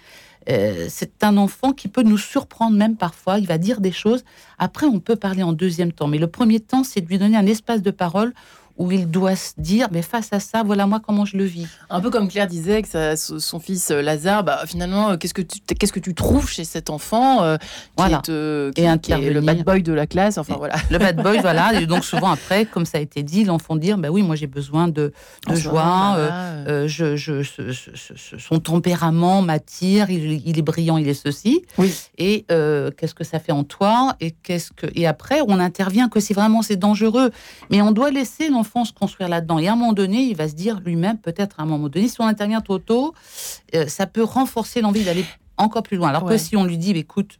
Euh, 0.48 0.86
c'est 0.88 1.22
un 1.22 1.36
enfant 1.36 1.72
qui 1.72 1.88
peut 1.88 2.02
nous 2.02 2.18
surprendre 2.18 2.76
même 2.76 2.96
parfois. 2.96 3.38
Il 3.38 3.46
va 3.46 3.58
dire 3.58 3.80
des 3.80 3.92
choses. 3.92 4.24
Après, 4.58 4.86
on 4.86 5.00
peut 5.00 5.16
parler 5.16 5.42
en 5.42 5.52
deuxième 5.52 5.92
temps. 5.92 6.08
Mais 6.08 6.18
le 6.18 6.28
premier 6.28 6.60
temps, 6.60 6.84
c'est 6.84 7.00
de 7.00 7.06
lui 7.06 7.18
donner 7.18 7.36
un 7.36 7.46
espace 7.46 7.82
de 7.82 7.90
parole 7.90 8.32
où 8.80 8.90
il 8.90 9.10
doit 9.10 9.36
se 9.36 9.52
dire, 9.58 9.88
mais 9.92 10.00
face 10.00 10.32
à 10.32 10.40
ça, 10.40 10.62
voilà 10.62 10.86
moi 10.86 11.00
comment 11.06 11.26
je 11.26 11.36
le 11.36 11.44
vis. 11.44 11.66
Un 11.90 12.00
peu 12.00 12.08
comme 12.08 12.28
Claire 12.28 12.46
disait 12.46 12.80
que 12.80 13.14
son 13.14 13.60
fils 13.60 13.90
euh, 13.90 14.00
Lazare, 14.00 14.42
bah, 14.42 14.62
finalement, 14.66 15.10
euh, 15.10 15.16
qu'est-ce 15.18 15.34
que 15.34 15.42
tu 15.42 15.60
qu'est-ce 15.60 15.92
que 15.92 16.00
tu 16.00 16.14
trouves 16.14 16.48
chez 16.48 16.64
cet 16.64 16.88
enfant 16.88 17.42
euh, 17.42 17.58
qui 17.58 17.66
voilà. 17.98 18.22
est, 18.26 19.30
le 19.30 19.40
bad 19.42 19.64
boy 19.64 19.82
de 19.82 19.92
la 19.92 20.06
classe, 20.06 20.38
enfin 20.38 20.54
voilà. 20.56 20.76
Le 20.90 20.96
bad 20.96 21.22
boy, 21.22 21.38
voilà. 21.42 21.78
Et 21.78 21.84
donc 21.84 22.04
souvent 22.04 22.30
après, 22.30 22.64
comme 22.64 22.86
ça 22.86 22.96
a 22.96 23.02
été 23.02 23.22
dit, 23.22 23.44
l'enfant 23.44 23.76
dire, 23.76 23.98
bah 23.98 24.08
oui, 24.10 24.22
moi 24.22 24.34
j'ai 24.34 24.46
besoin 24.46 24.88
de, 24.88 25.12
de 25.46 25.54
joie, 25.54 26.16
je, 26.86 27.16
je, 27.16 27.42
son 28.38 28.60
tempérament 28.60 29.42
m'attire, 29.42 30.08
il, 30.08 30.58
est 30.58 30.62
brillant, 30.62 30.96
il 30.96 31.06
est 31.06 31.12
ceci. 31.12 31.66
Oui. 31.76 31.94
Et 32.16 32.46
qu'est-ce 32.48 33.14
que 33.14 33.24
ça 33.24 33.40
fait 33.40 33.52
en 33.52 33.64
toi? 33.64 34.16
Et 34.20 34.30
qu'est-ce 34.30 34.72
que 34.72 34.86
et 34.94 35.06
après 35.06 35.40
on 35.46 35.60
intervient 35.60 36.08
que 36.08 36.18
si 36.18 36.32
vraiment 36.32 36.62
c'est 36.62 36.76
dangereux, 36.76 37.30
mais 37.70 37.82
on 37.82 37.92
doit 37.92 38.10
laisser 38.10 38.48
l'enfant 38.48 38.69
se 38.84 38.92
construire 38.92 39.28
là-dedans. 39.28 39.58
Et 39.58 39.68
à 39.68 39.72
un 39.72 39.76
moment 39.76 39.92
donné, 39.92 40.22
il 40.22 40.36
va 40.36 40.48
se 40.48 40.54
dire 40.54 40.80
lui-même, 40.80 41.18
peut-être 41.18 41.60
à 41.60 41.62
un 41.62 41.66
moment 41.66 41.88
donné, 41.88 42.08
si 42.08 42.20
on 42.20 42.26
intervient 42.26 42.60
trop 42.60 42.78
tôt, 42.78 43.14
euh, 43.74 43.86
ça 43.86 44.06
peut 44.06 44.22
renforcer 44.22 44.80
l'envie 44.80 45.04
d'aller 45.04 45.24
encore 45.56 45.82
plus 45.82 45.96
loin. 45.96 46.08
Alors 46.08 46.24
que 46.24 46.36
si 46.36 46.56
on 46.56 46.64
lui 46.64 46.78
dit, 46.78 46.90
écoute, 46.92 47.38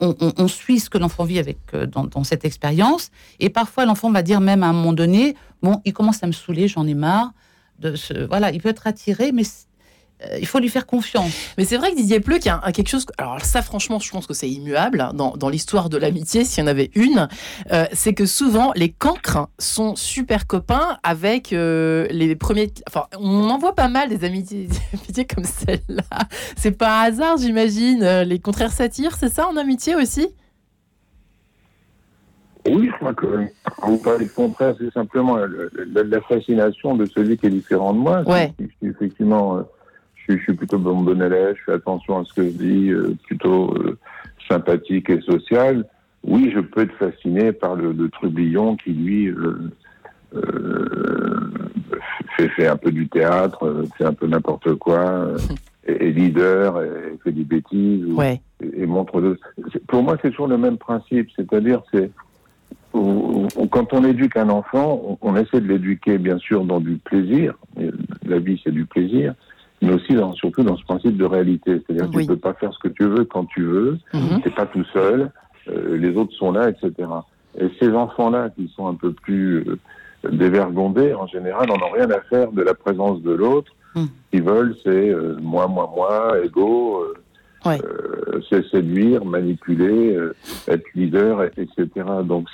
on, 0.00 0.48
suit 0.48 0.78
ce 0.78 0.88
que 0.90 0.98
l'enfant 0.98 1.24
vit 1.24 1.38
avec 1.38 1.58
euh, 1.74 1.86
dans, 1.86 2.24
cette 2.24 2.44
expérience, 2.44 3.10
et 3.40 3.50
parfois 3.50 3.84
l'enfant 3.84 4.10
va 4.10 4.22
dire 4.22 4.40
même 4.40 4.62
à 4.62 4.68
un 4.68 4.72
moment 4.72 4.92
donné, 4.92 5.34
bon, 5.62 5.80
il 5.84 5.92
commence 5.92 6.22
à 6.22 6.26
me 6.26 6.32
saouler, 6.32 6.68
j'en 6.68 6.86
ai 6.86 6.94
marre. 6.94 7.32
De 7.78 7.94
ce, 7.94 8.26
voilà, 8.26 8.50
il 8.50 8.60
peut 8.60 8.70
être 8.70 8.88
attiré, 8.88 9.30
mais 9.30 9.44
il 10.40 10.46
faut 10.46 10.58
lui 10.58 10.68
faire 10.68 10.86
confiance. 10.86 11.32
Mais 11.56 11.64
c'est 11.64 11.76
vrai 11.76 11.90
que 11.90 11.96
Didier 11.96 12.20
Pleu, 12.20 12.36
qu'il 12.36 12.46
y 12.46 12.48
a 12.50 12.72
quelque 12.72 12.88
chose. 12.88 13.06
Alors, 13.18 13.40
ça, 13.44 13.62
franchement, 13.62 13.98
je 13.98 14.10
pense 14.10 14.26
que 14.26 14.34
c'est 14.34 14.48
immuable 14.48 15.00
hein, 15.00 15.12
dans, 15.14 15.48
l'histoire 15.48 15.88
de 15.88 15.96
l'amitié, 15.96 16.44
s'il 16.44 16.62
y 16.62 16.66
en 16.66 16.70
avait 16.70 16.90
une. 16.94 17.28
Euh, 17.72 17.86
c'est 17.92 18.14
que 18.14 18.26
souvent, 18.26 18.72
les 18.74 18.90
cancres 18.90 19.48
sont 19.58 19.96
super 19.96 20.46
copains 20.46 20.98
avec 21.02 21.52
euh, 21.52 22.06
les 22.10 22.34
premiers. 22.36 22.72
Enfin, 22.88 23.06
on 23.18 23.48
en 23.48 23.58
voit 23.58 23.74
pas 23.74 23.88
mal 23.88 24.08
des 24.08 24.24
amitiés, 24.24 24.68
comme 25.34 25.44
celle-là. 25.44 26.26
C'est 26.56 26.72
pas 26.72 27.00
un 27.00 27.04
hasard, 27.04 27.36
j'imagine. 27.38 28.22
Les 28.22 28.38
contraires 28.38 28.72
s'attirent, 28.72 29.16
c'est 29.16 29.32
ça 29.32 29.48
en 29.48 29.56
amitié 29.56 29.94
aussi? 29.94 30.28
Oui, 32.66 32.88
je 32.92 32.96
crois 32.98 33.14
que 33.14 33.26
quand 33.80 33.90
vous 33.90 33.98
parlez 33.98 34.26
de 34.26 34.30
contraire, 34.30 34.74
c'est 34.78 34.92
simplement 34.92 35.36
la, 35.36 36.20
fascination 36.22 36.96
de 36.96 37.06
celui 37.06 37.38
qui 37.38 37.46
est 37.46 37.50
différent 37.50 37.94
de 37.94 37.98
moi. 37.98 38.22
Ouais. 38.28 38.52
effectivement 38.82 39.64
je, 40.28 40.42
suis 40.42 40.54
plutôt 40.54 40.78
bon 40.78 41.02
bon 41.02 41.20
élève, 41.22 41.56
je 41.58 41.64
fais 41.64 41.72
attention 41.72 42.18
à 42.18 42.24
ce 42.24 42.32
que 42.34 42.44
je 42.44 42.50
dis, 42.50 42.90
euh, 42.90 43.14
plutôt 43.26 43.74
euh, 43.74 43.98
sympathique 44.48 45.10
et 45.10 45.20
social. 45.22 45.84
Oui, 46.24 46.50
je 46.54 46.60
peux 46.60 46.82
être 46.82 46.94
fasciné 46.94 47.52
par 47.52 47.76
le, 47.76 47.92
le 47.92 48.08
trublion 48.08 48.76
qui, 48.76 48.90
lui, 48.90 49.28
euh, 49.28 49.70
fait, 52.36 52.48
fait, 52.50 52.66
un 52.66 52.76
peu 52.76 52.90
du 52.90 53.08
théâtre, 53.08 53.84
fait 53.96 54.04
un 54.04 54.12
peu 54.12 54.26
n'importe 54.26 54.74
quoi, 54.74 55.28
est, 55.86 56.10
leader, 56.10 56.82
et 56.82 57.18
fait 57.24 57.32
des 57.32 57.44
bêtises, 57.44 58.06
et, 58.60 58.86
montre... 58.86 59.20
De... 59.20 59.38
Pour 59.86 60.02
moi, 60.02 60.16
c'est 60.20 60.30
toujours 60.30 60.48
le 60.48 60.58
même 60.58 60.76
principe, 60.76 61.30
c'est-à-dire 61.36 61.82
c'est 61.92 62.10
quand 63.70 63.92
on 63.92 64.02
éduque 64.04 64.36
un 64.36 64.48
enfant, 64.48 65.18
on, 65.20 65.36
essaie 65.36 65.60
de 65.60 65.68
l'éduquer 65.68 66.18
bien 66.18 66.38
sûr 66.38 66.64
dans 66.64 66.80
du 66.80 66.96
plaisir. 66.96 67.54
La 68.26 68.38
vie, 68.38 68.60
c'est 68.64 68.72
du 68.72 68.86
plaisir 68.86 69.34
mais 69.82 69.92
aussi 69.92 70.14
dans, 70.14 70.32
surtout 70.32 70.62
dans 70.62 70.76
ce 70.76 70.84
principe 70.84 71.16
de 71.16 71.24
réalité. 71.24 71.80
C'est-à-dire 71.86 72.06
que 72.10 72.16
tu 72.16 72.22
ne 72.22 72.26
peux 72.26 72.36
pas 72.36 72.54
faire 72.54 72.72
ce 72.72 72.78
que 72.78 72.88
tu 72.88 73.04
veux 73.04 73.24
quand 73.24 73.44
tu 73.44 73.64
veux, 73.64 73.98
mhm. 74.12 74.40
tu 74.42 74.48
n'es 74.48 74.54
pas 74.54 74.66
tout 74.66 74.84
seul, 74.92 75.30
euh, 75.68 75.96
les 75.96 76.16
autres 76.16 76.34
sont 76.34 76.52
là, 76.52 76.70
etc. 76.70 76.92
Et 77.58 77.68
ces 77.80 77.90
enfants-là 77.90 78.50
qui 78.50 78.72
sont 78.74 78.86
un 78.88 78.94
peu 78.94 79.12
plus, 79.12 79.58
euh, 79.58 79.78
dévergondés, 80.30 81.14
en 81.14 81.26
général, 81.26 81.68
n'en 81.68 81.74
ont 81.74 81.92
rien 81.92 82.10
à 82.10 82.20
faire 82.22 82.50
de 82.50 82.62
la 82.62 82.74
présence 82.74 83.22
de 83.22 83.32
l'autre. 83.32 83.72
Ce 83.94 84.00
qu'ils 84.30 84.44
veulent, 84.44 84.76
c'est 84.84 85.12
moi, 85.40 85.66
moi, 85.66 85.90
moi, 85.92 86.34
ego, 86.44 87.04
c'est 87.64 88.64
séduire, 88.68 89.24
manipuler, 89.24 90.16
être 90.68 90.84
leader, 90.94 91.42
etc. 91.42 91.88
Donc, 92.22 92.46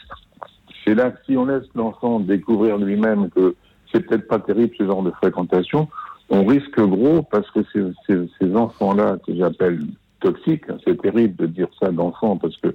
c'est 0.85 0.95
là 0.95 1.11
que 1.11 1.19
si 1.27 1.37
on 1.37 1.47
laisse 1.47 1.65
l'enfant 1.75 2.21
découvrir 2.21 2.79
lui-même 2.79 3.31
que 3.31 3.55
c'est 3.93 4.01
peut-être 4.01 4.29
pas 4.29 4.39
terrible 4.39 4.75
ce 4.77 4.85
genre 4.85 5.03
de 5.03 5.11
fréquentation, 5.13 5.89
on 6.35 6.45
risque 6.45 6.81
gros 6.81 7.23
parce 7.23 7.49
que 7.51 7.61
ces, 7.73 8.15
ces, 8.41 8.57
enfants-là, 8.57 9.19
que 9.27 9.35
j'appelle 9.35 9.81
toxiques, 10.21 10.69
hein, 10.69 10.79
c'est 10.85 11.01
terrible 11.01 11.37
de 11.37 11.47
dire 11.47 11.69
ça 11.81 11.91
d'enfants 11.91 12.37
parce 12.37 12.57
que 12.59 12.75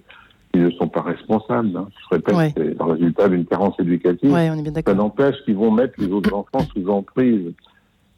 ils 0.53 0.63
ne 0.63 0.71
sont 0.71 0.87
pas 0.87 1.01
responsables. 1.01 1.77
Hein. 1.77 1.87
Je 2.01 2.15
répète, 2.15 2.53
c'est 2.57 2.77
le 2.77 2.83
résultat 2.83 3.29
d'une 3.29 3.45
carence 3.45 3.79
éducative. 3.79 4.31
ça 4.85 4.93
n'empêche 4.95 5.35
qu'ils 5.45 5.55
vont 5.55 5.71
mettre 5.71 5.93
les 5.99 6.07
autres 6.07 6.33
enfants 6.33 6.65
sous 6.73 6.89
emprise. 6.89 7.51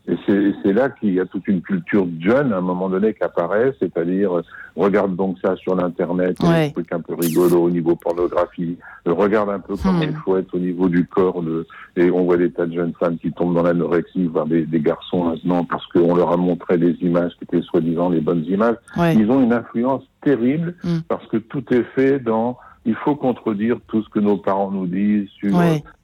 Et 0.07 0.15
c'est 0.25 0.73
là 0.73 0.89
qu'il 0.89 1.13
y 1.13 1.19
a 1.19 1.25
toute 1.25 1.47
une 1.47 1.61
culture 1.61 2.07
jeune 2.19 2.53
à 2.53 2.57
un 2.57 2.61
moment 2.61 2.89
donné 2.89 3.13
qui 3.13 3.23
apparaît, 3.23 3.75
c'est-à-dire 3.79 4.41
regarde 4.75 5.15
donc 5.15 5.37
ça 5.43 5.55
sur 5.57 5.75
l'internet, 5.75 6.37
ouais. 6.41 6.67
des 6.67 6.73
trucs 6.73 6.91
un 6.91 7.01
peu 7.01 7.13
rigolos 7.13 7.65
au 7.65 7.69
niveau 7.69 7.95
pornographie, 7.95 8.77
regarde 9.05 9.49
un 9.49 9.59
peu 9.59 9.75
comment 9.81 9.99
hmm. 9.99 10.09
il 10.09 10.15
faut 10.15 10.37
être 10.37 10.55
au 10.55 10.59
niveau 10.59 10.89
du 10.89 11.05
corps, 11.05 11.43
de, 11.43 11.67
et 11.95 12.09
on 12.09 12.23
voit 12.23 12.37
des 12.37 12.51
tas 12.51 12.65
de 12.65 12.73
jeunes 12.73 12.93
femmes 12.99 13.17
qui 13.19 13.31
tombent 13.31 13.53
dans 13.53 13.63
l'anorexie, 13.63 14.25
voire 14.25 14.47
des, 14.47 14.65
des, 14.65 14.79
garçons 14.79 15.25
maintenant 15.25 15.65
parce 15.65 15.85
qu'on 15.87 16.15
leur 16.15 16.31
a 16.31 16.37
montré 16.37 16.79
des 16.79 16.95
images 17.01 17.33
qui 17.37 17.43
étaient 17.43 17.61
soi-disant 17.61 18.09
les 18.09 18.21
bonnes 18.21 18.45
images. 18.45 18.77
Ils 18.97 19.29
ont 19.29 19.43
une 19.43 19.53
influence 19.53 20.03
terrible 20.23 20.75
hmm. 20.83 20.99
parce 21.07 21.27
que 21.27 21.37
tout 21.37 21.63
est 21.71 21.85
fait 21.95 22.19
dans 22.19 22.57
il 22.85 22.95
faut 22.95 23.15
contredire 23.15 23.77
tout 23.87 24.01
ce 24.01 24.09
que 24.09 24.19
nos 24.19 24.37
parents 24.37 24.71
nous 24.71 24.87
disent 24.87 25.29
sur 25.39 25.55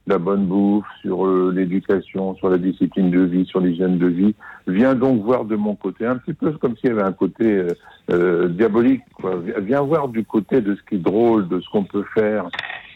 la 0.07 0.17
bonne 0.17 0.45
bouffe, 0.45 0.85
sur 1.01 1.25
euh, 1.25 1.51
l'éducation, 1.53 2.35
sur 2.35 2.49
la 2.49 2.57
discipline 2.57 3.11
de 3.11 3.21
vie, 3.21 3.45
sur 3.45 3.59
l'hygiène 3.59 3.97
de 3.97 4.07
vie. 4.07 4.35
Viens 4.65 4.95
donc 4.95 5.23
voir 5.23 5.45
de 5.45 5.55
mon 5.55 5.75
côté, 5.75 6.05
un 6.05 6.17
petit 6.17 6.33
peu 6.33 6.51
comme 6.53 6.75
s'il 6.77 6.89
y 6.89 6.93
avait 6.93 7.03
un 7.03 7.11
côté 7.11 7.45
euh, 7.45 7.67
euh 8.09 8.47
diabolique. 8.47 9.03
Quoi. 9.13 9.41
Viens 9.61 9.81
voir 9.81 10.07
du 10.07 10.23
côté 10.23 10.61
de 10.61 10.75
ce 10.75 10.81
qui 10.83 10.95
est 10.95 10.99
drôle, 10.99 11.47
de 11.49 11.59
ce 11.59 11.69
qu'on 11.69 11.83
peut 11.83 12.05
faire 12.13 12.47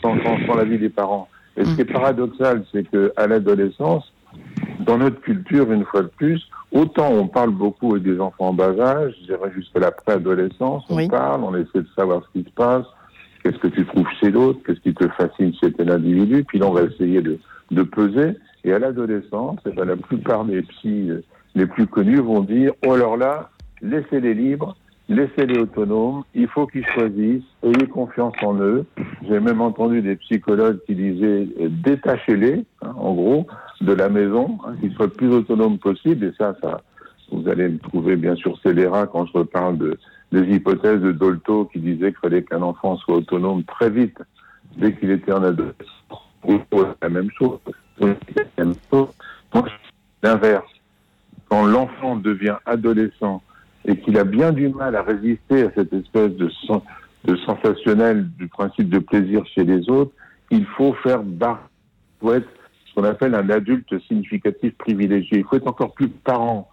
sans, 0.01 0.15
sans, 0.47 0.55
la 0.55 0.63
vie 0.63 0.79
des 0.79 0.89
parents. 0.89 1.27
Et 1.57 1.65
ce 1.65 1.75
qui 1.75 1.81
est 1.81 1.85
paradoxal, 1.85 2.63
c'est 2.71 2.89
que 2.89 3.11
à 3.17 3.27
l'adolescence, 3.27 4.11
dans 4.79 4.97
notre 4.97 5.19
culture, 5.19 5.71
une 5.71 5.83
fois 5.83 6.03
de 6.03 6.07
plus, 6.07 6.41
autant 6.71 7.11
on 7.11 7.27
parle 7.27 7.51
beaucoup 7.51 7.91
avec 7.91 8.03
des 8.03 8.19
enfants 8.19 8.47
en 8.47 8.53
bas 8.53 8.73
âge, 8.79 9.13
je 9.21 9.25
dirais 9.25 9.51
jusqu'à 9.53 9.79
la 9.79 9.91
préadolescence, 9.91 10.85
on 10.89 11.07
parle, 11.07 11.43
on 11.43 11.55
essaie 11.55 11.81
de 11.81 11.87
savoir 11.95 12.23
ce 12.23 12.39
qui 12.39 12.45
se 12.45 12.53
passe, 12.53 12.85
Qu'est-ce 13.43 13.57
que 13.57 13.67
tu 13.67 13.85
trouves 13.85 14.07
chez 14.19 14.29
l'autre? 14.29 14.59
Qu'est-ce 14.65 14.79
qui 14.79 14.93
te 14.93 15.07
fascine 15.09 15.53
chez 15.55 15.71
tel 15.73 15.89
individu? 15.91 16.43
Puis 16.43 16.59
là, 16.59 16.67
on 16.67 16.73
va 16.73 16.83
essayer 16.83 17.21
de, 17.21 17.39
de 17.71 17.83
peser. 17.83 18.37
Et 18.63 18.73
à 18.73 18.79
l'adolescence, 18.79 19.59
eh 19.65 19.71
ben, 19.71 19.85
la 19.85 19.95
plupart 19.95 20.45
des 20.45 20.61
psys 20.61 21.09
euh, 21.09 21.23
les 21.55 21.65
plus 21.65 21.87
connus 21.87 22.19
vont 22.19 22.41
dire 22.41 22.73
Oh, 22.85 22.93
alors 22.93 23.17
là, 23.17 23.49
laissez-les 23.81 24.35
libres, 24.35 24.75
laissez-les 25.09 25.57
autonomes, 25.57 26.23
il 26.35 26.47
faut 26.47 26.67
qu'ils 26.67 26.85
choisissent, 26.85 27.43
ayez 27.63 27.87
confiance 27.87 28.35
en 28.43 28.55
eux. 28.61 28.85
J'ai 29.27 29.39
même 29.39 29.61
entendu 29.61 30.01
des 30.01 30.15
psychologues 30.17 30.79
qui 30.85 30.95
disaient 30.95 31.47
euh, 31.59 31.69
Détachez-les, 31.69 32.65
hein, 32.83 32.93
en 32.95 33.13
gros, 33.13 33.47
de 33.81 33.93
la 33.93 34.09
maison, 34.09 34.59
hein, 34.65 34.75
qu'ils 34.79 34.93
soient 34.93 35.07
le 35.07 35.13
plus 35.13 35.33
autonomes 35.33 35.79
possible. 35.79 36.25
Et 36.25 36.33
ça, 36.37 36.55
ça, 36.61 36.81
vous 37.31 37.47
allez 37.49 37.69
me 37.69 37.79
trouver 37.79 38.15
bien 38.15 38.35
sûr 38.35 38.59
scélérat 38.61 39.07
quand 39.07 39.25
je 39.25 39.33
reparle 39.33 39.77
de 39.79 39.97
des 40.31 40.43
hypothèses 40.55 41.01
de 41.01 41.11
Dolto 41.11 41.65
qui 41.65 41.79
disaient 41.79 42.11
qu'il 42.11 42.19
fallait 42.21 42.43
qu'un 42.43 42.61
enfant 42.61 42.97
soit 42.97 43.15
autonome 43.15 43.63
très 43.63 43.89
vite 43.89 44.17
dès 44.77 44.93
qu'il 44.95 45.11
était 45.11 45.33
en 45.33 45.43
adolescence. 45.43 45.75
La 47.01 47.09
même 47.09 47.29
chose. 47.37 47.59
L'inverse. 50.23 50.71
Quand 51.49 51.65
l'enfant 51.65 52.15
devient 52.15 52.55
adolescent 52.65 53.41
et 53.85 53.97
qu'il 53.97 54.17
a 54.17 54.23
bien 54.23 54.51
du 54.51 54.69
mal 54.69 54.95
à 54.95 55.01
résister 55.01 55.63
à 55.63 55.71
cette 55.75 55.91
espèce 55.91 56.31
de, 56.31 56.49
de 57.25 57.35
sensationnel 57.37 58.29
du 58.37 58.47
principe 58.47 58.89
de 58.89 58.99
plaisir 58.99 59.45
chez 59.53 59.63
les 59.63 59.89
autres, 59.89 60.13
il 60.49 60.65
faut 60.65 60.93
faire 60.93 61.23
barre. 61.23 61.69
Il 62.21 62.27
faut 62.27 62.33
être 62.33 62.49
ce 62.85 62.93
qu'on 62.93 63.03
appelle 63.03 63.35
un 63.35 63.49
adulte 63.49 63.99
significatif 64.07 64.77
privilégié. 64.77 65.39
Il 65.39 65.43
faut 65.43 65.55
être 65.55 65.67
encore 65.67 65.93
plus 65.93 66.09
parent. 66.09 66.69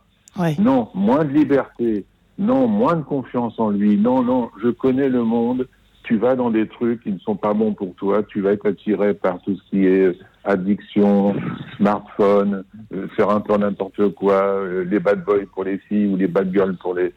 Non, 0.59 0.89
moins 0.95 1.25
de 1.25 1.33
liberté, 1.33 2.05
non, 2.39 2.69
moins 2.69 2.97
de 2.97 3.03
confiance 3.03 3.59
en 3.59 3.71
lui. 3.71 3.97
Non, 3.97 4.23
non, 4.23 4.51
je 4.63 4.69
connais 4.69 5.09
le 5.09 5.25
monde. 5.25 5.67
Tu 6.05 6.17
vas 6.17 6.37
dans 6.37 6.51
des 6.51 6.67
trucs 6.69 7.03
qui 7.03 7.13
ne 7.13 7.19
sont 7.19 7.37
pas 7.37 7.53
bons 7.53 7.75
pour 7.75 7.95
toi. 7.97 8.23
Tu 8.23 8.41
vas 8.41 8.53
être 8.53 8.67
attiré 8.67 9.13
par 9.13 9.41
tout 9.43 9.57
ce 9.57 9.71
qui 9.71 9.87
est 9.87 10.17
addiction, 10.45 11.35
smartphone, 11.77 12.65
euh, 12.95 13.07
faire 13.09 13.29
un 13.29 13.41
peu 13.41 13.57
n'importe 13.59 14.09
quoi, 14.15 14.35
euh, 14.35 14.85
les 14.85 14.99
bad 14.99 15.23
boys 15.25 15.45
pour 15.53 15.65
les 15.65 15.79
filles 15.79 16.07
ou 16.07 16.17
les 16.17 16.27
bad 16.27 16.51
girls 16.53 16.77
pour 16.77 16.95
les, 16.95 17.13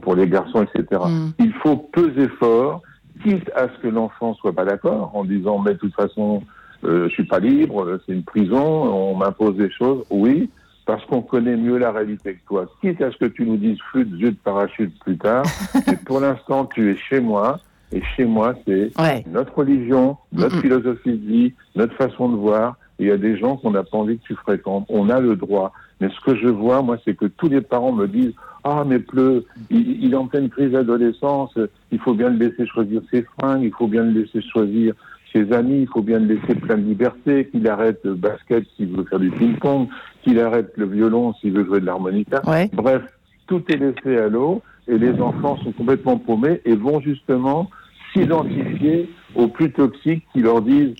pour, 0.00 0.16
les 0.16 0.26
garçons, 0.26 0.64
etc. 0.64 1.00
Mm. 1.06 1.28
Il 1.38 1.52
faut 1.52 1.76
peser 1.76 2.28
fort, 2.40 2.82
quitte 3.22 3.50
à 3.54 3.68
ce 3.68 3.80
que 3.82 3.88
l'enfant 3.88 4.34
soit 4.34 4.52
pas 4.52 4.64
d'accord, 4.64 5.12
en 5.14 5.24
disant, 5.24 5.60
mais 5.60 5.74
de 5.74 5.78
toute 5.78 5.94
façon, 5.94 6.42
euh, 6.84 7.08
je 7.08 7.12
suis 7.12 7.26
pas 7.26 7.38
libre, 7.38 8.00
c'est 8.04 8.12
une 8.12 8.24
prison, 8.24 8.64
on 8.64 9.14
m'impose 9.14 9.56
des 9.56 9.70
choses. 9.70 10.04
Oui, 10.10 10.50
parce 10.92 11.06
qu'on 11.06 11.22
connaît 11.22 11.56
mieux 11.56 11.78
la 11.78 11.90
réalité 11.90 12.34
que 12.34 12.46
toi. 12.46 12.66
Quitte 12.82 13.00
à 13.00 13.10
ce 13.10 13.16
que 13.16 13.24
tu 13.24 13.46
nous 13.46 13.56
dises 13.56 13.78
flûte, 13.90 14.14
zut, 14.18 14.38
parachute 14.42 14.92
plus 14.98 15.16
tard, 15.16 15.42
mais 15.86 15.96
pour 16.04 16.20
l'instant, 16.20 16.66
tu 16.66 16.90
es 16.90 16.96
chez 16.98 17.18
moi, 17.18 17.60
et 17.92 18.02
chez 18.14 18.26
moi, 18.26 18.52
c'est 18.66 18.92
notre 19.26 19.56
religion, 19.56 20.18
notre 20.34 20.60
philosophie 20.60 21.14
de 21.14 21.26
vie, 21.26 21.54
notre 21.76 21.94
façon 21.94 22.28
de 22.28 22.36
voir. 22.36 22.76
Il 22.98 23.06
y 23.06 23.10
a 23.10 23.16
des 23.16 23.38
gens 23.38 23.56
qu'on 23.56 23.70
n'a 23.70 23.84
pas 23.84 23.96
envie 23.96 24.18
que 24.18 24.24
tu 24.24 24.34
fréquentes. 24.34 24.84
On 24.90 25.08
a 25.08 25.18
le 25.18 25.34
droit. 25.34 25.72
Mais 26.02 26.10
ce 26.10 26.20
que 26.26 26.36
je 26.36 26.48
vois, 26.48 26.82
moi, 26.82 26.98
c'est 27.06 27.16
que 27.16 27.24
tous 27.24 27.48
les 27.48 27.62
parents 27.62 27.92
me 27.92 28.06
disent 28.06 28.34
Ah, 28.62 28.84
mais 28.86 28.98
pleu, 28.98 29.46
il, 29.70 30.04
il 30.04 30.12
est 30.12 30.16
en 30.16 30.26
pleine 30.26 30.50
crise 30.50 30.72
d'adolescence, 30.72 31.56
il 31.90 32.00
faut 32.00 32.12
bien 32.12 32.28
le 32.28 32.36
laisser 32.36 32.66
choisir 32.66 33.00
ses 33.10 33.22
fringues, 33.38 33.62
il 33.62 33.72
faut 33.72 33.88
bien 33.88 34.02
le 34.02 34.10
laisser 34.10 34.42
choisir 34.42 34.92
ses 35.32 35.52
amis, 35.52 35.82
il 35.82 35.88
faut 35.88 36.02
bien 36.02 36.18
le 36.18 36.34
laisser 36.34 36.54
plein 36.54 36.76
de 36.76 36.82
liberté, 36.82 37.48
qu'il 37.50 37.66
arrête 37.68 38.00
le 38.04 38.14
basket 38.14 38.64
s'il 38.76 38.88
veut 38.88 39.04
faire 39.04 39.20
du 39.20 39.30
ping-pong, 39.30 39.88
qu'il 40.22 40.38
arrête 40.40 40.72
le 40.76 40.86
violon 40.86 41.34
s'il 41.40 41.52
veut 41.52 41.64
jouer 41.64 41.80
de 41.80 41.86
l'harmonica. 41.86 42.42
Bref, 42.72 43.02
tout 43.46 43.62
est 43.68 43.76
laissé 43.76 44.18
à 44.18 44.28
l'eau 44.28 44.62
et 44.88 44.98
les 44.98 45.20
enfants 45.20 45.56
sont 45.58 45.72
complètement 45.72 46.18
paumés 46.18 46.60
et 46.64 46.74
vont 46.74 47.00
justement 47.00 47.70
s'identifier 48.12 49.08
aux 49.34 49.48
plus 49.48 49.72
toxiques 49.72 50.24
qui 50.32 50.40
leur 50.40 50.60
disent 50.60 50.94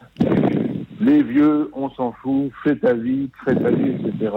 les 1.03 1.23
vieux, 1.23 1.68
on 1.73 1.90
s'en 1.90 2.12
fout, 2.12 2.53
fais 2.62 2.77
ta 2.77 2.95
vie, 2.95 3.29
fais 3.45 3.57
ta 3.57 3.71
vie, 3.71 3.90
etc. 3.90 4.33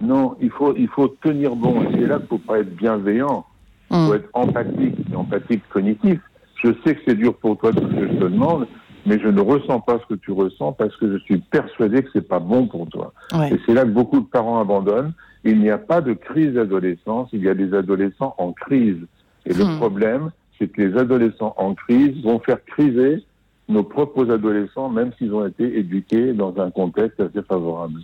Non, 0.00 0.36
il 0.40 0.50
faut, 0.50 0.74
il 0.76 0.88
faut 0.88 1.08
tenir 1.22 1.54
bon. 1.54 1.82
Et 1.82 1.88
c'est 1.92 2.06
là 2.06 2.16
qu'il 2.16 2.24
ne 2.24 2.28
faut 2.28 2.38
pas 2.38 2.58
être 2.58 2.74
bienveillant. 2.74 3.46
Il 3.90 3.96
faut 3.96 4.12
mm. 4.12 4.16
être 4.16 4.28
empathique, 4.32 4.96
empathique 5.14 5.62
cognitif. 5.68 6.18
Je 6.62 6.70
sais 6.84 6.96
que 6.96 7.00
c'est 7.06 7.14
dur 7.14 7.34
pour 7.36 7.56
toi 7.58 7.72
tout 7.72 7.88
ce 7.88 7.94
que 7.94 8.08
je 8.08 8.14
te 8.14 8.24
demande, 8.24 8.66
mais 9.08 9.18
je 9.18 9.28
ne 9.28 9.40
ressens 9.40 9.80
pas 9.80 9.98
ce 9.98 10.14
que 10.14 10.18
tu 10.20 10.32
ressens 10.32 10.72
parce 10.72 10.94
que 10.96 11.10
je 11.10 11.18
suis 11.24 11.38
persuadé 11.38 12.02
que 12.02 12.10
c'est 12.12 12.28
pas 12.28 12.40
bon 12.40 12.66
pour 12.66 12.86
toi. 12.88 13.14
Et 13.50 13.56
c'est 13.64 13.72
là 13.72 13.82
que 13.84 13.88
beaucoup 13.88 14.20
de 14.20 14.26
parents 14.26 14.60
abandonnent. 14.60 15.14
Il 15.44 15.60
n'y 15.60 15.70
a 15.70 15.78
pas 15.78 16.02
de 16.02 16.12
crise 16.12 16.52
d'adolescence, 16.52 17.30
il 17.32 17.42
y 17.42 17.48
a 17.48 17.54
des 17.54 17.72
adolescents 17.74 18.34
en 18.36 18.52
crise. 18.52 18.98
Et 19.46 19.54
le 19.54 19.64
hmm. 19.64 19.78
problème, 19.78 20.30
c'est 20.58 20.68
que 20.68 20.82
les 20.82 20.98
adolescents 20.98 21.54
en 21.56 21.74
crise 21.74 22.22
vont 22.22 22.38
faire 22.40 22.62
criser 22.64 23.24
nos 23.68 23.82
propres 23.82 24.30
adolescents, 24.30 24.90
même 24.90 25.12
s'ils 25.16 25.32
ont 25.32 25.46
été 25.46 25.78
éduqués 25.78 26.32
dans 26.34 26.54
un 26.58 26.70
contexte 26.70 27.20
assez 27.20 27.42
favorable. 27.42 28.00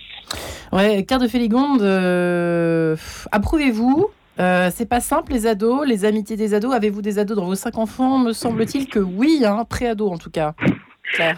Ouais, 0.73 1.05
Carte 1.05 1.23
de 1.23 1.29
Féligonde, 1.29 1.83
euh, 1.83 2.97
approuvez-vous 3.31 4.09
euh, 4.41 4.71
c'est 4.75 4.87
pas 4.87 5.01
simple, 5.01 5.33
les 5.33 5.47
ados, 5.47 5.87
les 5.87 6.05
amitiés 6.05 6.37
des 6.37 6.55
ados. 6.55 6.75
Avez-vous 6.75 7.03
des 7.03 7.19
ados 7.19 7.37
dans 7.37 7.45
vos 7.45 7.55
cinq 7.55 7.79
enfants? 7.79 8.19
Me 8.19 8.33
semble-t-il 8.33 8.89
que 8.89 8.99
oui, 8.99 9.45
hein, 9.47 9.65
pré-ado 9.69 10.09
en 10.09 10.19
tout 10.19 10.31
cas. 10.31 10.55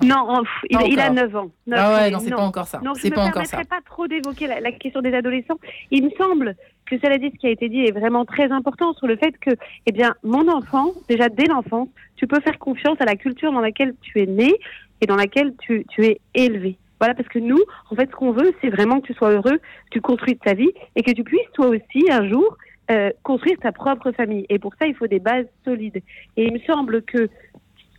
Non, 0.02 0.42
il, 0.70 1.00
a 1.00 1.10
9 1.10 1.36
ans. 1.36 1.50
ah 1.72 1.94
ouais, 1.94 2.10
non, 2.10 2.18
c'est 2.18 2.30
pas 2.30 2.42
encore 2.42 2.66
ça. 2.66 2.78
Donc, 2.78 2.98
je 2.98 3.06
ne 3.06 3.10
me 3.10 3.32
permettrai 3.32 3.64
pas 3.64 3.80
trop 3.84 4.06
d'évoquer 4.06 4.46
la, 4.46 4.72
question 4.72 5.00
des 5.02 5.14
adolescents. 5.14 5.58
Il 5.90 6.04
me 6.04 6.10
semble 6.10 6.56
que 6.86 6.98
cela 6.98 7.18
dit, 7.18 7.30
ce 7.34 7.38
qui 7.38 7.46
a 7.46 7.50
été 7.50 7.68
dit 7.68 7.80
est 7.80 7.92
vraiment 7.92 8.24
très 8.24 8.50
important 8.52 8.92
sur 8.94 9.06
le 9.06 9.16
fait 9.16 9.36
que, 9.38 9.50
eh 9.86 9.92
bien, 9.92 10.14
mon 10.22 10.48
enfant, 10.48 10.92
déjà 11.08 11.28
dès 11.28 11.46
l'enfance, 11.46 11.88
tu 12.16 12.26
peux 12.26 12.40
faire 12.40 12.58
confiance 12.58 13.00
à 13.00 13.04
la 13.04 13.16
culture 13.16 13.52
dans 13.52 13.60
laquelle 13.60 13.94
tu 14.02 14.20
es 14.20 14.26
né 14.26 14.54
et 15.00 15.06
dans 15.06 15.16
laquelle 15.16 15.54
tu, 15.58 15.84
tu 15.88 16.04
es 16.04 16.20
élevé. 16.34 16.78
Voilà, 16.98 17.14
parce 17.14 17.28
que 17.28 17.38
nous, 17.38 17.60
en 17.90 17.96
fait, 17.96 18.08
ce 18.10 18.16
qu'on 18.16 18.32
veut, 18.32 18.54
c'est 18.60 18.70
vraiment 18.70 19.00
que 19.00 19.08
tu 19.08 19.14
sois 19.14 19.30
heureux, 19.30 19.58
que 19.58 19.90
tu 19.90 20.00
construises 20.00 20.38
ta 20.42 20.54
vie 20.54 20.70
et 20.94 21.02
que 21.02 21.10
tu 21.10 21.24
puisses, 21.24 21.50
toi 21.52 21.66
aussi, 21.66 22.10
un 22.10 22.28
jour, 22.28 22.56
euh, 22.90 23.10
construire 23.22 23.58
ta 23.58 23.72
propre 23.72 24.12
famille. 24.12 24.46
Et 24.48 24.58
pour 24.58 24.72
ça, 24.78 24.86
il 24.86 24.94
faut 24.94 25.06
des 25.06 25.18
bases 25.18 25.46
solides. 25.64 26.00
Et 26.36 26.46
il 26.46 26.52
me 26.52 26.58
semble 26.60 27.02
que 27.02 27.28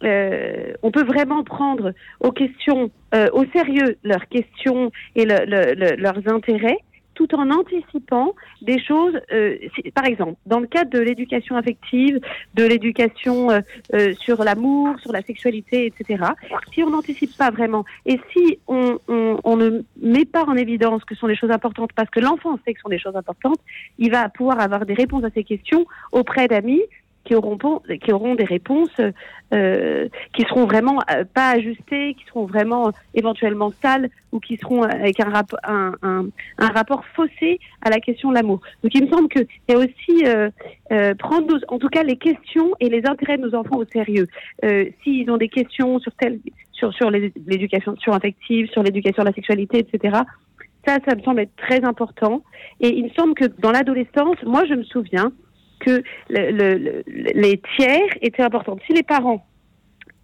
euh, 0.03 0.73
on 0.83 0.91
peut 0.91 1.03
vraiment 1.03 1.43
prendre 1.43 1.93
aux 2.19 2.31
questions, 2.31 2.91
euh, 3.15 3.27
au 3.33 3.45
sérieux 3.45 3.97
leurs 4.03 4.27
questions 4.27 4.91
et 5.15 5.25
leurs 5.25 6.27
intérêts 6.27 6.79
tout 7.13 7.33
en 7.33 7.49
anticipant 7.49 8.35
des 8.61 8.79
choses. 8.79 9.19
Euh, 9.33 9.57
par 9.95 10.05
exemple, 10.05 10.35
dans 10.45 10.59
le 10.59 10.67
cadre 10.67 10.91
de 10.91 10.99
l'éducation 10.99 11.55
affective, 11.55 12.19
de 12.53 12.63
l'éducation 12.63 13.49
sur 14.19 14.43
l'amour, 14.43 14.99
sur 14.99 15.11
la 15.11 15.23
sexualité, 15.23 15.87
etc. 15.87 16.25
Si 16.71 16.83
on 16.83 16.91
n'anticipe 16.91 17.35
pas 17.35 17.49
vraiment 17.49 17.85
et 18.05 18.19
si 18.31 18.59
on, 18.67 18.99
on, 19.07 19.39
on, 19.43 19.57
ne 19.57 19.81
met 19.99 20.25
pas 20.25 20.43
en 20.43 20.55
évidence 20.55 21.03
que 21.05 21.15
ce 21.15 21.21
sont 21.21 21.27
des 21.27 21.35
choses 21.35 21.49
importantes 21.49 21.89
parce 21.95 22.11
que 22.11 22.19
l'enfant 22.19 22.59
sait 22.63 22.73
que 22.73 22.79
ce 22.79 22.83
sont 22.83 22.89
des 22.89 22.99
choses 22.99 23.15
importantes, 23.15 23.59
il 23.97 24.11
va 24.11 24.29
pouvoir 24.29 24.59
avoir 24.59 24.85
des 24.85 24.93
réponses 24.93 25.23
à 25.23 25.31
ces 25.31 25.43
questions 25.43 25.87
auprès 26.11 26.47
d'amis 26.47 26.83
qui 27.27 27.35
auront, 27.35 28.35
des 28.35 28.43
réponses 28.45 29.01
euh, 29.53 30.07
qui 30.33 30.43
seront 30.43 30.65
vraiment 30.65 30.99
euh, 31.11 31.23
pas 31.25 31.49
ajustées, 31.51 32.15
qui 32.15 32.25
seront 32.27 32.45
vraiment 32.45 32.91
éventuellement 33.13 33.71
sales 33.81 34.09
ou 34.31 34.39
qui 34.39 34.57
seront 34.57 34.83
avec 34.83 35.19
un, 35.19 36.25
rapport 36.57 37.03
faussé 37.15 37.59
à 37.81 37.89
la 37.89 37.99
question 37.99 38.29
de 38.29 38.35
l'amour. 38.35 38.61
Donc 38.83 38.93
il 38.95 39.05
me 39.05 39.11
semble 39.11 39.27
qu'il 39.29 39.47
y 39.69 39.73
a 39.73 39.77
aussi 39.77 40.25
euh, 40.25 40.49
euh 40.91 41.15
prendre 41.15 41.57
en 41.67 41.79
tout 41.79 41.89
cas 41.89 42.03
les 42.03 42.17
questions 42.17 42.71
et 42.79 42.89
les 42.89 43.05
intérêts 43.05 43.37
de 43.37 43.43
nos 43.43 43.55
enfants 43.55 43.77
au 43.77 43.85
sérieux. 43.85 44.27
Euh, 44.63 44.85
S'ils 45.03 45.29
ont 45.29 45.37
des 45.37 45.49
questions 45.49 45.99
sur, 45.99 46.93
sur 46.93 47.11
l'éducation 47.11 47.95
sur 47.97 48.13
affective, 48.13 48.69
sur 48.71 48.83
l'éducation 48.83 49.23
de 49.23 49.27
la 49.27 49.33
sexualité, 49.33 49.79
etc. 49.79 50.19
Ça, 50.85 50.99
ça 51.05 51.15
me 51.15 51.21
semble 51.21 51.41
être 51.41 51.55
très 51.57 51.83
important. 51.83 52.43
Et 52.79 52.89
il 52.97 53.05
me 53.05 53.09
semble 53.09 53.33
que 53.33 53.45
dans 53.59 53.71
l'adolescence, 53.71 54.37
moi 54.45 54.63
je 54.65 54.75
me 54.75 54.83
souviens, 54.83 55.31
que 55.79 56.03
le, 56.29 57.03
les 57.05 57.61
tiers 57.75 58.07
étaient 58.21 58.43
importants. 58.43 58.77
Si 58.87 58.93
les 58.93 59.03
parents, 59.03 59.45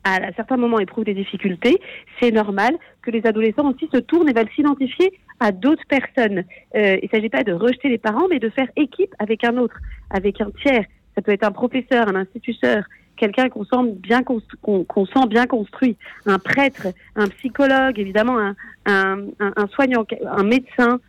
à 0.03 0.15
un 0.15 0.31
certain 0.33 0.57
moment, 0.57 0.79
éprouvent 0.79 1.05
des 1.05 1.13
difficultés, 1.13 1.79
c'est 2.19 2.31
normal 2.31 2.75
que 3.01 3.11
les 3.11 3.25
adolescents 3.25 3.69
aussi 3.71 3.87
se 3.93 3.99
tournent 3.99 4.29
et 4.29 4.33
veulent 4.33 4.49
s'identifier 4.55 5.13
à 5.39 5.51
d'autres 5.51 5.85
personnes. 5.87 6.43
Euh, 6.75 6.97
il 7.01 7.05
ne 7.05 7.09
s'agit 7.09 7.29
pas 7.29 7.43
de 7.43 7.53
rejeter 7.53 7.89
les 7.89 7.97
parents, 7.97 8.27
mais 8.29 8.39
de 8.39 8.49
faire 8.49 8.67
équipe 8.75 9.13
avec 9.19 9.43
un 9.43 9.57
autre, 9.57 9.77
avec 10.09 10.41
un 10.41 10.51
tiers. 10.61 10.85
Ça 11.15 11.21
peut 11.21 11.31
être 11.31 11.43
un 11.43 11.51
professeur, 11.51 12.07
un 12.07 12.15
instituteur, 12.15 12.83
quelqu'un 13.15 13.49
qu'on 13.49 13.65
sent 13.65 13.93
bien 13.97 14.23
qu'on 14.23 15.05
sent 15.05 15.27
bien 15.29 15.45
construit, 15.45 15.97
un 16.25 16.39
prêtre, 16.39 16.87
un 17.15 17.27
psychologue, 17.27 17.99
évidemment 17.99 18.39
un, 18.39 18.55
un, 18.85 19.17
un, 19.39 19.67
soignant, 19.67 20.05
un 20.25 20.43
médecin, 20.43 20.99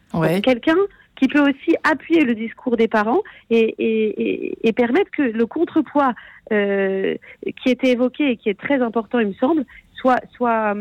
quelqu'un 0.42 0.76
qui 1.16 1.28
peut 1.28 1.40
aussi 1.40 1.76
appuyer 1.84 2.24
le 2.24 2.34
discours 2.34 2.76
des 2.76 2.88
parents 2.88 3.22
et, 3.50 3.74
et, 3.78 4.68
et, 4.68 4.72
permettre 4.72 5.10
que 5.10 5.22
le 5.22 5.46
contrepoids 5.46 6.12
euh, 6.52 7.14
qui 7.62 7.70
était 7.70 7.92
évoqué 7.92 8.30
et 8.30 8.36
qui 8.36 8.48
est 8.48 8.58
très 8.58 8.80
important, 8.82 9.18
il 9.20 9.28
me 9.28 9.34
semble, 9.34 9.64
soit 9.94 10.20
soit 10.34 10.74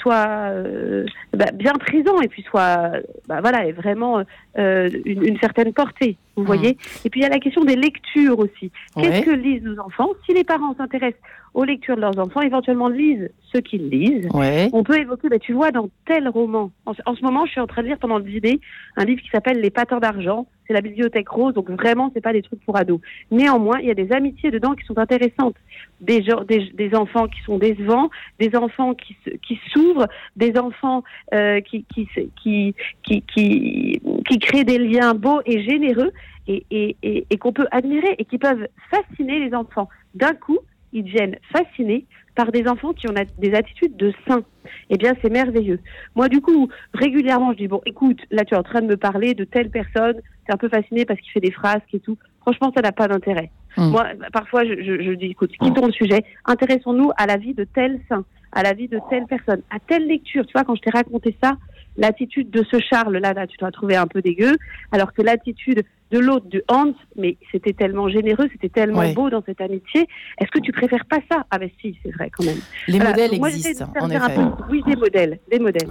soit 0.00 0.26
euh, 0.50 1.06
bah, 1.32 1.52
bien 1.54 1.74
présent 1.74 2.20
et 2.20 2.28
puis 2.28 2.42
soit 2.42 2.92
bah, 3.28 3.40
voilà 3.40 3.66
est 3.66 3.72
vraiment 3.72 4.22
euh, 4.58 4.90
une, 5.04 5.38
certaine 5.38 5.72
portée 5.72 6.16
vous 6.36 6.42
mmh. 6.42 6.46
voyez 6.46 6.78
et 7.04 7.10
puis 7.10 7.20
il 7.20 7.22
y 7.22 7.26
a 7.26 7.30
la 7.30 7.38
question 7.38 7.64
des 7.64 7.76
lectures 7.76 8.38
aussi 8.38 8.70
qu'est-ce 8.96 9.22
que 9.22 9.30
lisent 9.30 9.62
nos 9.62 9.78
enfants 9.80 10.10
si 10.26 10.34
les 10.34 10.44
parents 10.44 10.74
s'intéressent 10.76 11.20
aux 11.54 11.64
lectures 11.64 11.96
de 11.96 12.00
leurs 12.00 12.18
enfants, 12.18 12.40
éventuellement 12.40 12.88
lisent 12.88 13.30
ce 13.52 13.58
qu'ils 13.58 13.88
lisent. 13.90 14.28
On 14.72 14.82
peut 14.82 14.98
évoquer, 14.98 15.28
bah, 15.28 15.38
tu 15.38 15.52
vois, 15.52 15.70
dans 15.70 15.88
tel 16.06 16.28
roman. 16.28 16.70
En, 16.86 16.94
ce 16.94 17.22
moment, 17.22 17.44
je 17.44 17.52
suis 17.52 17.60
en 17.60 17.66
train 17.66 17.82
de 17.82 17.88
lire 17.88 17.98
pendant 17.98 18.18
le 18.18 18.24
dîner 18.24 18.60
un 18.96 19.04
livre 19.04 19.20
qui 19.20 19.28
s'appelle 19.28 19.60
Les 19.60 19.70
Patins 19.70 20.00
d'argent. 20.00 20.46
C'est 20.66 20.72
la 20.72 20.80
bibliothèque 20.80 21.28
rose, 21.28 21.52
donc 21.54 21.68
vraiment, 21.70 22.10
c'est 22.14 22.20
pas 22.20 22.32
des 22.32 22.40
trucs 22.40 22.64
pour 22.64 22.76
ados. 22.76 23.00
Néanmoins, 23.30 23.80
il 23.80 23.88
y 23.88 23.90
a 23.90 23.94
des 23.94 24.12
amitiés 24.12 24.50
dedans 24.50 24.74
qui 24.74 24.86
sont 24.86 24.96
intéressantes. 24.96 25.56
Des, 26.00 26.24
des, 26.48 26.70
des 26.72 26.94
enfants 26.94 27.26
qui 27.26 27.40
sont 27.42 27.58
décevants, 27.58 28.10
des 28.38 28.56
enfants 28.56 28.94
qui, 28.94 29.16
qui 29.46 29.60
s'ouvrent, 29.72 30.08
des 30.36 30.56
enfants 30.56 31.02
euh, 31.34 31.60
qui, 31.60 31.84
qui, 31.92 32.08
qui, 32.42 32.74
qui, 33.02 33.22
qui, 33.22 34.00
qui 34.28 34.38
créent 34.38 34.64
des 34.64 34.78
liens 34.78 35.14
beaux 35.14 35.42
et 35.44 35.62
généreux 35.62 36.12
et, 36.46 36.64
et, 36.70 36.96
et, 37.02 37.26
et 37.30 37.38
qu'on 37.38 37.52
peut 37.52 37.66
admirer 37.70 38.14
et 38.18 38.24
qui 38.24 38.38
peuvent 38.38 38.66
fasciner 38.90 39.38
les 39.38 39.54
enfants. 39.54 39.88
D'un 40.14 40.34
coup, 40.34 40.58
ils 40.92 41.04
deviennent 41.04 41.36
fascinés 41.52 42.06
par 42.34 42.50
des 42.50 42.66
enfants 42.66 42.92
qui 42.92 43.08
ont 43.08 43.14
des 43.38 43.54
attitudes 43.54 43.96
de 43.96 44.12
saints. 44.26 44.44
Eh 44.90 44.96
bien, 44.96 45.14
c'est 45.20 45.30
merveilleux. 45.30 45.80
Moi, 46.14 46.28
du 46.28 46.40
coup, 46.40 46.68
régulièrement, 46.94 47.52
je 47.52 47.58
dis, 47.58 47.68
bon, 47.68 47.80
écoute, 47.84 48.20
là, 48.30 48.44
tu 48.44 48.54
es 48.54 48.56
en 48.56 48.62
train 48.62 48.80
de 48.80 48.86
me 48.86 48.96
parler 48.96 49.34
de 49.34 49.44
telle 49.44 49.70
personne, 49.70 50.20
c'est 50.46 50.52
un 50.52 50.56
peu 50.56 50.68
fasciné 50.68 51.04
parce 51.04 51.20
qu'il 51.20 51.30
fait 51.32 51.40
des 51.40 51.50
frasques 51.50 51.92
et 51.92 52.00
tout. 52.00 52.16
Franchement, 52.40 52.72
ça 52.74 52.82
n'a 52.82 52.92
pas 52.92 53.08
d'intérêt. 53.08 53.50
Mmh. 53.76 53.90
Moi, 53.90 54.06
parfois, 54.32 54.64
je, 54.64 54.74
je, 54.82 55.02
je, 55.02 55.10
dis, 55.12 55.26
écoute, 55.26 55.52
quittons 55.60 55.86
le 55.86 55.92
sujet, 55.92 56.24
intéressons-nous 56.46 57.10
à 57.16 57.26
la 57.26 57.36
vie 57.36 57.54
de 57.54 57.64
tel 57.64 58.00
saint, 58.08 58.24
à 58.52 58.62
la 58.62 58.72
vie 58.72 58.88
de 58.88 59.00
telle 59.10 59.26
personne, 59.26 59.62
à 59.70 59.78
telle 59.78 60.06
lecture. 60.06 60.46
Tu 60.46 60.52
vois, 60.52 60.64
quand 60.64 60.74
je 60.74 60.82
t'ai 60.82 60.90
raconté 60.90 61.36
ça, 61.42 61.56
l'attitude 61.96 62.50
de 62.50 62.64
ce 62.70 62.80
Charles, 62.80 63.16
là, 63.18 63.32
là, 63.32 63.46
tu 63.46 63.56
dois 63.58 63.70
trouver 63.70 63.96
un 63.96 64.06
peu 64.06 64.22
dégueu, 64.22 64.56
alors 64.90 65.12
que 65.12 65.22
l'attitude 65.22 65.82
de 66.12 66.18
l'autre, 66.18 66.46
du 66.46 66.62
Hans, 66.68 66.92
mais 67.16 67.38
c'était 67.50 67.72
tellement 67.72 68.08
généreux, 68.08 68.48
c'était 68.52 68.68
tellement 68.68 69.10
beau 69.12 69.30
dans 69.30 69.42
cette 69.44 69.60
amitié. 69.60 70.06
Est-ce 70.38 70.50
que 70.50 70.60
tu 70.60 70.70
préfères 70.70 71.06
pas 71.06 71.18
ça? 71.30 71.44
Ah 71.50 71.58
ben 71.58 71.70
si, 71.80 71.96
c'est 72.02 72.12
vrai 72.12 72.30
quand 72.30 72.44
même. 72.44 72.58
Les 72.86 72.98
modèles 72.98 73.34
existent, 73.34 73.90
en 73.98 74.10
effet. 74.10 74.36
Oui, 74.70 74.82
des 74.86 74.96
modèles, 74.96 75.40
des 75.50 75.58
modèles. 75.58 75.88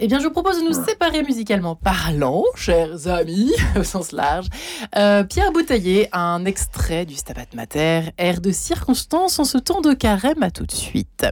Eh 0.00 0.06
bien, 0.08 0.18
je 0.18 0.24
vous 0.24 0.32
propose 0.32 0.60
de 0.60 0.66
nous 0.66 0.72
séparer 0.72 1.22
musicalement 1.22 1.76
parlant, 1.76 2.42
chers 2.56 3.06
amis, 3.06 3.52
au 3.78 3.84
sens 3.84 4.12
large. 4.12 4.46
Euh, 4.96 5.22
Pierre 5.24 5.52
Bouteiller, 5.52 6.08
un 6.12 6.44
extrait 6.44 7.06
du 7.06 7.14
Stabat 7.14 7.46
Mater, 7.54 8.00
air 8.18 8.40
de 8.40 8.50
circonstance 8.50 9.38
en 9.38 9.44
ce 9.44 9.58
temps 9.58 9.80
de 9.80 9.94
carême. 9.94 10.42
À 10.42 10.50
tout 10.50 10.66
de 10.66 10.72
suite. 10.72 11.26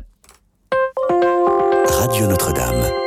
Radio 1.89 2.27
Notre-Dame. 2.27 3.06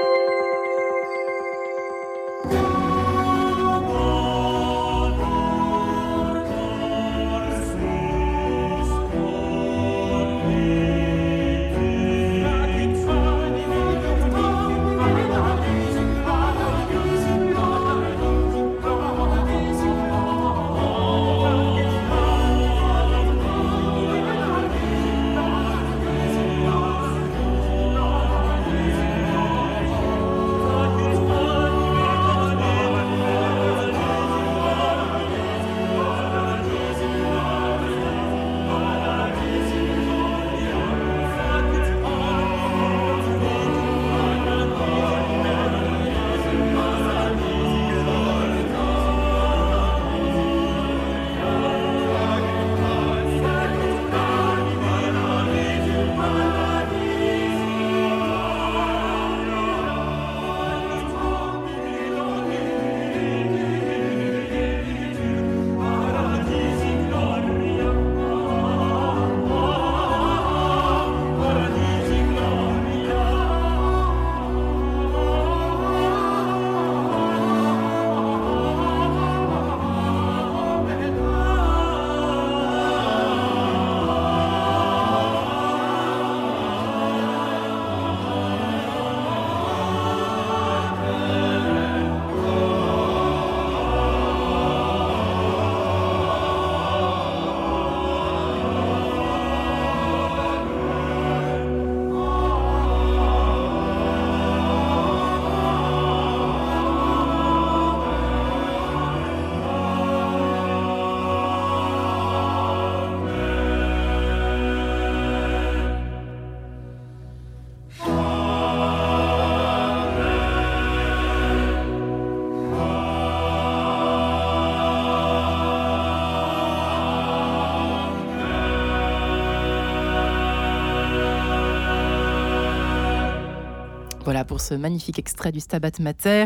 Pour 134.49 134.61
ce 134.61 134.73
magnifique 134.73 135.19
extrait 135.19 135.51
du 135.51 135.59
Stabat 135.59 135.91
Mater. 135.99 136.45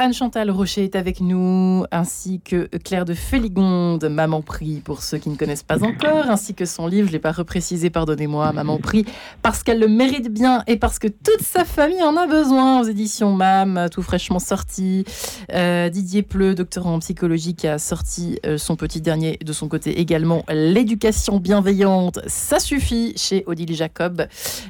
Euh, 0.00 0.10
Anne-Chantal 0.10 0.50
Rocher 0.50 0.84
est 0.84 0.96
avec 0.96 1.20
nous, 1.20 1.84
ainsi 1.92 2.40
que 2.40 2.68
Claire 2.84 3.04
de 3.04 3.14
Féligonde, 3.14 4.04
Maman 4.08 4.42
Prie, 4.42 4.80
pour 4.84 5.02
ceux 5.02 5.18
qui 5.18 5.28
ne 5.28 5.36
connaissent 5.36 5.62
pas 5.62 5.84
encore, 5.84 6.28
ainsi 6.28 6.54
que 6.54 6.64
son 6.64 6.86
livre, 6.86 7.06
je 7.06 7.12
ne 7.12 7.16
l'ai 7.16 7.20
pas 7.20 7.32
reprécisé, 7.32 7.90
pardonnez-moi, 7.90 8.52
Maman 8.52 8.78
Prie, 8.78 9.04
parce 9.42 9.62
qu'elle 9.62 9.78
le 9.78 9.88
mérite 9.88 10.32
bien 10.32 10.62
et 10.66 10.76
parce 10.76 10.98
que 10.98 11.08
toute 11.08 11.42
sa 11.42 11.64
famille 11.64 12.02
en 12.02 12.16
a 12.16 12.26
besoin 12.26 12.80
aux 12.80 12.84
éditions 12.84 13.32
MAM, 13.32 13.88
tout 13.90 14.02
fraîchement 14.02 14.38
sorti. 14.38 15.04
Euh, 15.52 15.88
Didier 15.88 16.22
Pleu, 16.22 16.54
doctorant 16.54 16.94
en 16.94 16.98
psychologie, 16.98 17.54
qui 17.54 17.68
a 17.68 17.78
sorti 17.78 18.38
euh, 18.46 18.58
son 18.58 18.76
petit 18.76 19.00
dernier 19.00 19.38
de 19.44 19.52
son 19.52 19.68
côté 19.68 20.00
également, 20.00 20.44
L'éducation 20.48 21.38
bienveillante, 21.38 22.18
ça 22.26 22.58
suffit, 22.58 23.12
chez 23.16 23.44
Odile 23.46 23.74
Jacob. 23.74 24.26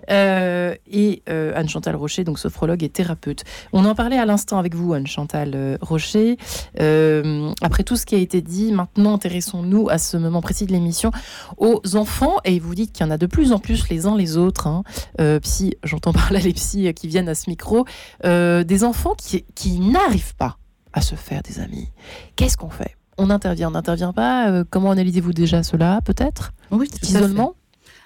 et 0.09 1.22
Anne-Chantal 1.26 1.97
Rocher, 1.97 2.24
donc 2.24 2.39
sophrologue 2.39 2.83
et 2.83 2.89
thérapeute. 2.89 3.45
On 3.72 3.85
en 3.85 3.95
parlait 3.95 4.18
à 4.18 4.26
l'instant 4.26 4.59
avec 4.59 4.74
vous, 4.74 4.93
Anne-Chantal 4.93 5.20
euh, 5.35 5.77
Rocher. 5.81 6.37
Euh, 6.81 7.53
après 7.62 7.85
tout 7.85 7.97
ce 7.97 8.07
qui 8.07 8.14
a 8.14 8.18
été 8.18 8.41
dit, 8.41 8.73
maintenant 8.73 9.14
intéressons-nous 9.14 9.89
à 9.89 9.99
ce 9.99 10.16
moment 10.16 10.41
précis 10.41 10.66
de 10.66 10.73
l'émission 10.73 11.11
aux 11.59 11.81
enfants. 11.95 12.37
Et 12.45 12.59
vous 12.59 12.75
dites 12.75 12.93
qu'il 12.93 13.05
y 13.05 13.09
en 13.09 13.12
a 13.12 13.18
de 13.18 13.27
plus 13.27 13.53
en 13.53 13.59
plus 13.59 13.89
les 13.89 14.07
uns 14.07 14.16
les 14.16 14.37
autres. 14.37 14.66
Hein. 14.66 14.83
Euh, 15.21 15.41
psy, 15.41 15.77
j'entends 15.85 16.12
par 16.12 16.33
là 16.33 16.41
les 16.41 16.53
psys 16.53 16.93
qui 16.95 17.09
viennent 17.09 17.29
à 17.29 17.35
ce 17.35 17.49
micro. 17.49 17.85
des 18.25 18.85
enfants 18.85 19.14
qui, 19.16 19.45
qui 19.55 19.81
n'arrivent 19.81 20.37
pas 20.37 20.59
à 20.93 21.01
se 21.01 21.14
faire 21.14 21.43
des 21.43 21.61
amis. 21.61 21.89
Qu'est-ce 22.37 22.57
qu'on 22.57 22.71
fait? 22.71 22.97
On 23.18 23.31
intervient, 23.31 23.68
on 23.68 23.73
n'intervient 23.73 24.12
pas? 24.12 24.64
Comment 24.71 24.91
analysez-vous 24.91 25.33
déjà 25.33 25.62
cela, 25.62 26.01
peut-être? 26.05 26.53
Oui, 26.71 26.89
isolement? 27.03 27.55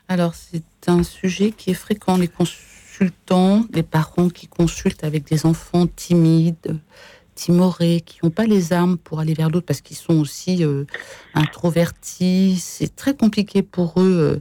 Alors, 0.08 0.34
c'est 0.34 0.64
un 0.86 1.02
sujet 1.02 1.52
qui 1.52 1.70
est 1.70 1.74
fréquent. 1.74 2.16
Les 2.16 2.28
consultants, 2.94 3.64
les 3.72 3.82
parents 3.82 4.28
qui 4.28 4.46
consultent 4.46 5.02
avec 5.02 5.24
des 5.26 5.46
enfants 5.46 5.86
timides, 5.86 6.78
timorés, 7.34 8.02
qui 8.06 8.18
n'ont 8.22 8.30
pas 8.30 8.46
les 8.46 8.72
armes 8.72 8.98
pour 8.98 9.18
aller 9.18 9.34
vers 9.34 9.50
l'autre 9.50 9.66
parce 9.66 9.80
qu'ils 9.80 9.96
sont 9.96 10.14
aussi 10.20 10.64
euh, 10.64 10.84
introvertis. 11.34 12.56
C'est 12.60 12.94
très 12.94 13.16
compliqué 13.16 13.62
pour 13.62 14.00
eux 14.00 14.40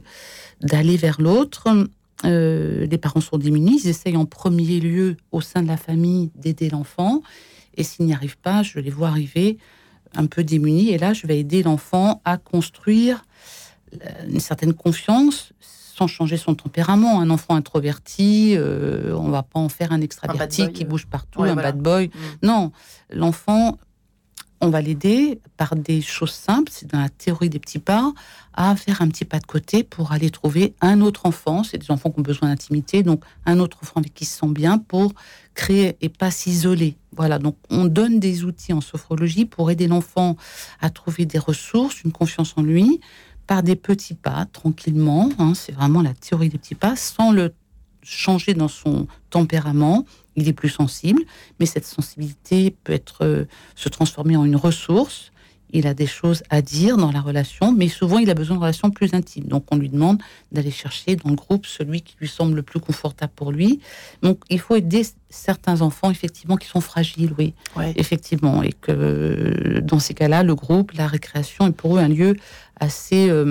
d'aller 0.60 0.96
vers 0.96 1.20
l'autre. 1.20 1.68
Euh, 2.24 2.86
les 2.86 2.98
parents 2.98 3.20
sont 3.20 3.38
démunis, 3.38 3.80
ils 3.82 3.88
essayent 3.88 4.16
en 4.16 4.24
premier 4.24 4.78
lieu 4.78 5.16
au 5.32 5.40
sein 5.40 5.62
de 5.62 5.68
la 5.68 5.76
famille 5.76 6.30
d'aider 6.36 6.70
l'enfant. 6.70 7.22
Et 7.76 7.82
s'ils 7.82 8.06
n'y 8.06 8.14
arrivent 8.14 8.38
pas, 8.38 8.62
je 8.62 8.78
les 8.78 8.90
vois 8.90 9.08
arriver 9.08 9.58
un 10.14 10.26
peu 10.26 10.44
démunis. 10.44 10.90
Et 10.90 10.98
là, 10.98 11.12
je 11.12 11.26
vais 11.26 11.40
aider 11.40 11.64
l'enfant 11.64 12.22
à 12.24 12.36
construire 12.36 13.24
une 14.28 14.40
certaine 14.40 14.74
confiance 14.74 15.52
sans 15.94 16.06
changer 16.06 16.36
son 16.36 16.54
tempérament. 16.54 17.20
Un 17.20 17.30
enfant 17.30 17.54
introverti, 17.54 18.54
euh, 18.56 19.14
on 19.16 19.28
va 19.28 19.42
pas 19.42 19.60
en 19.60 19.68
faire 19.68 19.92
un 19.92 20.00
extraverti 20.00 20.72
qui 20.72 20.84
bouge 20.84 21.06
partout, 21.06 21.42
un 21.42 21.54
bad 21.54 21.78
boy. 21.78 22.08
Mm. 22.08 22.46
Non, 22.46 22.72
l'enfant, 23.10 23.78
on 24.60 24.70
va 24.70 24.80
l'aider 24.80 25.40
par 25.56 25.76
des 25.76 26.00
choses 26.00 26.32
simples, 26.32 26.72
c'est 26.72 26.90
dans 26.90 27.00
la 27.00 27.10
théorie 27.10 27.48
des 27.50 27.58
petits 27.58 27.78
pas, 27.78 28.12
à 28.54 28.74
faire 28.76 29.02
un 29.02 29.08
petit 29.08 29.24
pas 29.24 29.38
de 29.38 29.46
côté 29.46 29.84
pour 29.84 30.12
aller 30.12 30.30
trouver 30.30 30.74
un 30.80 31.00
autre 31.00 31.26
enfant. 31.26 31.62
C'est 31.62 31.78
des 31.78 31.90
enfants 31.90 32.10
qui 32.10 32.18
ont 32.20 32.22
besoin 32.22 32.48
d'intimité, 32.48 33.02
donc 33.02 33.22
un 33.46 33.60
autre 33.60 33.78
enfant 33.82 34.00
avec 34.00 34.14
qui 34.14 34.24
se 34.24 34.38
sent 34.38 34.48
bien 34.48 34.78
pour 34.78 35.12
créer 35.54 35.96
et 36.00 36.08
pas 36.08 36.30
s'isoler. 36.30 36.96
Voilà, 37.12 37.38
donc 37.38 37.56
on 37.70 37.84
donne 37.84 38.18
des 38.18 38.44
outils 38.44 38.72
en 38.72 38.80
sophrologie 38.80 39.44
pour 39.44 39.70
aider 39.70 39.86
l'enfant 39.86 40.36
à 40.80 40.90
trouver 40.90 41.26
des 41.26 41.38
ressources, 41.38 42.02
une 42.02 42.12
confiance 42.12 42.54
en 42.56 42.62
lui, 42.62 43.00
par 43.46 43.62
des 43.62 43.76
petits 43.76 44.14
pas, 44.14 44.46
tranquillement. 44.52 45.30
Hein, 45.38 45.54
c'est 45.54 45.72
vraiment 45.72 46.02
la 46.02 46.14
théorie 46.14 46.48
des 46.48 46.58
petits 46.58 46.74
pas, 46.74 46.96
sans 46.96 47.32
le 47.32 47.52
changer 48.02 48.54
dans 48.54 48.68
son 48.68 49.06
tempérament. 49.30 50.04
Il 50.36 50.48
est 50.48 50.52
plus 50.52 50.68
sensible, 50.68 51.22
mais 51.60 51.66
cette 51.66 51.86
sensibilité 51.86 52.74
peut 52.84 52.92
être 52.92 53.24
euh, 53.24 53.44
se 53.76 53.88
transformer 53.88 54.36
en 54.36 54.44
une 54.44 54.56
ressource 54.56 55.32
il 55.74 55.88
a 55.88 55.92
des 55.92 56.06
choses 56.06 56.42
à 56.50 56.62
dire 56.62 56.96
dans 56.96 57.10
la 57.10 57.20
relation, 57.20 57.72
mais 57.72 57.88
souvent 57.88 58.18
il 58.18 58.30
a 58.30 58.34
besoin 58.34 58.56
de 58.56 58.60
relations 58.60 58.90
plus 58.90 59.12
intimes. 59.12 59.44
Donc 59.44 59.64
on 59.72 59.76
lui 59.76 59.88
demande 59.88 60.22
d'aller 60.52 60.70
chercher 60.70 61.16
dans 61.16 61.30
le 61.30 61.34
groupe 61.34 61.66
celui 61.66 62.00
qui 62.00 62.14
lui 62.20 62.28
semble 62.28 62.54
le 62.54 62.62
plus 62.62 62.78
confortable 62.78 63.32
pour 63.34 63.50
lui. 63.50 63.80
Donc 64.22 64.38
il 64.50 64.60
faut 64.60 64.76
aider 64.76 65.04
certains 65.30 65.82
enfants 65.82 66.12
effectivement 66.12 66.56
qui 66.56 66.68
sont 66.68 66.80
fragiles, 66.80 67.34
oui, 67.38 67.54
effectivement, 67.96 68.62
et 68.62 68.72
que 68.72 69.80
dans 69.82 69.98
ces 69.98 70.14
cas-là, 70.14 70.44
le 70.44 70.54
groupe, 70.54 70.92
la 70.92 71.08
récréation 71.08 71.66
est 71.66 71.72
pour 71.72 71.96
eux 71.96 72.00
un 72.00 72.08
lieu 72.08 72.36
assez 72.80 73.28
euh, 73.28 73.44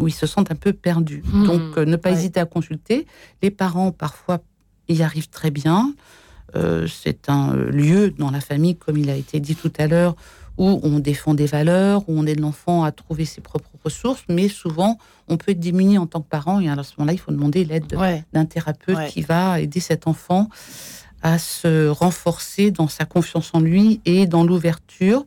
où 0.00 0.08
ils 0.08 0.14
se 0.14 0.26
sentent 0.26 0.50
un 0.50 0.56
peu 0.56 0.72
perdus. 0.72 1.22
Hmm. 1.32 1.46
Donc 1.46 1.78
euh, 1.78 1.84
ne 1.84 1.96
pas 1.96 2.10
hésiter 2.10 2.40
à 2.40 2.46
consulter. 2.46 3.06
Les 3.42 3.50
parents 3.50 3.92
parfois 3.92 4.40
y 4.88 5.02
arrivent 5.02 5.30
très 5.30 5.50
bien. 5.50 5.94
Euh, 6.56 6.86
c'est 6.88 7.28
un 7.28 7.54
lieu 7.54 8.10
dans 8.10 8.30
la 8.30 8.40
famille, 8.40 8.76
comme 8.76 8.96
il 8.96 9.08
a 9.08 9.16
été 9.16 9.40
dit 9.40 9.54
tout 9.54 9.72
à 9.78 9.86
l'heure, 9.86 10.16
où 10.58 10.80
on 10.82 10.98
défend 10.98 11.34
des 11.34 11.46
valeurs, 11.46 12.02
où 12.08 12.18
on 12.18 12.26
aide 12.26 12.40
l'enfant 12.40 12.82
à 12.84 12.92
trouver 12.92 13.24
ses 13.24 13.40
propres 13.40 13.70
ressources, 13.84 14.24
mais 14.28 14.48
souvent 14.48 14.98
on 15.28 15.36
peut 15.36 15.52
être 15.52 15.60
démuni 15.60 15.96
en 15.96 16.06
tant 16.06 16.20
que 16.20 16.28
parent 16.28 16.60
et 16.60 16.68
à 16.68 16.82
ce 16.82 16.94
moment-là, 16.98 17.12
il 17.12 17.18
faut 17.18 17.30
demander 17.30 17.64
l'aide 17.64 17.86
d'un 18.32 18.44
thérapeute 18.44 19.06
qui 19.08 19.22
va 19.22 19.60
aider 19.60 19.80
cet 19.80 20.06
enfant 20.06 20.48
à 21.22 21.38
se 21.38 21.88
renforcer 21.88 22.70
dans 22.70 22.88
sa 22.88 23.04
confiance 23.04 23.50
en 23.52 23.60
lui 23.60 24.00
et 24.04 24.26
dans 24.26 24.42
l'ouverture. 24.42 25.24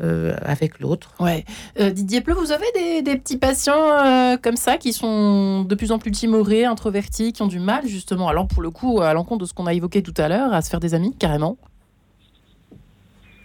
Euh, 0.00 0.34
avec 0.40 0.80
l'autre. 0.80 1.10
Ouais. 1.20 1.44
Euh, 1.78 1.90
Didier 1.90 2.22
Pleu, 2.22 2.32
vous 2.32 2.50
avez 2.50 2.64
des, 3.02 3.16
petits 3.16 3.36
patients 3.36 3.92
euh, 3.92 4.38
comme 4.42 4.56
ça 4.56 4.78
qui 4.78 4.94
sont 4.94 5.64
de 5.64 5.74
plus 5.74 5.92
en 5.92 5.98
plus 5.98 6.10
timorés, 6.10 6.64
introvertis, 6.64 7.34
qui 7.34 7.42
ont 7.42 7.46
du 7.46 7.60
mal 7.60 7.86
justement, 7.86 8.28
alors 8.28 8.48
pour 8.48 8.62
le 8.62 8.70
coup, 8.70 9.02
à 9.02 9.12
l'encontre 9.12 9.42
de 9.42 9.46
ce 9.46 9.52
qu'on 9.52 9.66
a 9.66 9.74
évoqué 9.74 10.02
tout 10.02 10.14
à 10.16 10.28
l'heure, 10.28 10.54
à 10.54 10.62
se 10.62 10.70
faire 10.70 10.80
des 10.80 10.94
amis 10.94 11.14
carrément? 11.18 11.58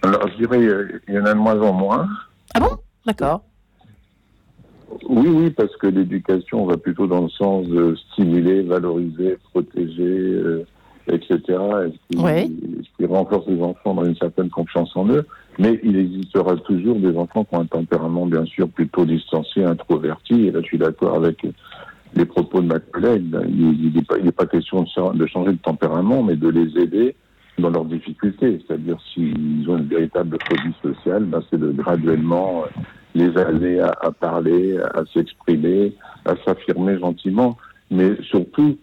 Alors, 0.00 0.26
je 0.28 0.36
dirais, 0.38 0.58
il 1.06 1.14
y 1.14 1.18
en 1.18 1.26
a 1.26 1.34
de 1.34 1.38
moins 1.38 1.60
en 1.60 1.72
moins. 1.74 2.08
Ah 2.54 2.60
bon? 2.60 2.78
D'accord. 3.04 3.42
Oui, 5.06 5.28
oui, 5.28 5.50
parce 5.50 5.76
que 5.76 5.86
l'éducation 5.86 6.64
va 6.64 6.78
plutôt 6.78 7.06
dans 7.06 7.22
le 7.22 7.28
sens 7.28 7.66
de 7.66 7.94
stimuler, 8.12 8.62
valoriser, 8.62 9.36
protéger, 9.52 10.64
etc. 11.08 11.40
Et 11.48 12.16
ce, 12.16 12.96
qui, 12.96 13.06
renforce 13.06 13.46
les 13.46 13.60
enfants 13.60 13.94
dans 13.94 14.04
une 14.04 14.16
certaine 14.16 14.50
confiance 14.50 14.96
en 14.96 15.08
eux. 15.08 15.26
Mais 15.58 15.80
il 15.82 15.96
existera 15.96 16.56
toujours 16.56 16.96
des 16.96 17.16
enfants 17.16 17.44
qui 17.44 17.54
ont 17.56 17.60
un 17.60 17.66
tempérament, 17.66 18.26
bien 18.26 18.44
sûr, 18.44 18.68
plutôt 18.68 19.04
distancié, 19.04 19.64
introverti. 19.64 20.46
Et 20.46 20.50
là, 20.50 20.60
je 20.62 20.66
suis 20.66 20.78
d'accord 20.78 21.16
avec 21.16 21.44
les 22.14 22.24
propos 22.24 22.60
de 22.60 22.66
ma 22.66 22.78
collègue. 22.78 23.24
Il 23.48 23.92
n'est 24.22 24.32
pas, 24.32 24.46
question 24.46 24.84
de 25.14 25.26
changer 25.26 25.52
de 25.52 25.58
tempérament, 25.58 26.22
mais 26.22 26.36
de 26.36 26.48
les 26.48 26.80
aider 26.80 27.14
dans 27.58 27.70
leurs 27.70 27.84
difficultés. 27.84 28.60
C'est-à-dire 28.66 28.98
s'ils 29.12 29.68
ont 29.68 29.78
une 29.78 29.88
véritable 29.88 30.38
phobie 30.48 30.74
sociale, 30.82 31.24
ben 31.24 31.42
c'est 31.50 31.58
de 31.58 31.70
graduellement 31.72 32.64
les 33.14 33.36
amener 33.36 33.80
à, 33.80 34.12
parler, 34.12 34.78
à, 34.78 35.02
s'exprimer, 35.12 35.92
à 36.24 36.34
s'affirmer 36.44 36.98
gentiment, 36.98 37.56
mais 37.90 38.16
surtout 38.22 38.78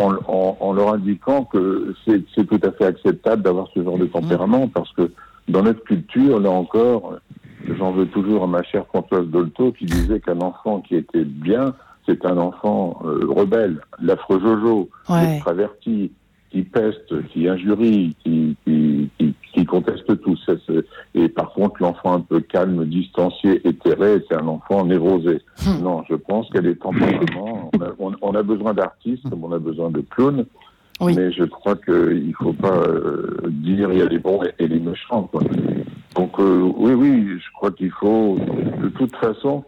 en, 0.00 0.56
en, 0.60 0.72
leur 0.72 0.94
indiquant 0.94 1.44
que 1.44 1.94
c'est 2.04 2.46
tout 2.46 2.60
à 2.62 2.70
fait 2.72 2.86
acceptable 2.86 3.42
d'avoir 3.42 3.68
ce 3.74 3.82
genre 3.82 3.98
de 3.98 4.06
tempérament, 4.06 4.68
parce 4.68 4.92
que 4.92 5.10
dans 5.48 5.62
notre 5.62 5.82
culture, 5.84 6.40
là 6.40 6.50
encore, 6.50 7.14
j'en 7.78 7.92
veux 7.92 8.06
toujours 8.06 8.44
à 8.44 8.46
ma 8.46 8.62
chère 8.62 8.86
Françoise 8.86 9.26
Dolto 9.26 9.72
qui 9.72 9.86
disait 9.86 10.20
qu'un 10.20 10.40
enfant 10.40 10.80
qui 10.80 10.96
était 10.96 11.24
bien, 11.24 11.74
c'est 12.06 12.24
un 12.24 12.38
enfant 12.38 13.00
euh, 13.04 13.26
rebelle, 13.28 13.80
l'affreux 14.00 14.40
Jojo, 14.40 14.88
ouais. 15.08 15.36
extraverti, 15.36 16.12
qui 16.50 16.62
peste, 16.62 17.26
qui 17.28 17.48
injurie, 17.48 18.16
qui, 18.24 18.56
qui, 18.64 19.10
qui, 19.52 19.64
conteste 19.64 20.20
tout. 20.20 20.36
Et 21.14 21.28
par 21.28 21.52
contre, 21.52 21.76
l'enfant 21.80 22.14
un 22.14 22.20
peu 22.20 22.40
calme, 22.40 22.84
distancié, 22.86 23.66
éthéré, 23.66 24.22
c'est 24.28 24.36
un 24.36 24.48
enfant 24.48 24.84
névrosé. 24.84 25.40
Hmm. 25.64 25.82
Non, 25.82 26.02
je 26.08 26.16
pense 26.16 26.50
qu'elle 26.50 26.66
est 26.66 26.80
tempérament. 26.80 27.70
On 27.98 28.10
a, 28.10 28.16
on, 28.20 28.34
a 28.34 28.42
besoin 28.42 28.74
d'artistes, 28.74 29.28
comme 29.28 29.44
on 29.44 29.52
a 29.52 29.58
besoin 29.58 29.90
de 29.90 30.00
clowns. 30.00 30.44
Mais 31.02 31.32
je 31.32 31.44
crois 31.44 31.76
qu'il 31.76 32.28
ne 32.28 32.32
faut 32.34 32.52
pas 32.52 32.76
euh, 32.76 33.38
dire 33.48 33.90
il 33.90 34.00
y 34.00 34.02
a 34.02 34.06
les 34.06 34.18
bons 34.18 34.42
et, 34.58 34.68
les 34.68 34.80
méchants. 34.80 35.22
Quoi. 35.22 35.42
Donc 36.14 36.38
euh, 36.38 36.70
oui, 36.76 36.92
oui, 36.92 37.38
je 37.38 37.52
crois 37.54 37.70
qu'il 37.70 37.90
faut, 37.90 38.36
de 38.82 38.88
toute 38.88 39.16
façon, 39.16 39.64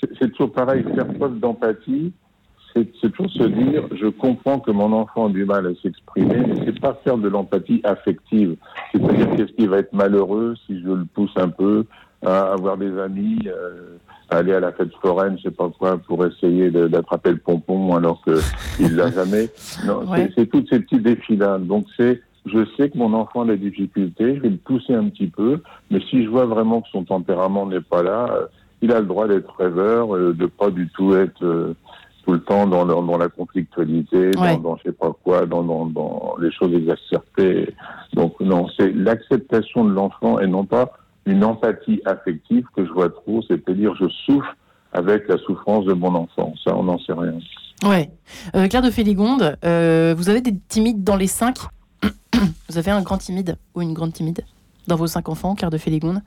c'est 0.00 0.30
toujours 0.30 0.52
pareil, 0.52 0.84
faire 0.94 1.08
preuve 1.14 1.40
d'empathie, 1.40 2.12
c'est 3.00 3.10
toujours 3.10 3.30
se 3.30 3.44
dire, 3.44 3.84
je 3.92 4.06
comprends 4.06 4.60
que 4.60 4.70
mon 4.70 4.92
enfant 4.92 5.26
a 5.26 5.30
du 5.30 5.44
mal 5.44 5.66
à 5.66 5.70
s'exprimer, 5.82 6.42
mais 6.46 6.54
c'est 6.64 6.80
pas 6.80 6.98
faire 7.04 7.18
de 7.18 7.28
l'empathie 7.28 7.80
affective. 7.84 8.56
C'est-à-dire 8.92 9.36
qu'est-ce 9.36 9.52
qui 9.52 9.66
va 9.66 9.78
être 9.78 9.92
malheureux 9.92 10.54
si 10.66 10.80
je 10.80 10.88
le 10.88 11.04
pousse 11.04 11.32
un 11.36 11.48
peu 11.48 11.84
à 12.24 12.52
avoir 12.52 12.76
des 12.76 12.98
amis, 12.98 13.38
euh, 13.46 13.96
à 14.30 14.38
aller 14.38 14.52
à 14.52 14.60
la 14.60 14.72
fête 14.72 14.92
foraine, 15.00 15.36
je 15.38 15.44
sais 15.44 15.50
pas 15.50 15.70
quoi, 15.78 15.98
pour 15.98 16.24
essayer 16.26 16.70
d'attraper 16.70 17.30
le 17.30 17.38
pompon 17.38 17.94
alors 17.94 18.22
qu'il 18.24 18.96
l'a 18.96 19.10
jamais? 19.10 19.48
Non, 19.86 20.02
c'est 20.36 20.46
tous 20.46 20.64
ces 20.68 20.80
petits 20.80 21.00
défis-là. 21.00 21.58
Donc 21.58 21.86
c'est, 21.96 22.20
je 22.46 22.64
sais 22.76 22.90
que 22.90 22.98
mon 22.98 23.12
enfant 23.14 23.42
a 23.42 23.46
des 23.46 23.56
difficultés, 23.56 24.36
je 24.36 24.40
vais 24.40 24.50
le 24.50 24.56
pousser 24.56 24.94
un 24.94 25.08
petit 25.08 25.28
peu, 25.28 25.60
mais 25.90 26.00
si 26.10 26.24
je 26.24 26.28
vois 26.28 26.46
vraiment 26.46 26.80
que 26.80 26.88
son 26.90 27.04
tempérament 27.04 27.66
n'est 27.66 27.80
pas 27.80 28.02
là, 28.02 28.48
il 28.82 28.92
a 28.92 29.00
le 29.00 29.06
droit 29.06 29.26
d'être 29.26 29.54
rêveur, 29.56 30.14
euh, 30.14 30.32
de 30.32 30.46
pas 30.46 30.70
du 30.70 30.88
tout 30.88 31.14
être 31.14 31.74
tout 32.28 32.34
le 32.34 32.40
temps 32.40 32.66
dans, 32.66 32.84
dans, 32.84 33.16
la 33.16 33.28
conflictualité, 33.28 34.32
dans, 34.32 34.58
dans 34.58 34.76
je 34.76 34.82
sais 34.82 34.92
pas 34.92 35.16
quoi, 35.24 35.46
dans, 35.46 35.62
dans, 35.62 35.86
dans 35.86 36.36
les 36.38 36.52
choses 36.52 36.74
exacerbées. 36.74 37.74
Donc 38.12 38.38
non, 38.40 38.66
c'est 38.76 38.92
l'acceptation 38.92 39.82
de 39.86 39.92
l'enfant 39.94 40.38
et 40.38 40.46
non 40.46 40.66
pas 40.66 40.92
une 41.24 41.42
empathie 41.42 42.02
affective 42.04 42.66
que 42.76 42.84
je 42.84 42.92
vois 42.92 43.08
trop, 43.08 43.40
c'est-à-dire 43.48 43.94
je 43.98 44.08
souffre 44.26 44.54
avec 44.92 45.26
la 45.26 45.38
souffrance 45.38 45.86
de 45.86 45.94
mon 45.94 46.14
enfant. 46.14 46.52
Ça, 46.62 46.76
on 46.76 46.82
n'en 46.82 46.98
sait 46.98 47.14
rien. 47.14 47.38
Ouais. 47.82 48.10
Euh, 48.54 48.68
Claire 48.68 48.82
de 48.82 48.90
Féligonde, 48.90 49.56
euh, 49.64 50.14
vous 50.14 50.28
avez 50.28 50.42
des 50.42 50.54
timides 50.68 51.02
dans 51.02 51.16
les 51.16 51.28
cinq 51.28 51.56
Vous 52.68 52.76
avez 52.76 52.90
un 52.90 53.00
grand 53.00 53.16
timide 53.16 53.56
ou 53.74 53.80
une 53.80 53.94
grande 53.94 54.12
timide 54.12 54.42
dans 54.86 54.96
vos 54.96 55.06
cinq 55.06 55.30
enfants, 55.30 55.54
Claire 55.54 55.70
de 55.70 55.78
Féligonde? 55.78 56.20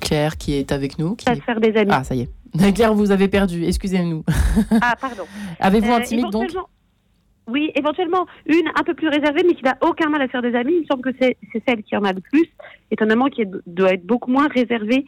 Claire 0.00 0.38
qui 0.38 0.54
est 0.54 0.72
avec 0.72 0.98
nous. 0.98 1.14
Qui... 1.14 1.26
faire 1.42 1.60
des 1.60 1.76
amis. 1.76 1.90
Ah, 1.92 2.04
ça 2.04 2.14
y 2.14 2.22
est. 2.22 2.30
Claire, 2.74 2.94
vous 2.94 3.10
avez 3.10 3.28
perdu, 3.28 3.64
excusez-nous. 3.64 4.24
Ah, 4.80 4.96
pardon. 5.00 5.24
Avez-vous 5.60 5.92
un 5.92 6.00
euh, 6.00 6.04
timide 6.04 6.30
donc? 6.30 6.50
oui, 7.46 7.70
éventuellement 7.74 8.26
une 8.46 8.68
un 8.74 8.82
peu 8.84 8.94
plus 8.94 9.08
réservée, 9.08 9.42
mais 9.46 9.54
qui 9.54 9.64
n'a 9.64 9.76
aucun 9.82 10.08
mal 10.08 10.22
à 10.22 10.28
faire 10.28 10.40
des 10.40 10.54
amis. 10.54 10.74
Il 10.76 10.80
me 10.82 10.86
semble 10.86 11.02
que 11.02 11.16
c'est 11.20 11.36
celle 11.68 11.82
qui 11.82 11.96
en 11.96 12.04
a 12.04 12.12
le 12.12 12.20
plus, 12.20 12.48
étonnamment, 12.90 13.26
qui 13.26 13.44
doit 13.66 13.92
être 13.92 14.06
beaucoup 14.06 14.30
moins 14.30 14.48
réservée 14.48 15.04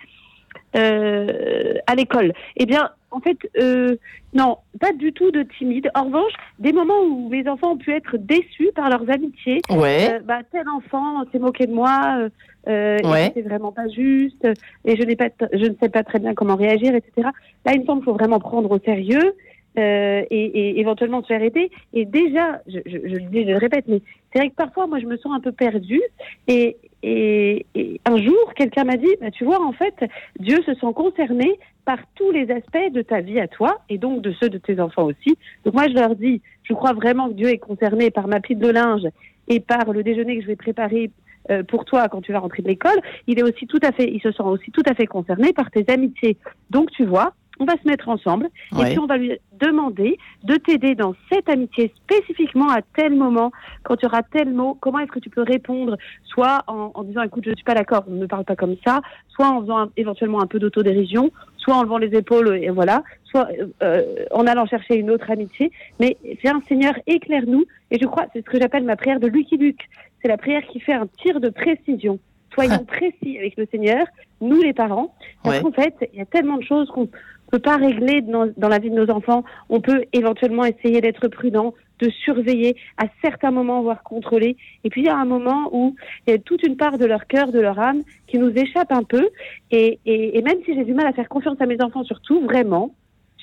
euh, 0.77 1.75
à 1.87 1.95
l'école. 1.95 2.33
Eh 2.57 2.67
bien, 2.67 2.91
en 3.11 3.21
fait, 3.21 3.39
euh, 3.59 3.97
non, 4.35 4.59
pas 4.79 4.93
du 4.93 5.13
tout 5.13 5.31
de 5.31 5.43
timide. 5.43 5.91
En 5.95 6.05
revanche, 6.05 6.33
des 6.59 6.73
moments 6.73 7.01
où 7.01 7.29
mes 7.29 7.49
enfants 7.49 7.73
ont 7.73 7.77
pu 7.79 7.93
être 7.93 8.17
déçus 8.19 8.71
par 8.75 8.91
leurs 8.91 9.09
amitiés. 9.11 9.61
Ouais. 9.71 10.15
Euh, 10.15 10.21
bah, 10.23 10.41
tel 10.53 10.69
enfant 10.69 11.25
s'est 11.33 11.39
moqué 11.39 11.67
de 11.67 11.73
moi, 11.73 12.29
euh, 12.69 12.99
c'est 13.35 13.43
vraiment 13.43 13.73
pas 13.73 13.89
juste, 13.89 14.47
et 14.85 14.97
je, 14.97 15.03
n'ai 15.03 15.17
pas, 15.17 15.29
je 15.53 15.67
ne 15.67 15.75
sais 15.81 15.89
pas 15.89 16.03
très 16.03 16.19
bien 16.19 16.35
comment 16.35 16.57
réagir, 16.57 16.95
etc. 16.95 17.29
Là, 17.65 17.73
il 17.75 17.81
me 17.81 17.87
semble 17.87 18.01
qu'il 18.01 18.13
faut 18.13 18.19
vraiment 18.19 18.41
prendre 18.41 18.71
au 18.71 18.79
sérieux. 18.79 19.35
Euh, 19.79 20.25
et, 20.31 20.45
et, 20.45 20.81
éventuellement 20.81 21.21
se 21.21 21.27
faire 21.27 21.43
aider. 21.43 21.71
Et 21.93 22.07
déjà, 22.07 22.63
je, 22.67 22.79
je, 22.87 22.97
je, 22.97 23.15
le 23.15 23.29
dis, 23.29 23.43
je 23.45 23.51
le 23.51 23.59
répète, 23.59 23.85
mais 23.89 24.01
c'est 24.33 24.39
vrai 24.39 24.49
que 24.49 24.55
parfois, 24.55 24.87
moi, 24.87 24.99
je 25.01 25.07
me 25.07 25.19
sens 25.19 25.35
un 25.35 25.41
peu 25.41 25.53
perdue. 25.53 26.01
Et, 26.49 26.79
et, 27.03 27.67
et 27.75 28.01
un 28.07 28.17
jour, 28.17 28.55
quelqu'un 28.55 28.85
m'a 28.85 28.97
dit, 28.97 29.15
bah, 29.21 29.31
tu 29.31 29.45
vois, 29.45 29.63
en 29.63 29.73
fait, 29.73 29.95
Dieu 30.41 30.63
se 30.65 30.73
sent 30.75 30.93
concerné 30.95 31.59
par 31.85 31.99
tous 32.15 32.31
les 32.31 32.51
aspects 32.51 32.93
de 32.93 33.03
ta 33.03 33.21
vie 33.21 33.39
à 33.39 33.49
toi, 33.49 33.81
et 33.91 33.99
donc 33.99 34.23
de 34.23 34.33
ceux 34.41 34.49
de 34.49 34.59
tes 34.59 34.81
enfants 34.81 35.05
aussi. 35.05 35.37
Donc 35.65 35.75
moi, 35.75 35.89
je 35.89 35.95
leur 35.95 36.17
dis, 36.17 36.41
je 36.63 36.73
crois 36.73 36.95
vraiment 36.95 37.29
que 37.29 37.35
Dieu 37.35 37.49
est 37.49 37.59
concerné 37.59 38.11
par 38.11 38.29
ma 38.29 38.41
pile 38.41 38.59
de 38.59 38.69
linge 38.69 39.07
et 39.49 39.61
par 39.61 39.93
le 39.93 40.03
déjeuner 40.03 40.37
que 40.37 40.43
je 40.43 40.49
vais 40.49 40.57
préparer 40.57 41.11
euh, 41.51 41.63
pour 41.63 41.85
toi 41.85 42.09
quand 42.09 42.23
tu 42.23 42.33
vas 42.33 42.41
rentrer 42.41 42.63
de 42.63 42.69
l'école. 42.69 42.99
Il 43.29 43.39
est 43.39 43.45
aussi 43.45 43.67
tout 43.67 43.79
à 43.83 43.93
fait, 43.93 44.11
il 44.11 44.21
se 44.21 44.33
sent 44.33 44.43
aussi 44.43 44.73
tout 44.73 44.83
à 44.89 44.95
fait 44.95 45.07
concerné 45.07 45.53
par 45.53 45.71
tes 45.71 45.85
amitiés. 45.89 46.37
Donc 46.71 46.91
tu 46.91 47.05
vois, 47.05 47.35
on 47.59 47.65
va 47.65 47.75
se 47.75 47.87
mettre 47.87 48.09
ensemble. 48.09 48.49
Et 48.79 48.85
puis 48.85 48.99
on 48.99 49.07
va 49.07 49.17
lui 49.17 49.33
demander 49.53 50.19
de 50.45 50.55
t'aider 50.57 50.95
dans 50.95 51.15
cette 51.31 51.49
amitié 51.49 51.93
spécifiquement 51.97 52.71
à 52.71 52.83
tel 52.83 53.15
moment, 53.15 53.53
quand 53.83 53.97
tu 53.97 54.07
auras 54.07 54.23
tel 54.23 54.53
mot, 54.53 54.77
comment 54.81 54.99
est-ce 55.01 55.13
que 55.13 55.19
tu 55.19 55.31
peux 55.31 55.43
répondre, 55.43 55.97
soit 56.25 56.65
en, 56.67 57.03
disant 57.05 57.23
écoute 57.23 57.45
je 57.45 57.51
ne 57.51 57.55
suis 57.55 57.65
pas 57.65 57.75
d'accord, 57.75 58.05
ne 58.09 58.19
me 58.19 58.27
parle 58.27 58.45
pas 58.45 58.57
comme 58.57 58.77
ça, 58.85 59.01
soit 59.29 59.49
en 59.49 59.61
faisant 59.63 59.89
éventuellement 59.97 60.43
un 60.43 60.47
peu 60.47 60.59
d'autodérision, 60.59 61.31
soit 61.57 61.75
en 61.75 61.83
levant 61.83 61.99
les 61.99 62.15
épaules 62.15 62.57
et 62.63 62.71
voilà, 62.71 63.03
soit 63.25 63.49
euh, 63.83 64.03
en 64.31 64.47
allant 64.47 64.67
chercher 64.67 64.97
une 64.97 65.11
autre 65.11 65.31
amitié. 65.31 65.73
Mais 66.01 66.17
un 66.45 66.61
Seigneur, 66.69 66.95
éclaire-nous. 67.07 67.65
Et 67.91 67.99
je 68.01 68.07
crois 68.07 68.27
c'est 68.33 68.41
ce 68.41 68.51
que 68.51 68.61
j'appelle 68.61 68.85
ma 68.85 68.97
prière 68.97 69.21
de 69.21 69.27
Lucky 69.27 69.57
Luke. 69.57 69.89
C'est 70.23 70.29
la 70.29 70.37
prière 70.37 70.63
qui 70.67 70.81
fait 70.81 70.93
un 70.93 71.07
tir 71.23 71.41
de 71.41 71.49
précision. 71.49 72.19
Soyons 72.55 72.85
précis 72.87 73.39
avec 73.39 73.57
le 73.57 73.67
Seigneur, 73.71 74.07
nous 74.41 74.63
les 74.63 74.73
parents, 74.73 75.15
parce 75.43 75.61
qu'en 75.61 75.73
fait, 75.73 75.95
il 76.13 76.19
y 76.19 76.23
a 76.23 76.27
tellement 76.27 76.59
de 76.59 76.63
choses 76.63 76.89
qu'on 76.91 77.09
peut 77.51 77.59
pas 77.59 77.77
régler 77.77 78.23
dans, 78.23 78.53
la 78.57 78.79
vie 78.79 78.91
de 78.91 78.95
nos 78.95 79.11
enfants. 79.11 79.45
On 79.69 79.81
peut 79.81 80.05
éventuellement 80.13 80.65
essayer 80.65 81.01
d'être 81.01 81.29
prudent, 81.29 81.75
de 82.01 82.11
surveiller, 82.11 82.77
à 82.99 83.07
certains 83.23 83.51
moments, 83.51 83.83
voire 83.83 84.03
contrôler. 84.03 84.57
Et 84.85 84.91
puis 84.91 85.03
il 85.03 85.07
y 85.07 85.11
a 85.11 85.17
un 85.17 85.25
moment 85.25 85.71
où 85.73 85.95
il 86.27 86.33
y 86.33 86.35
a 86.35 86.39
toute 86.39 86.63
une 86.63 86.77
part 86.77 86.99
de 86.99 87.07
leur 87.07 87.27
cœur, 87.27 87.53
de 87.53 87.61
leur 87.61 87.79
âme, 87.79 88.03
qui 88.27 88.39
nous 88.39 88.51
échappe 88.51 88.93
un 88.93 89.03
peu. 89.03 89.29
Et, 89.71 89.99
même 90.45 90.59
si 90.65 90.75
j'ai 90.75 90.85
du 90.85 90.95
mal 90.95 91.07
à 91.07 91.13
faire 91.13 91.29
confiance 91.29 91.61
à 91.61 91.67
mes 91.67 91.81
enfants, 91.81 92.05
surtout, 92.05 92.41
vraiment, 92.41 92.95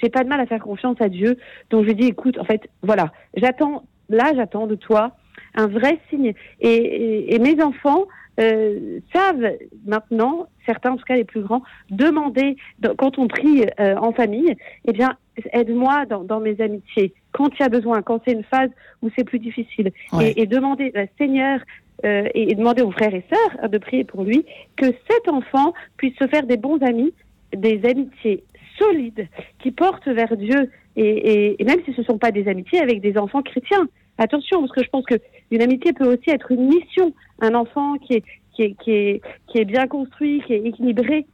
j'ai 0.02 0.10
pas 0.10 0.24
de 0.24 0.30
mal 0.30 0.40
à 0.40 0.46
faire 0.46 0.62
confiance 0.62 0.98
à 1.00 1.10
Dieu. 1.10 1.38
Donc 1.70 1.88
je 1.88 1.92
dis, 1.94 2.08
écoute, 2.08 2.38
en 2.38 2.44
fait, 2.44 2.70
voilà, 2.82 3.12
j'attends, 3.36 3.84
là, 4.10 4.32
j'attends 4.36 4.68
de 4.68 4.76
toi 4.76 5.16
un 5.56 5.68
vrai 5.68 6.00
signe. 6.10 6.34
Et 6.60 7.38
mes 7.40 7.62
enfants, 7.64 8.06
euh, 8.40 9.00
savent 9.14 9.52
maintenant, 9.86 10.48
certains 10.66 10.92
en 10.92 10.98
tout 10.98 11.06
cas 11.06 11.16
les 11.16 11.24
plus 11.24 11.42
grands, 11.42 11.62
demander 11.90 12.58
quand 12.98 13.20
on 13.20 13.28
prie 13.28 13.66
euh, 13.80 13.96
en 13.98 14.12
famille, 14.12 14.56
eh 14.86 14.92
bien 14.92 15.16
aide-moi 15.52 16.06
dans, 16.06 16.24
dans, 16.24 16.40
mes 16.40 16.60
amitiés. 16.62 17.14
Quand 17.32 17.50
il 17.56 17.60
y 17.60 17.64
a 17.64 17.70
besoin, 17.70 18.02
quand 18.02 18.22
c'est 18.26 18.34
une 18.34 18.44
phase 18.44 18.70
où 19.02 19.10
c'est 19.16 19.24
plus 19.24 19.40
difficile, 19.40 19.92
et, 20.22 20.42
et, 20.42 20.46
demander 20.46 20.92
à 20.96 21.06
Seigneur 21.18 21.60
euh, 22.06 22.28
et, 22.34 22.54
demander 22.56 22.82
aux 22.82 22.92
frères 22.92 23.14
et 23.14 23.24
sœurs 23.32 23.70
de 23.70 23.78
prier 23.78 24.04
pour 24.04 24.24
lui 24.24 24.46
que 24.76 24.86
cet 24.86 25.28
enfant 25.28 25.74
puisse 25.98 26.16
se 26.18 26.28
faire 26.28 26.46
des 26.46 26.58
bons 26.58 26.80
amis, 26.82 27.14
des 27.56 27.82
amitiés 27.86 28.44
solides 28.78 29.28
qui 29.60 29.72
portent 29.72 30.08
vers 30.08 30.36
Dieu. 30.36 30.72
Et, 30.96 31.56
et 31.60 31.64
même 31.64 31.80
si 31.86 31.94
ce 31.94 32.02
ne 32.02 32.06
sont 32.06 32.18
pas 32.18 32.32
des 32.32 32.48
amitiés 32.48 32.80
avec 32.80 33.02
des 33.02 33.18
enfants 33.18 33.42
chrétiens. 33.42 33.88
Attention, 34.20 34.60
parce 34.60 34.72
que 34.74 34.84
je 34.84 34.90
pense 34.90 35.06
que 35.06 35.16
une 35.54 35.62
amitié 35.62 35.94
peut 35.94 36.12
aussi 36.12 36.30
être 36.30 36.52
une 36.52 36.68
mission 36.68 37.14
un 37.40 37.54
enfant 37.56 37.96
qui 37.98 38.14
est, 38.14 38.24
qui 38.54 38.64
est, 38.64 38.76
qui 38.84 38.92
est, 38.92 39.22
qui 39.48 39.58
est 39.60 39.66
bien 39.66 39.88
construit, 39.88 40.42
qui 40.46 40.54
est 40.54 40.66
équilibré, 40.66 41.26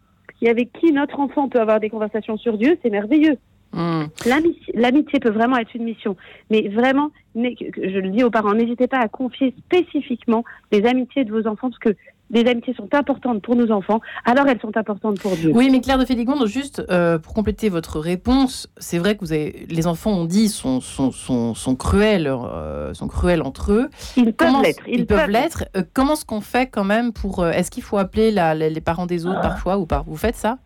et 0.41 0.49
avec 0.49 0.71
qui 0.73 0.91
notre 0.91 1.19
enfant 1.19 1.49
peut 1.49 1.59
avoir 1.59 1.79
des 1.79 1.89
conversations 1.89 2.37
sur 2.37 2.57
Dieu, 2.57 2.77
c'est 2.81 2.89
merveilleux. 2.89 3.37
Hmm. 3.71 4.05
L'amitié 4.73 5.19
peut 5.19 5.29
vraiment 5.29 5.57
être 5.57 5.75
une 5.75 5.83
mission, 5.83 6.15
mais 6.49 6.67
vraiment, 6.69 7.11
je 7.35 7.99
le 7.99 8.09
dis 8.09 8.23
aux 8.23 8.31
parents, 8.31 8.53
n'hésitez 8.53 8.87
pas 8.87 8.97
à 8.97 9.07
confier 9.07 9.53
spécifiquement 9.65 10.43
les 10.71 10.85
amitiés 10.85 11.23
de 11.23 11.31
vos 11.31 11.45
enfants, 11.45 11.69
parce 11.69 11.79
que 11.79 11.95
les 12.29 12.45
amitiés 12.47 12.73
sont 12.73 12.93
importantes 12.93 13.41
pour 13.41 13.55
nos 13.55 13.71
enfants, 13.71 14.01
alors 14.25 14.47
elles 14.47 14.59
sont 14.59 14.75
importantes 14.77 15.19
pour 15.19 15.35
Dieu. 15.35 15.51
Oui, 15.53 15.69
mais 15.71 15.81
Claire 15.81 15.97
de 15.97 16.05
Féligonde, 16.05 16.45
juste 16.45 16.83
euh, 16.89 17.17
pour 17.17 17.33
compléter 17.33 17.69
votre 17.69 17.99
réponse, 17.99 18.69
c'est 18.77 18.97
vrai 18.97 19.15
que 19.15 19.21
vous 19.21 19.33
avez, 19.33 19.65
les 19.69 19.87
enfants 19.87 20.11
ont 20.11 20.25
dit 20.25 20.47
sont, 20.49 20.81
sont, 20.81 21.11
sont, 21.11 21.55
sont 21.55 21.75
cruels, 21.75 22.27
euh, 22.27 22.93
sont 22.93 23.07
cruels 23.07 23.41
entre 23.41 23.71
eux. 23.71 23.89
Ils 24.17 24.33
peuvent 24.33 24.61
l'être. 24.61 24.83
Ils, 24.87 25.05
peuvent 25.05 25.29
l'être. 25.29 25.65
Euh, 25.75 25.83
comment 25.93 26.13
est-ce 26.13 26.25
qu'on 26.25 26.41
fait 26.41 26.67
quand 26.67 26.83
même 26.83 27.13
pour... 27.13 27.45
est-ce 27.45 27.71
qu'il 27.71 27.83
faut 27.83 27.97
appeler 27.97 28.31
la, 28.31 28.53
les 28.53 28.81
parents 28.81 29.05
des 29.05 29.25
autres 29.25 29.41
parfois 29.41 29.77
ou 29.77 29.85
pas? 29.85 30.03
Vous 30.05 30.17
faites 30.17 30.35
ça? 30.35 30.59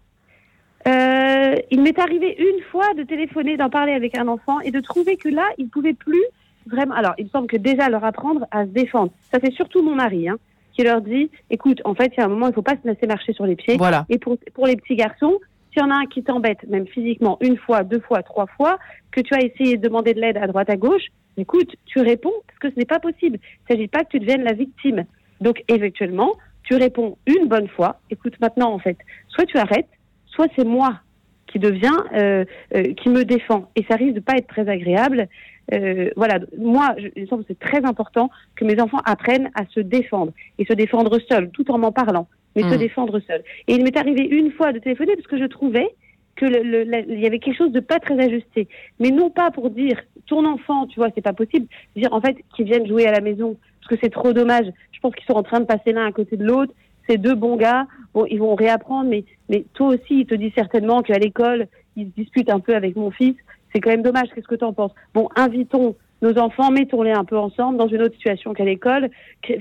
Il 0.86 1.82
m'est 1.82 1.98
arrivé 1.98 2.36
une 2.38 2.62
fois 2.72 2.94
de 2.98 3.04
téléphoner, 3.04 3.58
d'en 3.58 3.70
parler 3.70 3.94
avec 3.94 4.18
un 4.18 4.28
enfant 4.28 4.60
et 4.60 4.72
de 4.72 4.80
trouver 4.82 5.16
que 5.16 5.30
là, 5.30 5.46
il 5.58 5.66
ne 5.66 5.70
pouvait 5.70 5.94
plus 5.94 6.24
vraiment... 6.68 6.94
Alors, 6.94 7.14
il 7.18 7.26
me 7.26 7.30
semble 7.30 7.48
que 7.48 7.58
déjà 7.58 7.90
leur 7.90 8.04
apprendre 8.04 8.46
à 8.52 8.66
se 8.66 8.70
défendre. 8.70 9.12
Ça, 9.32 9.40
c'est 9.44 9.54
surtout 9.54 9.82
mon 9.82 9.96
mari. 9.96 10.28
Hein 10.28 10.38
qui 10.74 10.84
leur 10.84 11.02
dit, 11.02 11.30
écoute, 11.50 11.82
en 11.86 11.96
fait, 11.96 12.12
il 12.16 12.20
y 12.20 12.22
a 12.22 12.26
un 12.26 12.30
moment, 12.30 12.48
il 12.48 12.50
ne 12.50 12.56
faut 12.56 12.62
pas 12.62 12.76
se 12.82 12.88
laisser 12.88 13.08
marcher 13.08 13.34
sur 13.34 13.46
les 13.46 13.56
pieds. 13.56 13.78
Voilà. 13.78 14.06
Et 14.10 14.18
pour, 14.18 14.38
pour 14.54 14.68
les 14.68 14.76
petits 14.76 14.96
garçons, 14.96 15.40
s'il 15.72 15.82
y 15.82 15.86
en 15.86 15.92
a 15.92 15.96
un 15.96 16.06
qui 16.06 16.24
t'embête, 16.24 16.68
même 16.68 16.88
physiquement, 16.88 17.38
une 17.42 17.58
fois, 17.58 17.84
deux 17.84 18.00
fois, 18.00 18.24
trois 18.24 18.48
fois, 18.48 18.78
que 19.12 19.22
tu 19.22 19.34
as 19.34 19.42
essayé 19.42 19.78
de 19.78 19.82
demander 19.82 20.14
de 20.14 20.20
l'aide 20.20 20.38
à 20.38 20.48
droite, 20.48 20.70
à 20.70 20.76
gauche, 20.76 21.08
écoute, 21.38 21.76
tu 21.86 22.00
réponds 22.00 22.34
parce 22.48 22.60
que 22.60 22.70
ce 22.72 22.76
n'est 22.78 22.86
pas 22.86 23.00
possible. 23.00 23.40
Il 23.42 23.74
ne 23.74 23.76
s'agit 23.76 23.88
pas 23.88 24.04
que 24.04 24.10
tu 24.10 24.20
deviennes 24.20 24.44
la 24.44 24.54
victime. 24.54 25.06
Donc, 25.42 25.64
éventuellement, 25.68 26.34
tu 26.64 26.76
réponds 26.76 27.18
une 27.28 27.48
bonne 27.48 27.68
fois. 27.68 28.00
Écoute, 28.10 28.40
maintenant, 28.40 28.72
en 28.74 28.80
fait, 28.80 28.98
soit 29.30 29.46
tu 29.46 29.58
arrêtes, 29.58 29.90
soit 30.28 30.48
c'est 30.56 30.66
moi 30.66 31.00
qui 31.48 31.60
devient, 31.60 31.98
euh, 32.14 32.46
euh, 32.76 32.94
qui 32.94 33.10
me 33.10 33.26
défend. 33.26 33.70
Et 33.76 33.86
ça 33.90 33.96
risque 33.96 34.16
de 34.16 34.20
pas 34.20 34.34
être 34.38 34.48
très 34.48 34.68
agréable. 34.68 35.28
Euh, 35.72 36.10
voilà, 36.16 36.40
moi, 36.58 36.96
je, 36.98 37.22
me 37.22 37.26
semble 37.28 37.44
que 37.44 37.54
c'est 37.54 37.60
très 37.60 37.86
important 37.86 38.30
que 38.56 38.66
mes 38.66 38.80
enfants 38.82 39.00
apprennent 39.06 39.50
à 39.56 39.66
se 39.70 39.80
défendre 39.80 40.34
et 40.60 40.66
se 40.66 40.74
défendre 40.74 41.18
seuls, 41.30 41.50
tout 41.52 41.70
en 41.72 41.78
m'en 41.78 41.92
parlant, 41.92 42.28
mais 42.56 42.64
se 42.64 42.76
mm. 42.76 42.78
défendre 42.78 43.20
seuls. 43.22 43.44
Et 43.68 43.76
il 43.76 43.84
m'est 43.84 43.98
arrivé 43.98 44.24
une 44.24 44.52
fois 44.52 44.74
de 44.74 44.80
téléphoner 44.80 45.16
parce 45.16 45.28
que 45.28 45.40
je 45.40 45.46
trouvais 45.46 45.96
que 46.36 46.46
le, 46.46 46.84
il 47.10 47.20
y 47.20 47.28
avait 47.28 47.40
quelque 47.40 47.58
chose 47.58 47.72
de 47.72 47.80
pas 47.80 48.00
très 48.00 48.20
ajusté, 48.20 48.68
mais 49.00 49.12
non 49.12 49.30
pas 49.30 49.52
pour 49.52 49.70
dire 49.70 50.00
ton 50.26 50.46
enfant, 50.46 50.88
tu 50.88 51.00
vois, 51.00 51.10
c'est 51.14 51.22
pas 51.22 51.34
possible, 51.34 51.68
dire 51.96 52.12
en 52.12 52.22
fait 52.22 52.38
qu'ils 52.56 52.66
viennent 52.66 52.88
jouer 52.88 53.06
à 53.06 53.12
la 53.12 53.22
maison 53.22 53.56
parce 53.80 53.96
que 53.96 54.00
c'est 54.04 54.12
trop 54.12 54.34
dommage. 54.34 54.66
Je 54.92 55.00
pense 55.00 55.14
qu'ils 55.14 55.26
sont 55.26 55.34
en 55.34 55.44
train 55.44 55.60
de 55.60 55.66
passer 55.66 55.92
l'un 55.92 56.08
à 56.08 56.12
côté 56.12 56.38
de 56.38 56.46
l'autre. 56.46 56.74
Ces 57.08 57.18
deux 57.18 57.36
bons 57.36 57.58
gars, 57.58 57.86
bon, 58.14 58.26
ils 58.26 58.40
vont 58.40 58.56
réapprendre, 58.56 59.10
mais 59.10 59.26
mais 59.50 59.66
toi 59.74 59.90
aussi, 59.90 60.22
il 60.22 60.26
te 60.26 60.36
dit 60.36 60.52
certainement 60.56 61.02
qu'à 61.02 61.20
l'école, 61.20 61.68
ils 61.98 62.08
se 62.08 62.12
disputent 62.22 62.50
un 62.50 62.62
peu 62.62 62.76
avec 62.76 62.96
mon 62.96 63.12
fils 63.12 63.36
c'est 63.74 63.82
quand 63.82 63.90
même 63.90 64.04
dommage. 64.04 64.30
Qu'est-ce 64.34 64.48
que 64.48 64.56
tu 64.56 64.64
en 64.64 64.74
penses? 64.74 64.92
Bon, 65.14 65.30
invitons 65.36 65.96
nos 66.24 66.38
enfants, 66.38 66.72
mettons-les 66.72 67.12
un 67.12 67.26
peu 67.26 67.38
ensemble 67.38 67.78
dans 67.78 67.88
une 67.88 68.02
autre 68.02 68.16
situation 68.16 68.54
qu'à 68.54 68.64
l'école, 68.64 69.10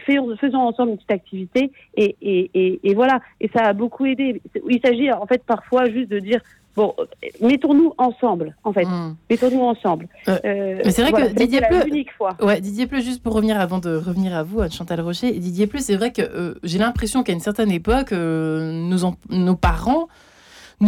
faisons 0.06 0.58
ensemble 0.58 0.92
une 0.92 0.96
petite 0.96 1.10
activité 1.10 1.72
et, 1.96 2.16
et, 2.22 2.80
et, 2.84 2.94
voilà. 2.94 3.20
Et 3.40 3.50
ça 3.54 3.64
a 3.64 3.72
beaucoup 3.72 4.06
aidé. 4.06 4.40
Il 4.68 4.80
s'agit 4.80 5.10
en 5.12 5.26
fait 5.26 5.42
parfois 5.44 5.90
juste 5.90 6.08
de 6.08 6.20
dire 6.20 6.40
bon, 6.76 6.94
mettons-nous 7.40 7.92
ensemble, 7.98 8.56
en 8.62 8.72
fait. 8.72 8.84
Hmm. 8.84 9.16
Mettons-nous 9.28 9.60
ensemble. 9.60 10.08
Euh, 10.28 10.38
euh, 10.44 10.80
mais 10.84 10.90
c'est 10.92 11.02
vrai 11.02 11.12
que 11.12 11.34
Didier 11.34 11.62
Pleu, 11.62 12.46
ouais, 12.46 12.60
Didier 12.60 12.86
Pleu, 12.86 13.00
juste 13.00 13.22
pour 13.22 13.34
revenir 13.34 13.60
avant 13.60 13.80
de 13.80 13.96
revenir 13.96 14.34
à 14.34 14.44
vous, 14.44 14.60
à 14.60 14.70
Chantal 14.70 15.00
Rocher, 15.00 15.32
Didier 15.32 15.66
Pleu, 15.66 15.80
c'est 15.80 15.96
vrai 15.96 16.12
que 16.12 16.22
euh, 16.22 16.54
j'ai 16.62 16.78
l'impression 16.78 17.24
qu'à 17.24 17.32
une 17.32 17.40
certaine 17.40 17.72
époque, 17.72 18.12
nos, 18.12 18.98
nos 19.30 19.56
parents 19.56 20.06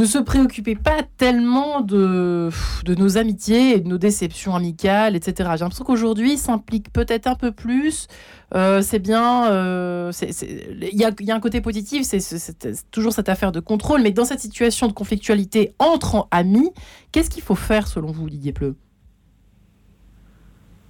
ne 0.01 0.05
se 0.05 0.19
préoccupez 0.19 0.75
pas 0.75 1.03
tellement 1.17 1.81
de, 1.81 2.51
de 2.85 2.95
nos 2.95 3.17
amitiés 3.17 3.77
et 3.77 3.81
de 3.81 3.89
nos 3.89 3.99
déceptions 3.99 4.55
amicales, 4.55 5.15
etc. 5.15 5.51
J'ai 5.53 5.61
l'impression 5.61 5.85
qu'aujourd'hui, 5.85 6.37
s'implique 6.37 6.93
peut-être 6.93 7.27
un 7.27 7.35
peu 7.35 7.53
plus. 7.53 8.09
Euh, 8.55 8.83
c'est 8.83 8.99
bien, 8.99 9.51
euh, 9.51 10.13
il 10.23 10.99
y, 10.99 11.05
a, 11.05 11.35
un 11.35 11.41
côté 11.41 11.61
positif, 11.61 12.05
c'est 12.05 12.91
toujours 12.91 13.13
cette 13.13 13.29
affaire 13.29 13.51
de 13.51 13.61
contrôle, 13.61 14.03
mais 14.03 14.13
dans 14.13 14.25
cette 14.25 14.39
situation 14.39 14.87
de 14.87 14.93
conflictualité 14.93 15.75
entre 15.79 16.29
amis, 16.31 16.71
qu'est-ce 17.11 17.31
qu'il 17.31 17.43
faut 17.43 17.57
faire 17.57 17.89
selon 17.89 18.13
vous, 18.13 18.31
Didier 18.31 18.53
Pleu? 18.53 18.77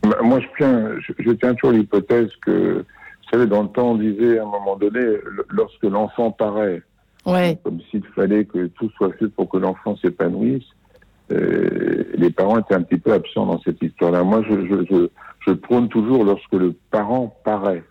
Bah, 0.02 0.18
Moi, 0.22 0.40
je 0.40 0.46
tiens, 0.58 0.90
je, 1.18 1.32
tiens 1.32 1.54
toujours 1.54 1.74
l'hypothèse 1.76 2.30
que, 2.44 2.78
vous 2.78 3.30
savez, 3.30 3.46
dans 3.46 3.62
le 3.62 3.68
temps, 3.68 3.92
on 3.92 3.96
disait 3.96 4.38
à 4.38 4.42
un 4.42 4.46
moment 4.46 4.76
donné, 4.76 5.00
lorsque 5.48 5.84
l'enfant 5.84 6.30
paraît, 6.30 6.82
comme 7.24 7.80
s'il 7.90 8.04
fallait 8.14 8.44
que 8.44 8.66
tout 8.66 8.90
soit 8.96 9.12
fait 9.14 9.28
pour 9.28 9.48
que 9.48 9.56
l'enfant 9.56 9.96
s'épanouisse. 9.96 10.64
Euh, 11.32 12.04
les 12.14 12.30
parents 12.30 12.58
étaient 12.58 12.74
un 12.74 12.82
petit 12.82 12.98
peu 12.98 13.12
absents 13.12 13.46
dans 13.46 13.60
cette 13.60 13.82
histoire-là. 13.82 14.22
Moi, 14.24 14.42
je, 14.48 14.66
je, 14.66 14.84
je, 14.90 15.08
je, 15.46 15.52
prône 15.52 15.88
toujours 15.88 16.24
lorsque 16.24 16.52
le 16.52 16.74
parent 16.90 17.34
paraît. 17.44 17.82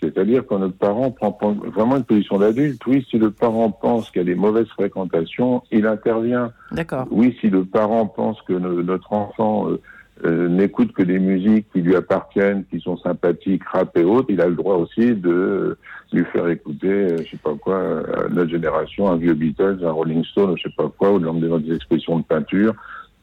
C'est-à-dire 0.00 0.46
quand 0.46 0.60
notre 0.60 0.76
parent 0.78 1.10
prend 1.10 1.36
vraiment 1.74 1.96
une 1.96 2.04
position 2.04 2.38
d'adulte, 2.38 2.80
oui, 2.86 3.04
si 3.10 3.18
le 3.18 3.32
parent 3.32 3.72
pense 3.72 4.10
qu'il 4.10 4.20
y 4.20 4.22
a 4.22 4.26
des 4.26 4.36
mauvaises 4.36 4.68
fréquentations, 4.68 5.62
il 5.72 5.86
intervient. 5.86 6.52
D'accord. 6.70 7.06
Oui, 7.10 7.36
si 7.40 7.50
le 7.50 7.64
parent 7.64 8.06
pense 8.06 8.40
que 8.42 8.52
notre 8.52 9.12
enfant 9.12 9.68
euh, 9.68 9.80
euh, 10.24 10.48
n'écoute 10.48 10.92
que 10.92 11.02
des 11.02 11.18
musiques 11.18 11.66
qui 11.72 11.80
lui 11.80 11.94
appartiennent, 11.94 12.64
qui 12.70 12.80
sont 12.80 12.96
sympathiques, 12.96 13.62
rap 13.64 13.96
et 13.96 14.04
autres, 14.04 14.26
il 14.30 14.40
a 14.40 14.48
le 14.48 14.54
droit 14.54 14.76
aussi 14.76 15.14
de 15.14 15.76
lui 16.12 16.24
faire 16.26 16.48
écouter, 16.48 16.88
euh, 16.88 17.18
je 17.18 17.30
sais 17.30 17.36
pas 17.36 17.54
quoi, 17.54 17.78
à 17.78 18.28
notre 18.28 18.50
génération, 18.50 19.08
un 19.08 19.16
vieux 19.16 19.34
Beatles, 19.34 19.78
un 19.84 19.92
Rolling 19.92 20.24
Stone, 20.24 20.56
je 20.56 20.64
sais 20.64 20.74
pas 20.76 20.90
quoi, 20.96 21.12
ou 21.12 21.18
de 21.20 21.58
des 21.58 21.74
expressions 21.74 22.18
de 22.18 22.24
peinture, 22.24 22.74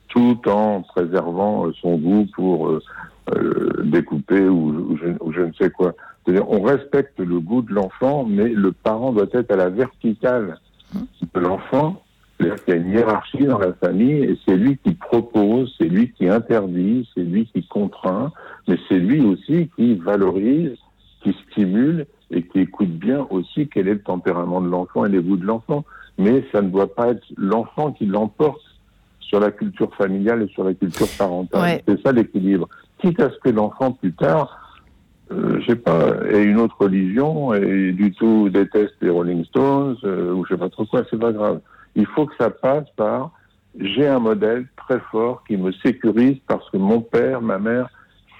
tout 0.07 0.39
en 0.47 0.81
préservant 0.81 1.67
euh, 1.67 1.73
son 1.81 1.97
goût 1.97 2.27
pour 2.33 2.69
euh, 2.69 3.83
découper 3.83 4.47
ou, 4.47 4.97
je, 5.01 5.07
ou, 5.19 5.33
je, 5.33 5.41
ne 5.41 5.53
sais 5.53 5.69
quoi. 5.71 5.95
C'est-à-dire, 6.23 6.49
on 6.49 6.61
respecte 6.61 7.19
le 7.19 7.39
goût 7.39 7.61
de 7.61 7.73
l'enfant, 7.73 8.25
mais 8.25 8.47
le 8.49 8.71
parent 8.71 9.11
doit 9.11 9.27
être 9.33 9.51
à 9.51 9.55
la 9.55 9.69
verticale 9.69 10.59
de 10.93 11.39
l'enfant 11.39 12.04
c'est-à-dire 12.37 12.63
qu'il 12.63 12.73
y 12.73 12.77
a 12.77 12.79
une 12.81 12.91
hiérarchie 12.91 13.45
dans 13.45 13.59
la 13.59 13.73
famille 13.73 14.23
et 14.23 14.37
c'est 14.45 14.57
lui 14.57 14.77
qui 14.83 14.93
propose, 14.93 15.73
c'est 15.77 15.87
lui 15.87 16.11
qui 16.11 16.27
interdit, 16.27 17.09
c'est 17.15 17.23
lui 17.23 17.45
qui 17.45 17.65
contraint, 17.65 18.31
mais 18.67 18.77
c'est 18.89 18.99
lui 18.99 19.21
aussi 19.21 19.69
qui 19.75 19.95
valorise, 19.95 20.75
qui 21.21 21.35
stimule 21.49 22.05
et 22.31 22.43
qui 22.43 22.59
écoute 22.59 22.89
bien 22.89 23.25
aussi 23.29 23.69
quel 23.69 23.87
est 23.87 23.93
le 23.93 24.01
tempérament 24.01 24.61
de 24.61 24.67
l'enfant 24.67 25.05
et 25.05 25.09
les 25.09 25.21
goûts 25.21 25.37
de 25.37 25.45
l'enfant. 25.45 25.85
Mais 26.17 26.43
ça 26.51 26.61
ne 26.61 26.69
doit 26.69 26.93
pas 26.93 27.11
être 27.11 27.23
l'enfant 27.37 27.91
qui 27.91 28.05
l'emporte 28.05 28.61
sur 29.19 29.39
la 29.39 29.51
culture 29.51 29.93
familiale 29.95 30.43
et 30.43 30.47
sur 30.47 30.63
la 30.63 30.73
culture 30.73 31.07
parentale. 31.17 31.81
C'est 31.87 32.01
ça 32.01 32.11
l'équilibre. 32.11 32.67
Quitte 32.99 33.19
à 33.21 33.29
ce 33.29 33.37
que 33.39 33.49
l'enfant 33.49 33.91
plus 33.91 34.13
tard, 34.13 34.81
euh, 35.31 35.59
je 35.61 35.67
sais 35.67 35.75
pas, 35.75 36.15
ait 36.29 36.43
une 36.43 36.59
autre 36.59 36.75
religion 36.79 37.53
et 37.53 37.91
du 37.91 38.11
tout 38.13 38.49
déteste 38.49 38.93
les 39.01 39.09
Rolling 39.09 39.43
Stones 39.45 39.97
euh, 40.03 40.33
ou 40.33 40.45
je 40.45 40.53
sais 40.53 40.59
pas 40.59 40.69
trop 40.69 40.85
quoi, 40.85 41.03
c'est 41.09 41.19
pas 41.19 41.31
grave. 41.31 41.61
Il 41.95 42.05
faut 42.07 42.25
que 42.25 42.35
ça 42.37 42.49
passe 42.49 42.89
par 42.95 43.31
j'ai 43.79 44.07
un 44.07 44.19
modèle 44.19 44.67
très 44.77 44.99
fort 45.11 45.43
qui 45.47 45.57
me 45.57 45.71
sécurise 45.73 46.37
parce 46.47 46.69
que 46.69 46.77
mon 46.77 47.01
père, 47.01 47.41
ma 47.41 47.59
mère, 47.59 47.89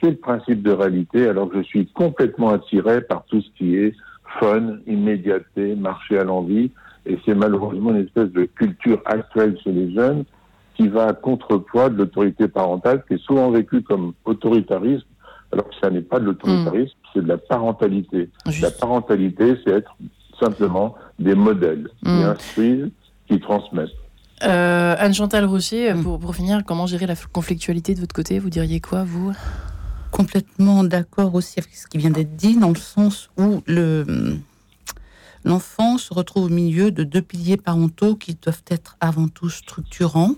c'est 0.02 0.12
le 0.12 0.18
principe 0.18 0.62
de 0.62 0.72
réalité, 0.72 1.28
alors 1.28 1.50
que 1.50 1.58
je 1.58 1.68
suis 1.68 1.88
complètement 1.88 2.50
attiré 2.50 3.02
par 3.02 3.26
tout 3.26 3.42
ce 3.42 3.50
qui 3.58 3.76
est 3.76 3.94
fun, 4.40 4.78
immédiateté, 4.88 5.76
marché 5.76 6.18
à 6.18 6.24
l'envie. 6.24 6.72
Et 7.06 7.20
c'est 7.26 7.36
malheureusement 7.36 7.92
une 7.92 8.06
espèce 8.06 8.32
de 8.32 8.46
culture 8.46 9.02
actuelle 9.06 9.58
chez 9.64 9.72
les 9.72 9.94
jeunes 9.94 10.26
qui 10.76 10.88
va 10.88 11.08
à 11.08 11.14
contrepoids 11.14 11.90
de 11.90 11.98
l'autorité 11.98 12.48
parentale, 12.48 13.04
qui 13.08 13.16
est 13.16 13.24
souvent 13.24 13.50
vécue 13.52 13.82
comme 13.82 14.14
autoritarisme, 14.26 15.08
alors 15.52 15.70
que 15.70 15.76
ça 15.82 15.90
n'est 15.90 16.02
pas 16.02 16.20
de 16.20 16.26
l'autoritarisme, 16.26 16.96
c'est 17.14 17.22
de 17.22 17.28
la 17.28 17.38
parentalité. 17.38 18.30
La 18.62 18.72
parentalité, 18.72 19.56
c'est 19.64 19.72
être 19.72 19.96
simplement 20.40 20.96
des 21.18 21.36
modèles 21.36 21.88
qui 22.04 22.10
mm. 22.10 22.24
instruisent 22.24 22.92
qui 23.28 23.40
transmettent. 23.40 23.90
Euh, 24.44 24.96
Anne-Chantal 25.00 25.46
Rocher, 25.46 25.94
pour, 26.04 26.20
pour, 26.20 26.36
finir, 26.36 26.64
comment 26.66 26.88
gérer 26.88 27.08
la 27.08 27.16
conflictualité 27.16 27.96
de 27.96 28.02
votre 28.02 28.14
côté? 28.14 28.40
Vous 28.40 28.50
diriez 28.50 28.82
quoi, 28.82 29.04
vous? 29.04 29.34
Complètement 30.12 30.84
d'accord 30.84 31.36
aussi 31.36 31.60
avec 31.60 31.74
ce 31.74 31.88
qui 31.88 31.98
vient 31.98 32.10
d'être 32.10 32.36
dit, 32.36 32.58
dans 32.58 32.70
le 32.70 32.76
sens 32.76 33.30
où 33.38 33.62
le, 33.66 34.38
l'enfant 35.46 35.98
se 35.98 36.14
retrouve 36.14 36.46
au 36.46 36.50
milieu 36.50 36.92
de 36.92 37.04
deux 37.04 37.22
piliers 37.22 37.58
parentaux 37.58 38.16
qui 38.16 38.36
doivent 38.36 38.64
être 38.68 38.98
avant 39.00 39.30
tout 39.30 39.50
structurants. 39.50 40.36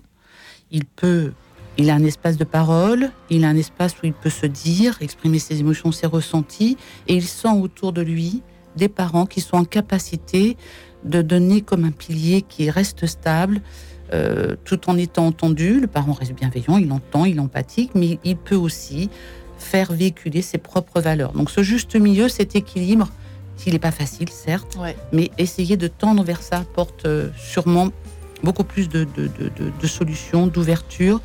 Il 0.70 0.86
peut, 0.86 1.32
il 1.78 1.90
a 1.90 1.96
un 1.96 2.04
espace 2.04 2.38
de 2.38 2.44
parole, 2.44 3.10
il 3.30 3.46
a 3.46 3.50
un 3.50 3.56
espace 3.56 3.94
où 3.96 4.06
il 4.06 4.14
peut 4.14 4.30
se 4.30 4.46
dire, 4.46 4.98
exprimer 5.02 5.40
ses 5.40 5.60
émotions, 5.60 5.92
ses 5.92 6.08
ressentis, 6.08 6.78
et 7.08 7.16
il 7.16 7.26
sent 7.26 7.50
autour 7.50 7.94
de 7.94 8.02
lui 8.02 8.44
des 8.76 8.90
parents 8.90 9.26
qui 9.26 9.42
sont 9.42 9.58
en 9.58 9.66
capacité 9.66 10.56
de 11.04 11.22
donner 11.22 11.62
comme 11.62 11.86
un 11.86 11.92
pilier 11.92 12.42
qui 12.42 12.70
reste 12.70 13.06
stable, 13.06 13.62
euh, 14.14 14.56
tout 14.66 14.90
en 14.90 14.98
étant 14.98 15.28
entendu. 15.28 15.80
Le 15.80 15.88
parent 15.88 16.14
reste 16.14 16.34
bienveillant, 16.34 16.78
il 16.78 16.92
entend, 16.92 17.26
il 17.26 17.40
empathique, 17.40 17.92
mais 17.96 18.20
il 18.24 18.38
peut 18.38 18.56
aussi 18.56 19.10
faire 19.58 19.92
véhiculer 19.92 20.42
ses 20.42 20.58
propres 20.58 21.02
valeurs. 21.02 21.32
Donc 21.34 21.50
ce 21.50 21.64
juste 21.64 21.96
milieu, 21.96 22.30
cet 22.30 22.56
équilibre, 22.56 23.10
s'il 23.58 23.74
n'est 23.74 23.80
pas 23.80 23.92
facile, 23.92 24.30
certes, 24.30 24.78
mais 25.12 25.32
essayer 25.38 25.78
de 25.78 25.88
tendre 25.88 26.24
vers 26.24 26.42
ça 26.42 26.64
porte 26.74 27.06
euh, 27.06 27.30
sûrement 27.38 27.90
beaucoup 28.44 28.64
plus 28.64 28.88
de, 28.88 29.08
de 29.16 29.88
solutions, 29.88 30.46
d'ouverture. 30.46 31.22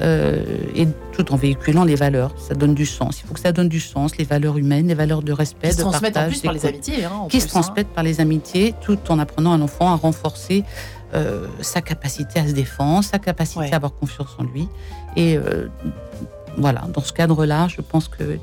Euh, 0.00 0.44
et 0.76 0.86
tout 1.12 1.32
en 1.32 1.36
véhiculant 1.36 1.82
les 1.82 1.96
valeurs. 1.96 2.32
Ça 2.38 2.54
donne 2.54 2.74
du 2.74 2.86
sens. 2.86 3.20
Il 3.20 3.26
faut 3.26 3.34
que 3.34 3.40
ça 3.40 3.50
donne 3.50 3.68
du 3.68 3.80
sens, 3.80 4.16
les 4.16 4.24
valeurs 4.24 4.56
humaines, 4.56 4.86
les 4.86 4.94
valeurs 4.94 5.22
de 5.22 5.32
respect, 5.32 5.70
qui 5.70 5.76
de 5.76 5.80
se 5.80 5.86
transmettent 5.86 6.16
en 6.16 6.28
plus 6.28 6.40
par 6.40 6.52
les 6.52 6.66
amitiés. 6.66 7.04
Hein, 7.04 7.26
qui 7.28 7.40
se 7.40 7.46
hein. 7.46 7.48
transmettent 7.48 7.88
par 7.88 8.04
les 8.04 8.20
amitiés, 8.20 8.74
tout 8.80 8.98
en 9.08 9.18
apprenant 9.18 9.52
à 9.52 9.58
l'enfant 9.58 9.90
à 9.90 9.96
renforcer 9.96 10.62
euh, 11.14 11.46
sa 11.62 11.80
capacité 11.80 12.38
à 12.38 12.46
se 12.46 12.52
défendre, 12.52 13.02
sa 13.02 13.18
capacité 13.18 13.72
à 13.72 13.76
avoir 13.76 13.92
confiance 13.92 14.36
en 14.38 14.44
lui. 14.44 14.68
Et 15.16 15.36
euh, 15.36 15.66
voilà, 16.56 16.82
dans 16.92 17.02
ce 17.02 17.12
cadre-là, 17.12 17.66
je 17.68 17.80
pense 17.80 18.06
que 18.06 18.38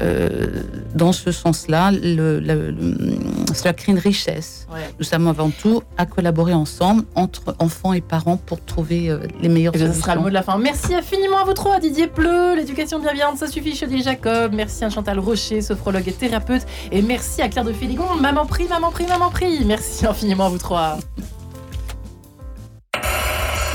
euh, 0.00 0.62
dans 0.94 1.12
ce 1.12 1.32
sens-là, 1.32 1.90
cela 1.92 3.72
crée 3.72 3.92
une 3.92 3.98
richesse. 3.98 4.66
Nous 4.98 5.04
sommes 5.04 5.28
avant 5.28 5.50
tout 5.50 5.82
à 5.96 6.06
collaborer 6.06 6.54
ensemble 6.54 7.04
entre 7.14 7.54
enfants 7.58 7.92
et 7.92 8.00
parents 8.00 8.36
pour 8.36 8.64
trouver 8.64 9.10
euh, 9.10 9.18
les 9.40 9.48
meilleurs 9.48 9.74
solutions. 9.74 9.94
Ce 9.94 10.00
sera 10.00 10.14
le 10.14 10.20
mot 10.22 10.28
de 10.28 10.34
la 10.34 10.42
fin. 10.42 10.58
Merci 10.58 10.94
infiniment 10.94 11.38
à 11.38 11.44
vous 11.44 11.54
trois, 11.54 11.80
Didier 11.80 12.06
Pleu, 12.06 12.54
l'éducation 12.56 12.98
bienveillante, 12.98 13.38
ça 13.38 13.46
suffit, 13.46 13.76
Chaudier 13.76 14.02
Jacob. 14.02 14.52
Merci 14.54 14.84
à 14.84 14.90
Chantal 14.90 15.18
Rocher, 15.18 15.62
sophrologue 15.62 16.06
et 16.06 16.12
thérapeute. 16.12 16.66
Et 16.92 17.02
merci 17.02 17.42
à 17.42 17.48
Claire 17.48 17.64
de 17.64 17.72
Féligon, 17.72 18.14
maman 18.20 18.46
prie, 18.46 18.68
maman 18.68 18.90
prie, 18.90 19.06
maman 19.06 19.30
prie. 19.30 19.64
Merci 19.64 20.06
infiniment 20.06 20.46
à 20.46 20.50
vous 20.50 20.58
trois. 20.58 20.98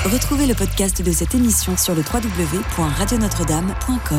Retrouvez 0.06 0.48
le 0.48 0.56
podcast 0.56 1.04
de 1.04 1.12
cette 1.12 1.36
émission 1.36 1.78
sur 1.78 1.94
le 1.94 2.02
www.radionotre-dame.com. 2.02 4.18